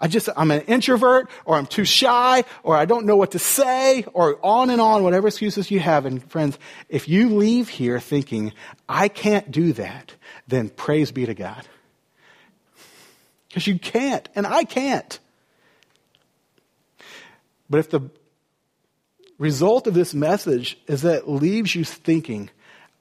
I 0.04 0.08
just, 0.08 0.28
I'm 0.36 0.50
an 0.50 0.62
introvert, 0.62 1.30
or 1.46 1.58
I'm 1.58 1.68
too 1.68 1.86
shy, 1.86 2.44
or 2.64 2.76
I 2.76 2.86
don't 2.86 3.06
know 3.06 3.16
what 3.16 3.32
to 3.32 3.40
say, 3.40 4.04
or 4.14 4.40
on 4.44 4.72
and 4.72 4.82
on, 4.82 5.04
whatever 5.04 5.28
excuses 5.28 5.70
you 5.70 5.80
have. 5.80 6.08
And 6.08 6.24
friends, 6.32 6.58
if 6.90 7.08
you 7.08 7.30
leave 7.30 7.70
here 7.70 8.00
thinking, 8.00 8.52
I 8.90 9.10
can't 9.10 9.52
do 9.52 9.74
that, 9.74 10.16
then 10.48 10.70
praise 10.70 11.12
be 11.12 11.28
to 11.28 11.36
God. 11.36 11.68
Because 13.48 13.68
you 13.68 13.78
can't, 13.78 14.28
and 14.34 14.48
I 14.48 14.64
can't. 14.64 15.20
But 17.70 17.82
if 17.82 17.92
the 17.92 18.10
result 19.38 19.86
of 19.86 19.94
this 19.94 20.16
message 20.16 20.80
is 20.88 21.04
that 21.04 21.20
it 21.20 21.28
leaves 21.28 21.76
you 21.76 21.84
thinking, 21.84 22.50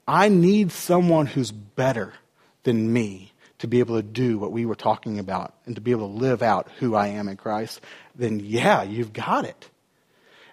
I 0.07 0.29
need 0.29 0.71
someone 0.71 1.25
who's 1.25 1.51
better 1.51 2.13
than 2.61 2.93
me 2.93 3.30
to 3.61 3.67
be 3.67 3.79
able 3.79 3.95
to 3.95 4.03
do 4.03 4.39
what 4.39 4.51
we 4.51 4.65
were 4.65 4.75
talking 4.75 5.19
about 5.19 5.53
and 5.65 5.75
to 5.75 5.81
be 5.81 5.91
able 5.91 6.07
to 6.07 6.19
live 6.19 6.41
out 6.41 6.67
who 6.79 6.95
I 6.95 7.07
am 7.07 7.29
in 7.29 7.37
Christ, 7.37 7.79
then 8.15 8.39
yeah, 8.39 8.81
you've 8.81 9.13
got 9.13 9.45
it. 9.45 9.69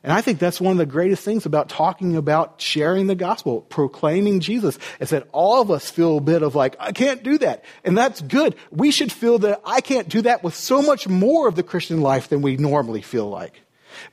And 0.02 0.12
I 0.12 0.20
think 0.20 0.38
that's 0.38 0.60
one 0.60 0.72
of 0.72 0.78
the 0.78 0.86
greatest 0.86 1.24
things 1.24 1.46
about 1.46 1.70
talking 1.70 2.16
about 2.16 2.60
sharing 2.60 3.06
the 3.06 3.14
gospel, 3.14 3.62
proclaiming 3.62 4.40
Jesus, 4.40 4.78
is 5.00 5.10
that 5.10 5.26
all 5.32 5.60
of 5.60 5.70
us 5.70 5.90
feel 5.90 6.18
a 6.18 6.20
bit 6.20 6.42
of 6.42 6.54
like, 6.54 6.76
I 6.78 6.92
can't 6.92 7.22
do 7.22 7.38
that. 7.38 7.64
And 7.82 7.96
that's 7.96 8.20
good. 8.20 8.54
We 8.70 8.90
should 8.90 9.10
feel 9.10 9.38
that 9.40 9.60
I 9.64 9.80
can't 9.80 10.08
do 10.08 10.22
that 10.22 10.44
with 10.44 10.54
so 10.54 10.82
much 10.82 11.08
more 11.08 11.48
of 11.48 11.56
the 11.56 11.62
Christian 11.62 12.00
life 12.00 12.28
than 12.28 12.42
we 12.42 12.56
normally 12.56 13.02
feel 13.02 13.28
like. 13.28 13.62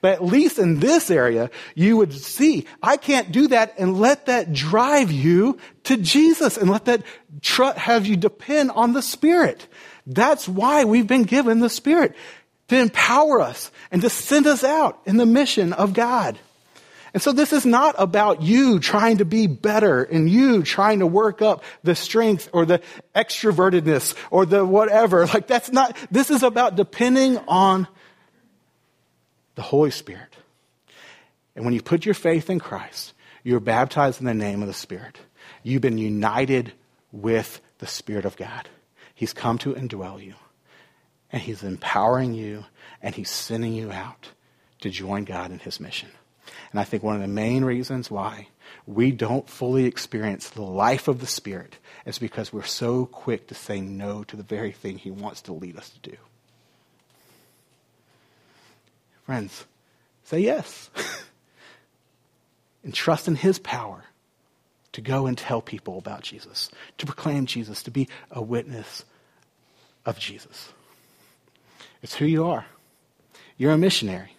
But 0.02 0.14
at 0.14 0.24
least 0.24 0.60
in 0.60 0.80
this 0.80 1.10
area, 1.12 1.50
you 1.76 1.98
would 1.98 2.14
see, 2.14 2.66
I 2.82 2.98
can't 2.98 3.32
do 3.32 3.48
that 3.50 3.76
and 3.78 4.00
let 4.00 4.28
that 4.28 4.54
drive 4.54 5.12
you 5.12 5.58
to 5.86 5.98
Jesus 5.98 6.58
and 6.58 6.70
let 6.70 6.86
that 6.86 7.04
tr- 7.42 7.74
have 7.76 8.06
you 8.06 8.16
depend 8.18 8.72
on 8.72 8.94
the 8.94 9.02
Spirit. 9.02 9.68
That's 10.08 10.48
why 10.48 10.86
we've 10.86 11.08
been 11.08 11.24
given 11.24 11.60
the 11.60 11.70
Spirit 11.70 12.16
to 12.68 12.78
empower 12.78 13.42
us 13.42 13.72
and 13.92 14.02
to 14.02 14.10
send 14.10 14.48
us 14.48 14.64
out 14.64 15.02
in 15.06 15.18
the 15.18 15.26
mission 15.26 15.74
of 15.74 15.94
God. 15.94 16.38
And 17.16 17.22
so 17.22 17.32
this 17.32 17.54
is 17.54 17.66
not 17.66 17.96
about 17.98 18.42
you 18.42 18.78
trying 18.78 19.20
to 19.20 19.26
be 19.26 19.48
better 19.48 20.04
and 20.04 20.30
you 20.30 20.64
trying 20.64 21.00
to 21.00 21.08
work 21.08 21.42
up 21.42 21.64
the 21.82 21.96
strength 21.96 22.50
or 22.52 22.66
the 22.66 22.82
extrovertedness 23.16 24.16
or 24.32 24.46
the 24.46 24.66
whatever. 24.66 25.26
Like 25.36 25.48
that's 25.48 25.72
not, 25.72 25.96
this 26.12 26.30
is 26.30 26.44
about 26.44 26.76
depending 26.76 27.38
on 27.48 27.88
the 29.56 29.62
Holy 29.62 29.92
Spirit. 29.92 30.36
And 31.56 31.66
when 31.66 31.74
you 31.74 31.82
put 31.82 32.06
your 32.06 32.14
faith 32.14 32.50
in 32.50 32.60
Christ, 32.60 33.14
you're 33.44 33.60
baptized 33.60 34.20
in 34.20 34.26
the 34.26 34.34
name 34.34 34.62
of 34.62 34.68
the 34.68 34.74
Spirit. 34.74 35.18
You've 35.64 35.82
been 35.82 35.98
united 35.98 36.74
with 37.12 37.62
the 37.80 37.88
Spirit 37.88 38.26
of 38.26 38.38
God. 38.38 38.70
He's 39.14 39.34
come 39.34 39.58
to 39.60 39.74
indwell 39.74 40.24
you 40.24 40.36
and 41.32 41.42
he's 41.42 41.64
empowering 41.64 42.34
you 42.34 42.66
and 43.02 43.16
he's 43.16 43.30
sending 43.30 43.74
you 43.74 43.92
out 43.92 44.30
to 44.82 44.90
join 44.90 45.24
God 45.24 45.52
in 45.52 45.60
his 45.60 45.80
mission. 45.80 46.10
And 46.72 46.80
I 46.80 46.84
think 46.84 47.04
one 47.04 47.16
of 47.16 47.22
the 47.22 47.28
main 47.28 47.64
reasons 47.64 48.12
why 48.12 48.50
we 48.86 49.12
don't 49.12 49.50
fully 49.50 49.86
experience 49.86 50.50
the 50.50 50.62
life 50.62 51.08
of 51.08 51.20
the 51.20 51.28
Spirit 51.28 51.78
is 52.06 52.20
because 52.20 52.52
we're 52.52 52.64
so 52.64 53.06
quick 53.06 53.48
to 53.48 53.56
say 53.56 53.80
no 53.80 54.24
to 54.26 54.36
the 54.36 54.44
very 54.44 54.72
thing 54.72 54.98
he 54.98 55.12
wants 55.12 55.42
to 55.44 55.54
lead 55.54 55.78
us 55.78 55.90
to 55.90 56.12
do. 56.12 56.18
Friends, 59.26 59.66
say 60.24 60.40
yes. 60.40 60.90
and 62.84 62.94
trust 62.94 63.28
in 63.28 63.36
his 63.36 63.60
power 63.60 64.04
to 64.94 65.02
go 65.02 65.26
and 65.26 65.38
tell 65.38 65.62
people 65.62 65.98
about 65.98 66.22
Jesus, 66.22 66.70
to 66.98 67.06
proclaim 67.06 67.46
Jesus, 67.46 67.84
to 67.84 67.92
be 67.92 68.08
a 68.32 68.42
witness 68.42 69.04
of 70.06 70.18
Jesus. 70.18 70.72
It's 72.02 72.16
who 72.16 72.26
you 72.26 72.46
are. 72.46 72.66
You're 73.58 73.74
a 73.74 73.78
missionary. 73.78 74.38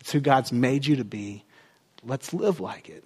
It's 0.00 0.12
who 0.12 0.20
God's 0.20 0.52
made 0.52 0.86
you 0.86 0.96
to 0.96 1.04
be. 1.04 1.44
Let's 2.04 2.32
live 2.32 2.60
like 2.60 2.88
it. 2.88 3.04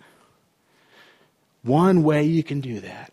One 1.62 2.02
way 2.02 2.24
you 2.24 2.42
can 2.42 2.60
do 2.60 2.80
that, 2.80 3.12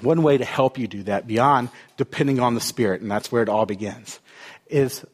one 0.00 0.22
way 0.22 0.38
to 0.38 0.44
help 0.44 0.78
you 0.78 0.86
do 0.86 1.02
that 1.04 1.26
beyond 1.26 1.70
depending 1.96 2.38
on 2.38 2.54
the 2.54 2.60
Spirit, 2.60 3.00
and 3.02 3.10
that's 3.10 3.32
where 3.32 3.42
it 3.42 3.48
all 3.48 3.66
begins, 3.66 4.20
is 4.68 5.04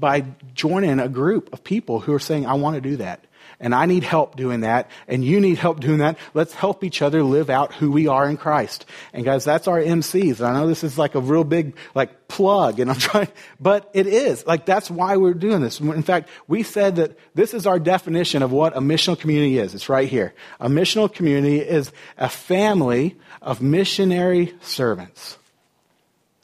by 0.00 0.24
joining 0.54 0.98
a 0.98 1.08
group 1.08 1.52
of 1.52 1.62
people 1.62 2.00
who 2.00 2.12
are 2.12 2.18
saying, 2.18 2.46
I 2.46 2.54
want 2.54 2.74
to 2.74 2.80
do 2.80 2.96
that 2.96 3.24
and 3.62 3.74
I 3.74 3.86
need 3.86 4.02
help 4.02 4.34
doing 4.34 4.60
that, 4.60 4.90
and 5.06 5.24
you 5.24 5.40
need 5.40 5.56
help 5.56 5.78
doing 5.78 5.98
that. 5.98 6.18
Let's 6.34 6.52
help 6.52 6.82
each 6.82 7.00
other 7.00 7.22
live 7.22 7.48
out 7.48 7.72
who 7.72 7.92
we 7.92 8.08
are 8.08 8.28
in 8.28 8.36
Christ. 8.36 8.84
And 9.12 9.24
guys, 9.24 9.44
that's 9.44 9.68
our 9.68 9.80
MCs. 9.80 10.40
I 10.40 10.52
know 10.52 10.66
this 10.66 10.82
is 10.82 10.98
like 10.98 11.14
a 11.14 11.20
real 11.20 11.44
big, 11.44 11.76
like, 11.94 12.26
plug, 12.26 12.80
and 12.80 12.90
I'm 12.90 12.96
trying, 12.98 13.28
but 13.60 13.88
it 13.94 14.08
is. 14.08 14.44
Like, 14.44 14.66
that's 14.66 14.90
why 14.90 15.16
we're 15.16 15.32
doing 15.32 15.60
this. 15.60 15.78
In 15.78 16.02
fact, 16.02 16.28
we 16.48 16.64
said 16.64 16.96
that 16.96 17.16
this 17.36 17.54
is 17.54 17.66
our 17.66 17.78
definition 17.78 18.42
of 18.42 18.50
what 18.50 18.76
a 18.76 18.80
missional 18.80 19.18
community 19.18 19.58
is. 19.58 19.74
It's 19.74 19.88
right 19.88 20.08
here. 20.08 20.34
A 20.58 20.68
missional 20.68 21.12
community 21.12 21.60
is 21.60 21.92
a 22.18 22.28
family 22.28 23.16
of 23.40 23.62
missionary 23.62 24.54
servants 24.60 25.38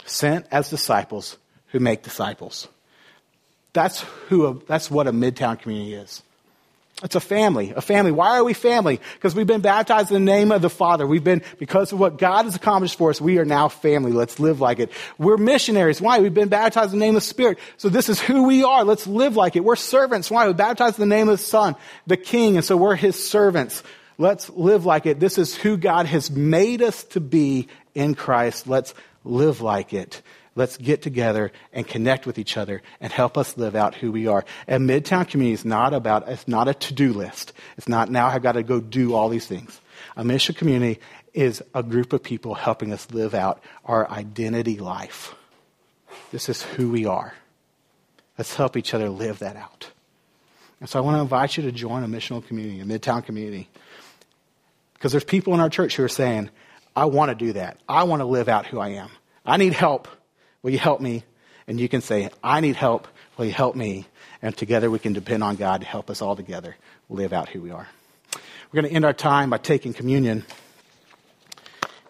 sent 0.04 0.46
as 0.52 0.70
disciples 0.70 1.36
who 1.72 1.80
make 1.80 2.04
disciples. 2.04 2.68
That's 3.78 4.00
who, 4.28 4.60
that's 4.66 4.90
what 4.90 5.06
a 5.06 5.12
midtown 5.12 5.56
community 5.56 5.94
is. 5.94 6.24
It's 7.04 7.14
a 7.14 7.20
family, 7.20 7.72
a 7.76 7.80
family. 7.80 8.10
Why 8.10 8.36
are 8.36 8.42
we 8.42 8.52
family? 8.52 8.98
Because 9.14 9.36
we've 9.36 9.46
been 9.46 9.60
baptized 9.60 10.10
in 10.10 10.14
the 10.14 10.32
name 10.32 10.50
of 10.50 10.62
the 10.62 10.68
Father. 10.68 11.06
We've 11.06 11.22
been, 11.22 11.42
because 11.60 11.92
of 11.92 12.00
what 12.00 12.18
God 12.18 12.46
has 12.46 12.56
accomplished 12.56 12.98
for 12.98 13.10
us, 13.10 13.20
we 13.20 13.38
are 13.38 13.44
now 13.44 13.68
family. 13.68 14.10
Let's 14.10 14.40
live 14.40 14.60
like 14.60 14.80
it. 14.80 14.90
We're 15.16 15.36
missionaries. 15.36 16.00
Why? 16.00 16.18
We've 16.18 16.34
been 16.34 16.48
baptized 16.48 16.92
in 16.92 16.98
the 16.98 17.04
name 17.04 17.14
of 17.14 17.22
the 17.22 17.28
Spirit. 17.28 17.60
So 17.76 17.88
this 17.88 18.08
is 18.08 18.18
who 18.18 18.48
we 18.48 18.64
are. 18.64 18.82
Let's 18.82 19.06
live 19.06 19.36
like 19.36 19.54
it. 19.54 19.62
We're 19.62 19.76
servants. 19.76 20.28
Why? 20.28 20.48
We're 20.48 20.54
baptized 20.54 20.98
in 20.98 21.08
the 21.08 21.14
name 21.14 21.28
of 21.28 21.38
the 21.38 21.44
Son, 21.44 21.76
the 22.08 22.16
King. 22.16 22.56
And 22.56 22.64
so 22.64 22.76
we're 22.76 22.96
His 22.96 23.14
servants. 23.28 23.84
Let's 24.18 24.50
live 24.50 24.86
like 24.86 25.06
it. 25.06 25.20
This 25.20 25.38
is 25.38 25.54
who 25.54 25.76
God 25.76 26.06
has 26.06 26.32
made 26.32 26.82
us 26.82 27.04
to 27.04 27.20
be 27.20 27.68
in 27.94 28.16
Christ. 28.16 28.66
Let's 28.66 28.92
live 29.24 29.60
like 29.60 29.94
it. 29.94 30.20
Let's 30.58 30.76
get 30.76 31.02
together 31.02 31.52
and 31.72 31.86
connect 31.86 32.26
with 32.26 32.36
each 32.36 32.56
other 32.56 32.82
and 33.00 33.12
help 33.12 33.38
us 33.38 33.56
live 33.56 33.76
out 33.76 33.94
who 33.94 34.10
we 34.10 34.26
are. 34.26 34.44
And 34.66 34.90
Midtown 34.90 35.28
Community 35.28 35.54
is 35.54 35.64
not 35.64 35.94
about, 35.94 36.28
it's 36.28 36.48
not 36.48 36.66
a 36.66 36.74
to-do 36.74 37.12
list. 37.12 37.52
It's 37.76 37.86
not 37.86 38.10
now 38.10 38.26
I've 38.26 38.42
got 38.42 38.52
to 38.52 38.64
go 38.64 38.80
do 38.80 39.14
all 39.14 39.28
these 39.28 39.46
things. 39.46 39.80
A 40.16 40.24
mission 40.24 40.56
community 40.56 41.00
is 41.32 41.62
a 41.76 41.84
group 41.84 42.12
of 42.12 42.24
people 42.24 42.56
helping 42.56 42.92
us 42.92 43.08
live 43.12 43.34
out 43.34 43.62
our 43.84 44.10
identity 44.10 44.78
life. 44.78 45.32
This 46.32 46.48
is 46.48 46.60
who 46.60 46.90
we 46.90 47.06
are. 47.06 47.34
Let's 48.36 48.56
help 48.56 48.76
each 48.76 48.94
other 48.94 49.08
live 49.10 49.38
that 49.38 49.54
out. 49.54 49.92
And 50.80 50.88
so 50.88 50.98
I 50.98 51.02
want 51.02 51.18
to 51.18 51.20
invite 51.20 51.56
you 51.56 51.62
to 51.62 51.72
join 51.72 52.02
a 52.02 52.08
missional 52.08 52.44
community, 52.44 52.80
a 52.80 52.84
Midtown 52.84 53.24
community. 53.24 53.68
Because 54.94 55.12
there's 55.12 55.22
people 55.22 55.54
in 55.54 55.60
our 55.60 55.70
church 55.70 55.94
who 55.94 56.02
are 56.02 56.08
saying, 56.08 56.50
I 56.96 57.04
want 57.04 57.28
to 57.28 57.36
do 57.36 57.52
that. 57.52 57.78
I 57.88 58.02
want 58.02 58.22
to 58.22 58.26
live 58.26 58.48
out 58.48 58.66
who 58.66 58.80
I 58.80 58.88
am. 58.88 59.10
I 59.46 59.56
need 59.56 59.72
help. 59.72 60.08
Will 60.68 60.72
you 60.72 60.78
help 60.78 61.00
me? 61.00 61.22
And 61.66 61.80
you 61.80 61.88
can 61.88 62.02
say, 62.02 62.28
I 62.44 62.60
need 62.60 62.76
help. 62.76 63.08
Will 63.38 63.46
you 63.46 63.52
help 63.52 63.74
me? 63.74 64.06
And 64.42 64.54
together 64.54 64.90
we 64.90 64.98
can 64.98 65.14
depend 65.14 65.42
on 65.42 65.56
God 65.56 65.80
to 65.80 65.86
help 65.86 66.10
us 66.10 66.20
all 66.20 66.36
together 66.36 66.76
live 67.08 67.32
out 67.32 67.48
who 67.48 67.62
we 67.62 67.70
are. 67.70 67.88
We're 68.34 68.82
going 68.82 68.90
to 68.90 68.94
end 68.94 69.06
our 69.06 69.14
time 69.14 69.48
by 69.48 69.56
taking 69.56 69.94
communion. 69.94 70.44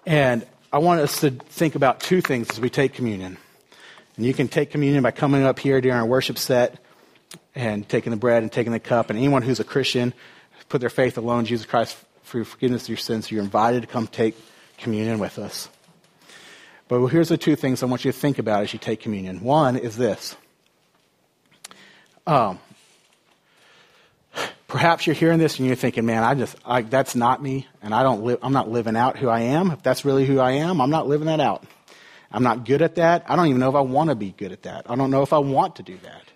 And 0.04 0.44
I 0.72 0.78
want 0.78 1.02
us 1.02 1.20
to 1.20 1.30
think 1.30 1.76
about 1.76 2.00
two 2.00 2.20
things 2.20 2.50
as 2.50 2.58
we 2.58 2.68
take 2.68 2.94
communion. 2.94 3.38
And 4.16 4.26
you 4.26 4.34
can 4.34 4.48
take 4.48 4.72
communion 4.72 5.04
by 5.04 5.12
coming 5.12 5.44
up 5.44 5.60
here 5.60 5.80
during 5.80 5.96
our 5.96 6.04
worship 6.04 6.36
set 6.36 6.80
and 7.54 7.88
taking 7.88 8.10
the 8.10 8.16
bread 8.16 8.42
and 8.42 8.50
taking 8.50 8.72
the 8.72 8.80
cup. 8.80 9.08
And 9.08 9.20
anyone 9.20 9.42
who's 9.42 9.60
a 9.60 9.64
Christian, 9.64 10.12
put 10.68 10.80
their 10.80 10.90
faith 10.90 11.16
alone 11.16 11.44
Jesus 11.44 11.64
Christ 11.64 11.96
for 12.24 12.42
forgiveness 12.44 12.82
of 12.82 12.88
your 12.88 12.98
sins, 12.98 13.30
you're 13.30 13.40
invited 13.40 13.82
to 13.82 13.86
come 13.86 14.08
take 14.08 14.36
communion 14.78 15.20
with 15.20 15.38
us. 15.38 15.68
But 16.88 17.06
here's 17.08 17.28
the 17.28 17.36
two 17.36 17.54
things 17.54 17.82
I 17.82 17.86
want 17.86 18.04
you 18.04 18.12
to 18.12 18.18
think 18.18 18.38
about 18.38 18.62
as 18.62 18.72
you 18.72 18.78
take 18.78 19.00
communion. 19.00 19.42
One 19.42 19.76
is 19.76 19.96
this. 19.96 20.36
Um, 22.26 22.58
perhaps 24.66 25.06
you're 25.06 25.14
hearing 25.14 25.38
this 25.38 25.58
and 25.58 25.66
you're 25.66 25.76
thinking, 25.76 26.06
man, 26.06 26.24
I 26.24 26.34
just, 26.34 26.56
I, 26.64 26.82
that's 26.82 27.14
not 27.14 27.42
me, 27.42 27.66
and 27.82 27.94
I 27.94 28.02
don't 28.02 28.22
live, 28.22 28.38
I'm 28.42 28.52
not 28.52 28.70
living 28.70 28.96
out 28.96 29.18
who 29.18 29.28
I 29.28 29.40
am. 29.40 29.70
If 29.70 29.82
that's 29.82 30.04
really 30.04 30.26
who 30.26 30.38
I 30.38 30.52
am, 30.52 30.80
I'm 30.80 30.90
not 30.90 31.08
living 31.08 31.26
that 31.26 31.40
out. 31.40 31.64
I'm 32.30 32.42
not 32.42 32.66
good 32.66 32.82
at 32.82 32.96
that. 32.96 33.24
I 33.28 33.36
don't 33.36 33.46
even 33.46 33.60
know 33.60 33.70
if 33.70 33.74
I 33.74 33.80
want 33.80 34.10
to 34.10 34.16
be 34.16 34.34
good 34.36 34.52
at 34.52 34.62
that. 34.62 34.90
I 34.90 34.96
don't 34.96 35.10
know 35.10 35.22
if 35.22 35.32
I 35.32 35.38
want 35.38 35.76
to 35.76 35.82
do 35.82 35.96
that. 36.02 36.27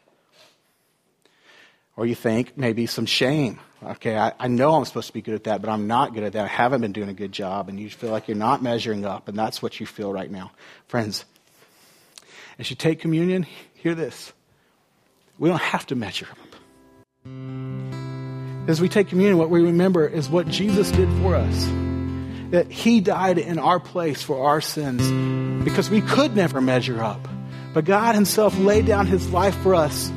Or 1.96 2.06
you 2.06 2.14
think 2.14 2.56
maybe 2.56 2.86
some 2.86 3.06
shame. 3.06 3.60
Okay, 3.82 4.16
I, 4.16 4.32
I, 4.38 4.48
know 4.48 4.74
I'm 4.74 4.84
supposed 4.84 5.08
to 5.08 5.12
be 5.12 5.22
good 5.22 5.34
at 5.34 5.44
that, 5.44 5.60
but 5.60 5.68
I'm 5.68 5.86
not 5.86 6.14
good 6.14 6.22
at 6.22 6.34
that. 6.34 6.44
I 6.44 6.48
haven't 6.48 6.80
been 6.80 6.92
doing 6.92 7.08
a 7.08 7.14
good 7.14 7.32
job, 7.32 7.68
and 7.68 7.80
you 7.80 7.90
feel 7.90 8.10
like 8.10 8.28
you're 8.28 8.36
not 8.36 8.62
measuring 8.62 9.04
up, 9.04 9.28
and 9.28 9.36
that's 9.36 9.60
what 9.60 9.80
you 9.80 9.86
feel 9.86 10.12
right 10.12 10.30
now. 10.30 10.52
Friends, 10.86 11.24
as 12.58 12.70
you 12.70 12.76
take 12.76 13.00
communion, 13.00 13.44
hear 13.74 13.94
this. 13.94 14.32
We 15.38 15.48
don't 15.48 15.60
have 15.60 15.86
to 15.86 15.96
measure 15.96 16.28
up. 16.30 16.38
As 18.68 18.80
we 18.80 18.88
take 18.88 19.08
communion, 19.08 19.38
what 19.38 19.50
we 19.50 19.62
remember 19.62 20.06
is 20.06 20.30
what 20.30 20.46
Jesus 20.48 20.90
did 20.92 21.08
for 21.20 21.34
us. 21.34 21.66
That 22.52 22.70
he 22.70 23.00
died 23.00 23.38
in 23.38 23.58
our 23.58 23.80
place 23.80 24.22
for 24.22 24.46
our 24.46 24.60
sins 24.60 25.10
because 25.64 25.90
we 25.90 26.00
could 26.02 26.36
never 26.36 26.60
measure 26.60 27.02
up. 27.02 27.26
But 27.74 27.84
God 27.84 28.14
Himself 28.14 28.56
laid 28.58 28.86
down 28.86 29.06
His 29.06 29.30
life 29.32 29.56
for 29.62 29.74
us 29.74 30.12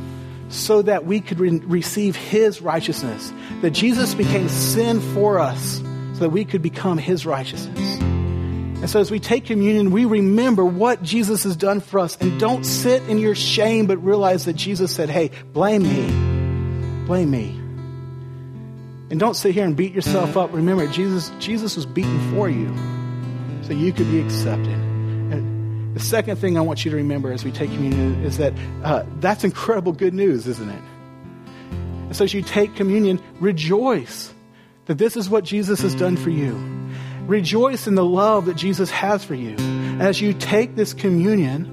so 0.55 0.81
that 0.81 1.05
we 1.05 1.19
could 1.19 1.39
re- 1.39 1.59
receive 1.59 2.15
His 2.15 2.61
righteousness. 2.61 3.31
That 3.61 3.71
Jesus 3.71 4.13
became 4.15 4.49
sin 4.49 5.01
for 5.13 5.39
us 5.39 5.77
so 6.13 6.19
that 6.19 6.29
we 6.29 6.45
could 6.45 6.61
become 6.61 6.97
His 6.97 7.25
righteousness. 7.25 7.99
And 7.99 8.89
so 8.89 8.99
as 8.99 9.09
we 9.09 9.19
take 9.19 9.45
communion, 9.45 9.91
we 9.91 10.05
remember 10.05 10.63
what 10.63 11.01
Jesus 11.01 11.43
has 11.43 11.55
done 11.55 11.79
for 11.79 11.99
us 11.99 12.17
and 12.17 12.39
don't 12.39 12.63
sit 12.63 13.01
in 13.03 13.17
your 13.17 13.33
shame, 13.33 13.87
but 13.87 13.97
realize 13.97 14.45
that 14.45 14.53
Jesus 14.53 14.93
said, 14.93 15.09
hey, 15.09 15.31
blame 15.53 15.83
me. 15.83 17.05
Blame 17.05 17.31
me. 17.31 17.49
And 19.09 19.19
don't 19.19 19.35
sit 19.35 19.53
here 19.53 19.65
and 19.65 19.75
beat 19.75 19.93
yourself 19.93 20.37
up. 20.37 20.53
Remember, 20.53 20.87
Jesus, 20.87 21.31
Jesus 21.39 21.75
was 21.75 21.85
beaten 21.85 22.33
for 22.33 22.49
you 22.49 22.73
so 23.63 23.73
you 23.73 23.91
could 23.91 24.09
be 24.11 24.19
accepted. 24.19 24.84
The 25.95 26.01
second 26.01 26.35
thing 26.35 26.57
I 26.57 26.61
want 26.61 26.83
you 26.83 26.91
to 26.91 26.97
remember 26.97 27.31
as 27.31 27.45
we 27.45 27.53
take 27.53 27.71
communion 27.71 28.21
is 28.25 28.37
that 28.37 28.53
uh, 28.83 29.05
that's 29.21 29.45
incredible 29.45 29.93
good 29.93 30.13
news, 30.13 30.45
isn't 30.45 30.69
it? 30.69 30.81
And 32.07 32.15
so 32.15 32.25
as 32.25 32.33
you 32.33 32.41
take 32.41 32.75
communion, 32.75 33.21
rejoice 33.39 34.33
that 34.87 34.97
this 34.97 35.15
is 35.15 35.29
what 35.29 35.45
Jesus 35.45 35.79
has 35.81 35.95
done 35.95 36.17
for 36.17 36.29
you. 36.29 36.53
Rejoice 37.27 37.87
in 37.87 37.95
the 37.95 38.03
love 38.03 38.45
that 38.47 38.57
Jesus 38.57 38.91
has 38.91 39.23
for 39.23 39.35
you. 39.35 39.55
As 39.99 40.19
you 40.19 40.33
take 40.33 40.75
this 40.75 40.93
communion, 40.93 41.71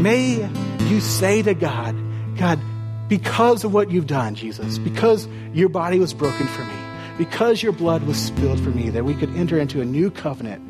may 0.00 0.48
you 0.86 1.00
say 1.00 1.42
to 1.42 1.52
God, 1.52 1.94
God, 2.38 2.58
because 3.06 3.64
of 3.64 3.74
what 3.74 3.90
you've 3.90 4.06
done, 4.06 4.34
Jesus, 4.34 4.78
because 4.78 5.28
your 5.52 5.68
body 5.68 5.98
was 5.98 6.14
broken 6.14 6.46
for 6.46 6.64
me, 6.64 6.74
because 7.18 7.62
your 7.62 7.72
blood 7.72 8.02
was 8.04 8.16
spilled 8.16 8.60
for 8.60 8.70
me, 8.70 8.88
that 8.88 9.04
we 9.04 9.14
could 9.14 9.28
enter 9.36 9.60
into 9.60 9.82
a 9.82 9.84
new 9.84 10.10
covenant, 10.10 10.62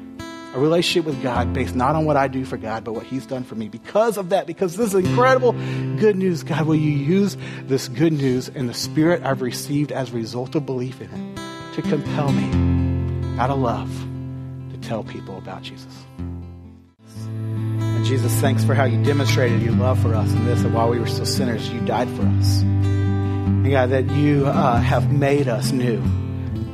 a 0.57 0.59
relationship 0.59 1.05
with 1.05 1.23
God 1.23 1.53
based 1.53 1.77
not 1.77 1.95
on 1.95 2.07
what 2.07 2.17
I 2.17 2.29
do 2.29 2.45
for 2.47 2.57
God, 2.57 2.83
but 2.83 2.95
what 2.95 3.05
He's 3.05 3.27
done 3.27 3.45
for 3.45 3.55
me. 3.55 3.69
Because 3.69 4.17
of 4.17 4.31
that, 4.31 4.47
because 4.47 4.77
this 4.77 4.95
is 4.95 5.07
incredible 5.07 5.53
good 5.99 6.17
news, 6.17 6.43
God, 6.43 6.67
will 6.67 6.77
you 6.77 6.91
use 6.91 7.37
this 7.65 7.89
good 7.89 8.15
news 8.15 8.49
and 8.49 8.67
the 8.69 8.75
Spirit 8.75 9.23
I've 9.23 9.43
received 9.43 9.93
as 9.93 10.11
a 10.11 10.15
result 10.15 10.55
of 10.55 10.65
belief 10.65 11.01
in 11.03 11.11
it 11.11 11.75
to 11.75 11.83
compel 11.83 12.33
me 12.33 13.39
out 13.39 13.51
of 13.51 13.59
love 13.59 13.91
to 14.71 14.79
tell 14.79 15.05
people 15.05 15.37
about 15.37 15.63
Jesus? 15.63 16.07
And 17.29 18.05
Jesus, 18.07 18.33
thanks 18.41 18.65
for 18.65 18.75
how 18.75 18.85
you 18.85 19.03
demonstrated 19.05 19.61
your 19.61 19.75
love 19.75 20.01
for 20.01 20.15
us 20.15 20.33
in 20.33 20.47
this, 20.47 20.63
that 20.63 20.73
while 20.73 20.89
we 20.89 20.99
were 20.99 21.07
still 21.07 21.27
sinners, 21.27 21.69
you 21.69 21.81
died 21.81 22.09
for 22.09 22.23
us. 22.23 22.63
And 22.63 23.71
God, 23.71 23.91
that 23.91 24.11
you 24.11 24.47
uh, 24.47 24.81
have 24.81 25.13
made 25.13 25.49
us 25.49 25.71
new. 25.71 26.03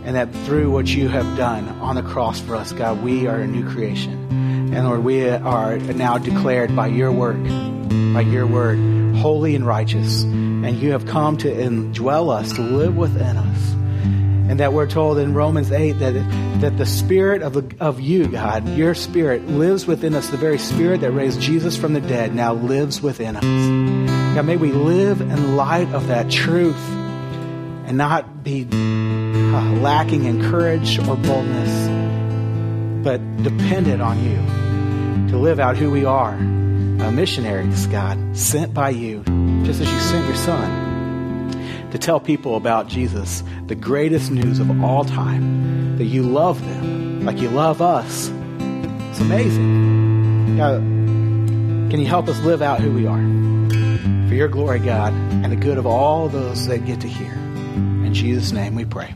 And 0.05 0.16
that 0.16 0.32
through 0.46 0.70
what 0.70 0.88
you 0.88 1.09
have 1.09 1.36
done 1.36 1.68
on 1.80 1.94
the 1.94 2.03
cross 2.03 2.40
for 2.40 2.57
us, 2.57 2.72
God, 2.72 3.03
we 3.03 3.26
are 3.26 3.36
a 3.36 3.46
new 3.46 3.68
creation. 3.68 4.28
And 4.74 4.86
Lord, 4.86 5.05
we 5.05 5.28
are 5.28 5.78
now 5.78 6.18
declared 6.18 6.74
by 6.74 6.88
your 6.88 7.12
work, 7.12 7.42
by 8.14 8.22
your 8.22 8.46
word, 8.46 8.78
holy 9.16 9.55
and 9.55 9.66
righteous. 9.66 10.22
And 10.22 10.76
you 10.76 10.92
have 10.92 11.07
come 11.07 11.36
to 11.38 11.48
indwell 11.48 12.34
us, 12.34 12.53
to 12.55 12.62
live 12.62 12.96
within 12.96 13.36
us 13.36 13.72
and 14.53 14.61
that 14.61 14.74
we're 14.74 14.86
told 14.86 15.16
in 15.16 15.32
Romans 15.32 15.72
8 15.72 15.92
that, 15.92 16.12
that 16.61 16.76
the 16.76 16.84
Spirit 16.84 17.40
of, 17.40 17.80
of 17.80 18.00
you, 18.00 18.26
God, 18.26 18.68
your 18.68 18.94
Spirit 18.94 19.46
lives 19.48 19.86
within 19.86 20.14
us. 20.14 20.28
The 20.28 20.36
very 20.36 20.59
Spirit 20.59 21.00
that 21.00 21.11
raised 21.12 21.40
Jesus 21.40 21.74
from 21.74 21.94
the 21.94 22.03
dead 22.03 22.34
now 22.34 22.53
lives 22.53 23.00
within 23.00 23.36
us. 23.36 23.42
God, 24.34 24.44
may 24.44 24.59
we 24.59 24.70
live 24.70 25.22
in 25.22 25.57
light 25.57 25.88
of 25.94 26.09
that 26.09 26.30
truth 26.30 26.76
and 27.86 27.96
not 27.96 28.44
be 28.44 28.64
uh, 29.53 29.72
lacking 29.80 30.24
in 30.24 30.42
courage 30.50 30.98
or 31.00 31.16
boldness, 31.16 33.05
but 33.05 33.18
dependent 33.42 34.00
on 34.00 34.22
you 34.22 34.36
to 35.30 35.36
live 35.36 35.61
out 35.61 35.76
who 35.76 35.90
we 35.90 36.05
are. 36.05 36.34
Uh, 36.34 37.11
missionaries, 37.11 37.86
God, 37.88 38.18
sent 38.36 38.72
by 38.72 38.90
you, 38.90 39.22
just 39.64 39.80
as 39.80 39.92
you 39.92 39.98
sent 40.00 40.26
your 40.26 40.36
Son 40.36 40.92
to 41.92 41.98
tell 41.98 42.18
people 42.18 42.57
about 42.57 42.88
Jesus, 42.88 43.44
the 43.66 43.74
greatest 43.74 44.30
news 44.30 44.59
of 44.59 44.82
all 44.82 45.05
time, 45.05 45.98
that 45.98 46.05
you 46.05 46.22
love 46.22 46.64
them 46.64 47.26
like 47.26 47.38
you 47.38 47.50
love 47.50 47.82
us. 47.82 48.28
It's 49.11 49.20
amazing. 49.20 50.57
God, 50.57 50.80
can 51.90 52.00
you 52.00 52.07
help 52.07 52.28
us 52.28 52.38
live 52.40 52.62
out 52.62 52.80
who 52.80 52.92
we 52.92 53.07
are? 53.07 53.20
For 54.28 54.34
your 54.34 54.48
glory, 54.48 54.78
God, 54.78 55.12
and 55.12 55.53
the 55.53 55.57
good 55.57 55.76
of 55.76 55.86
all 55.86 56.28
those 56.28 56.66
that 56.66 56.86
get 56.86 57.03
to 57.03 57.09
hear. 57.09 57.32
In 57.32 58.14
Jesus' 58.14 58.53
name 58.53 58.74
we 58.74 58.86
pray. 58.86 59.14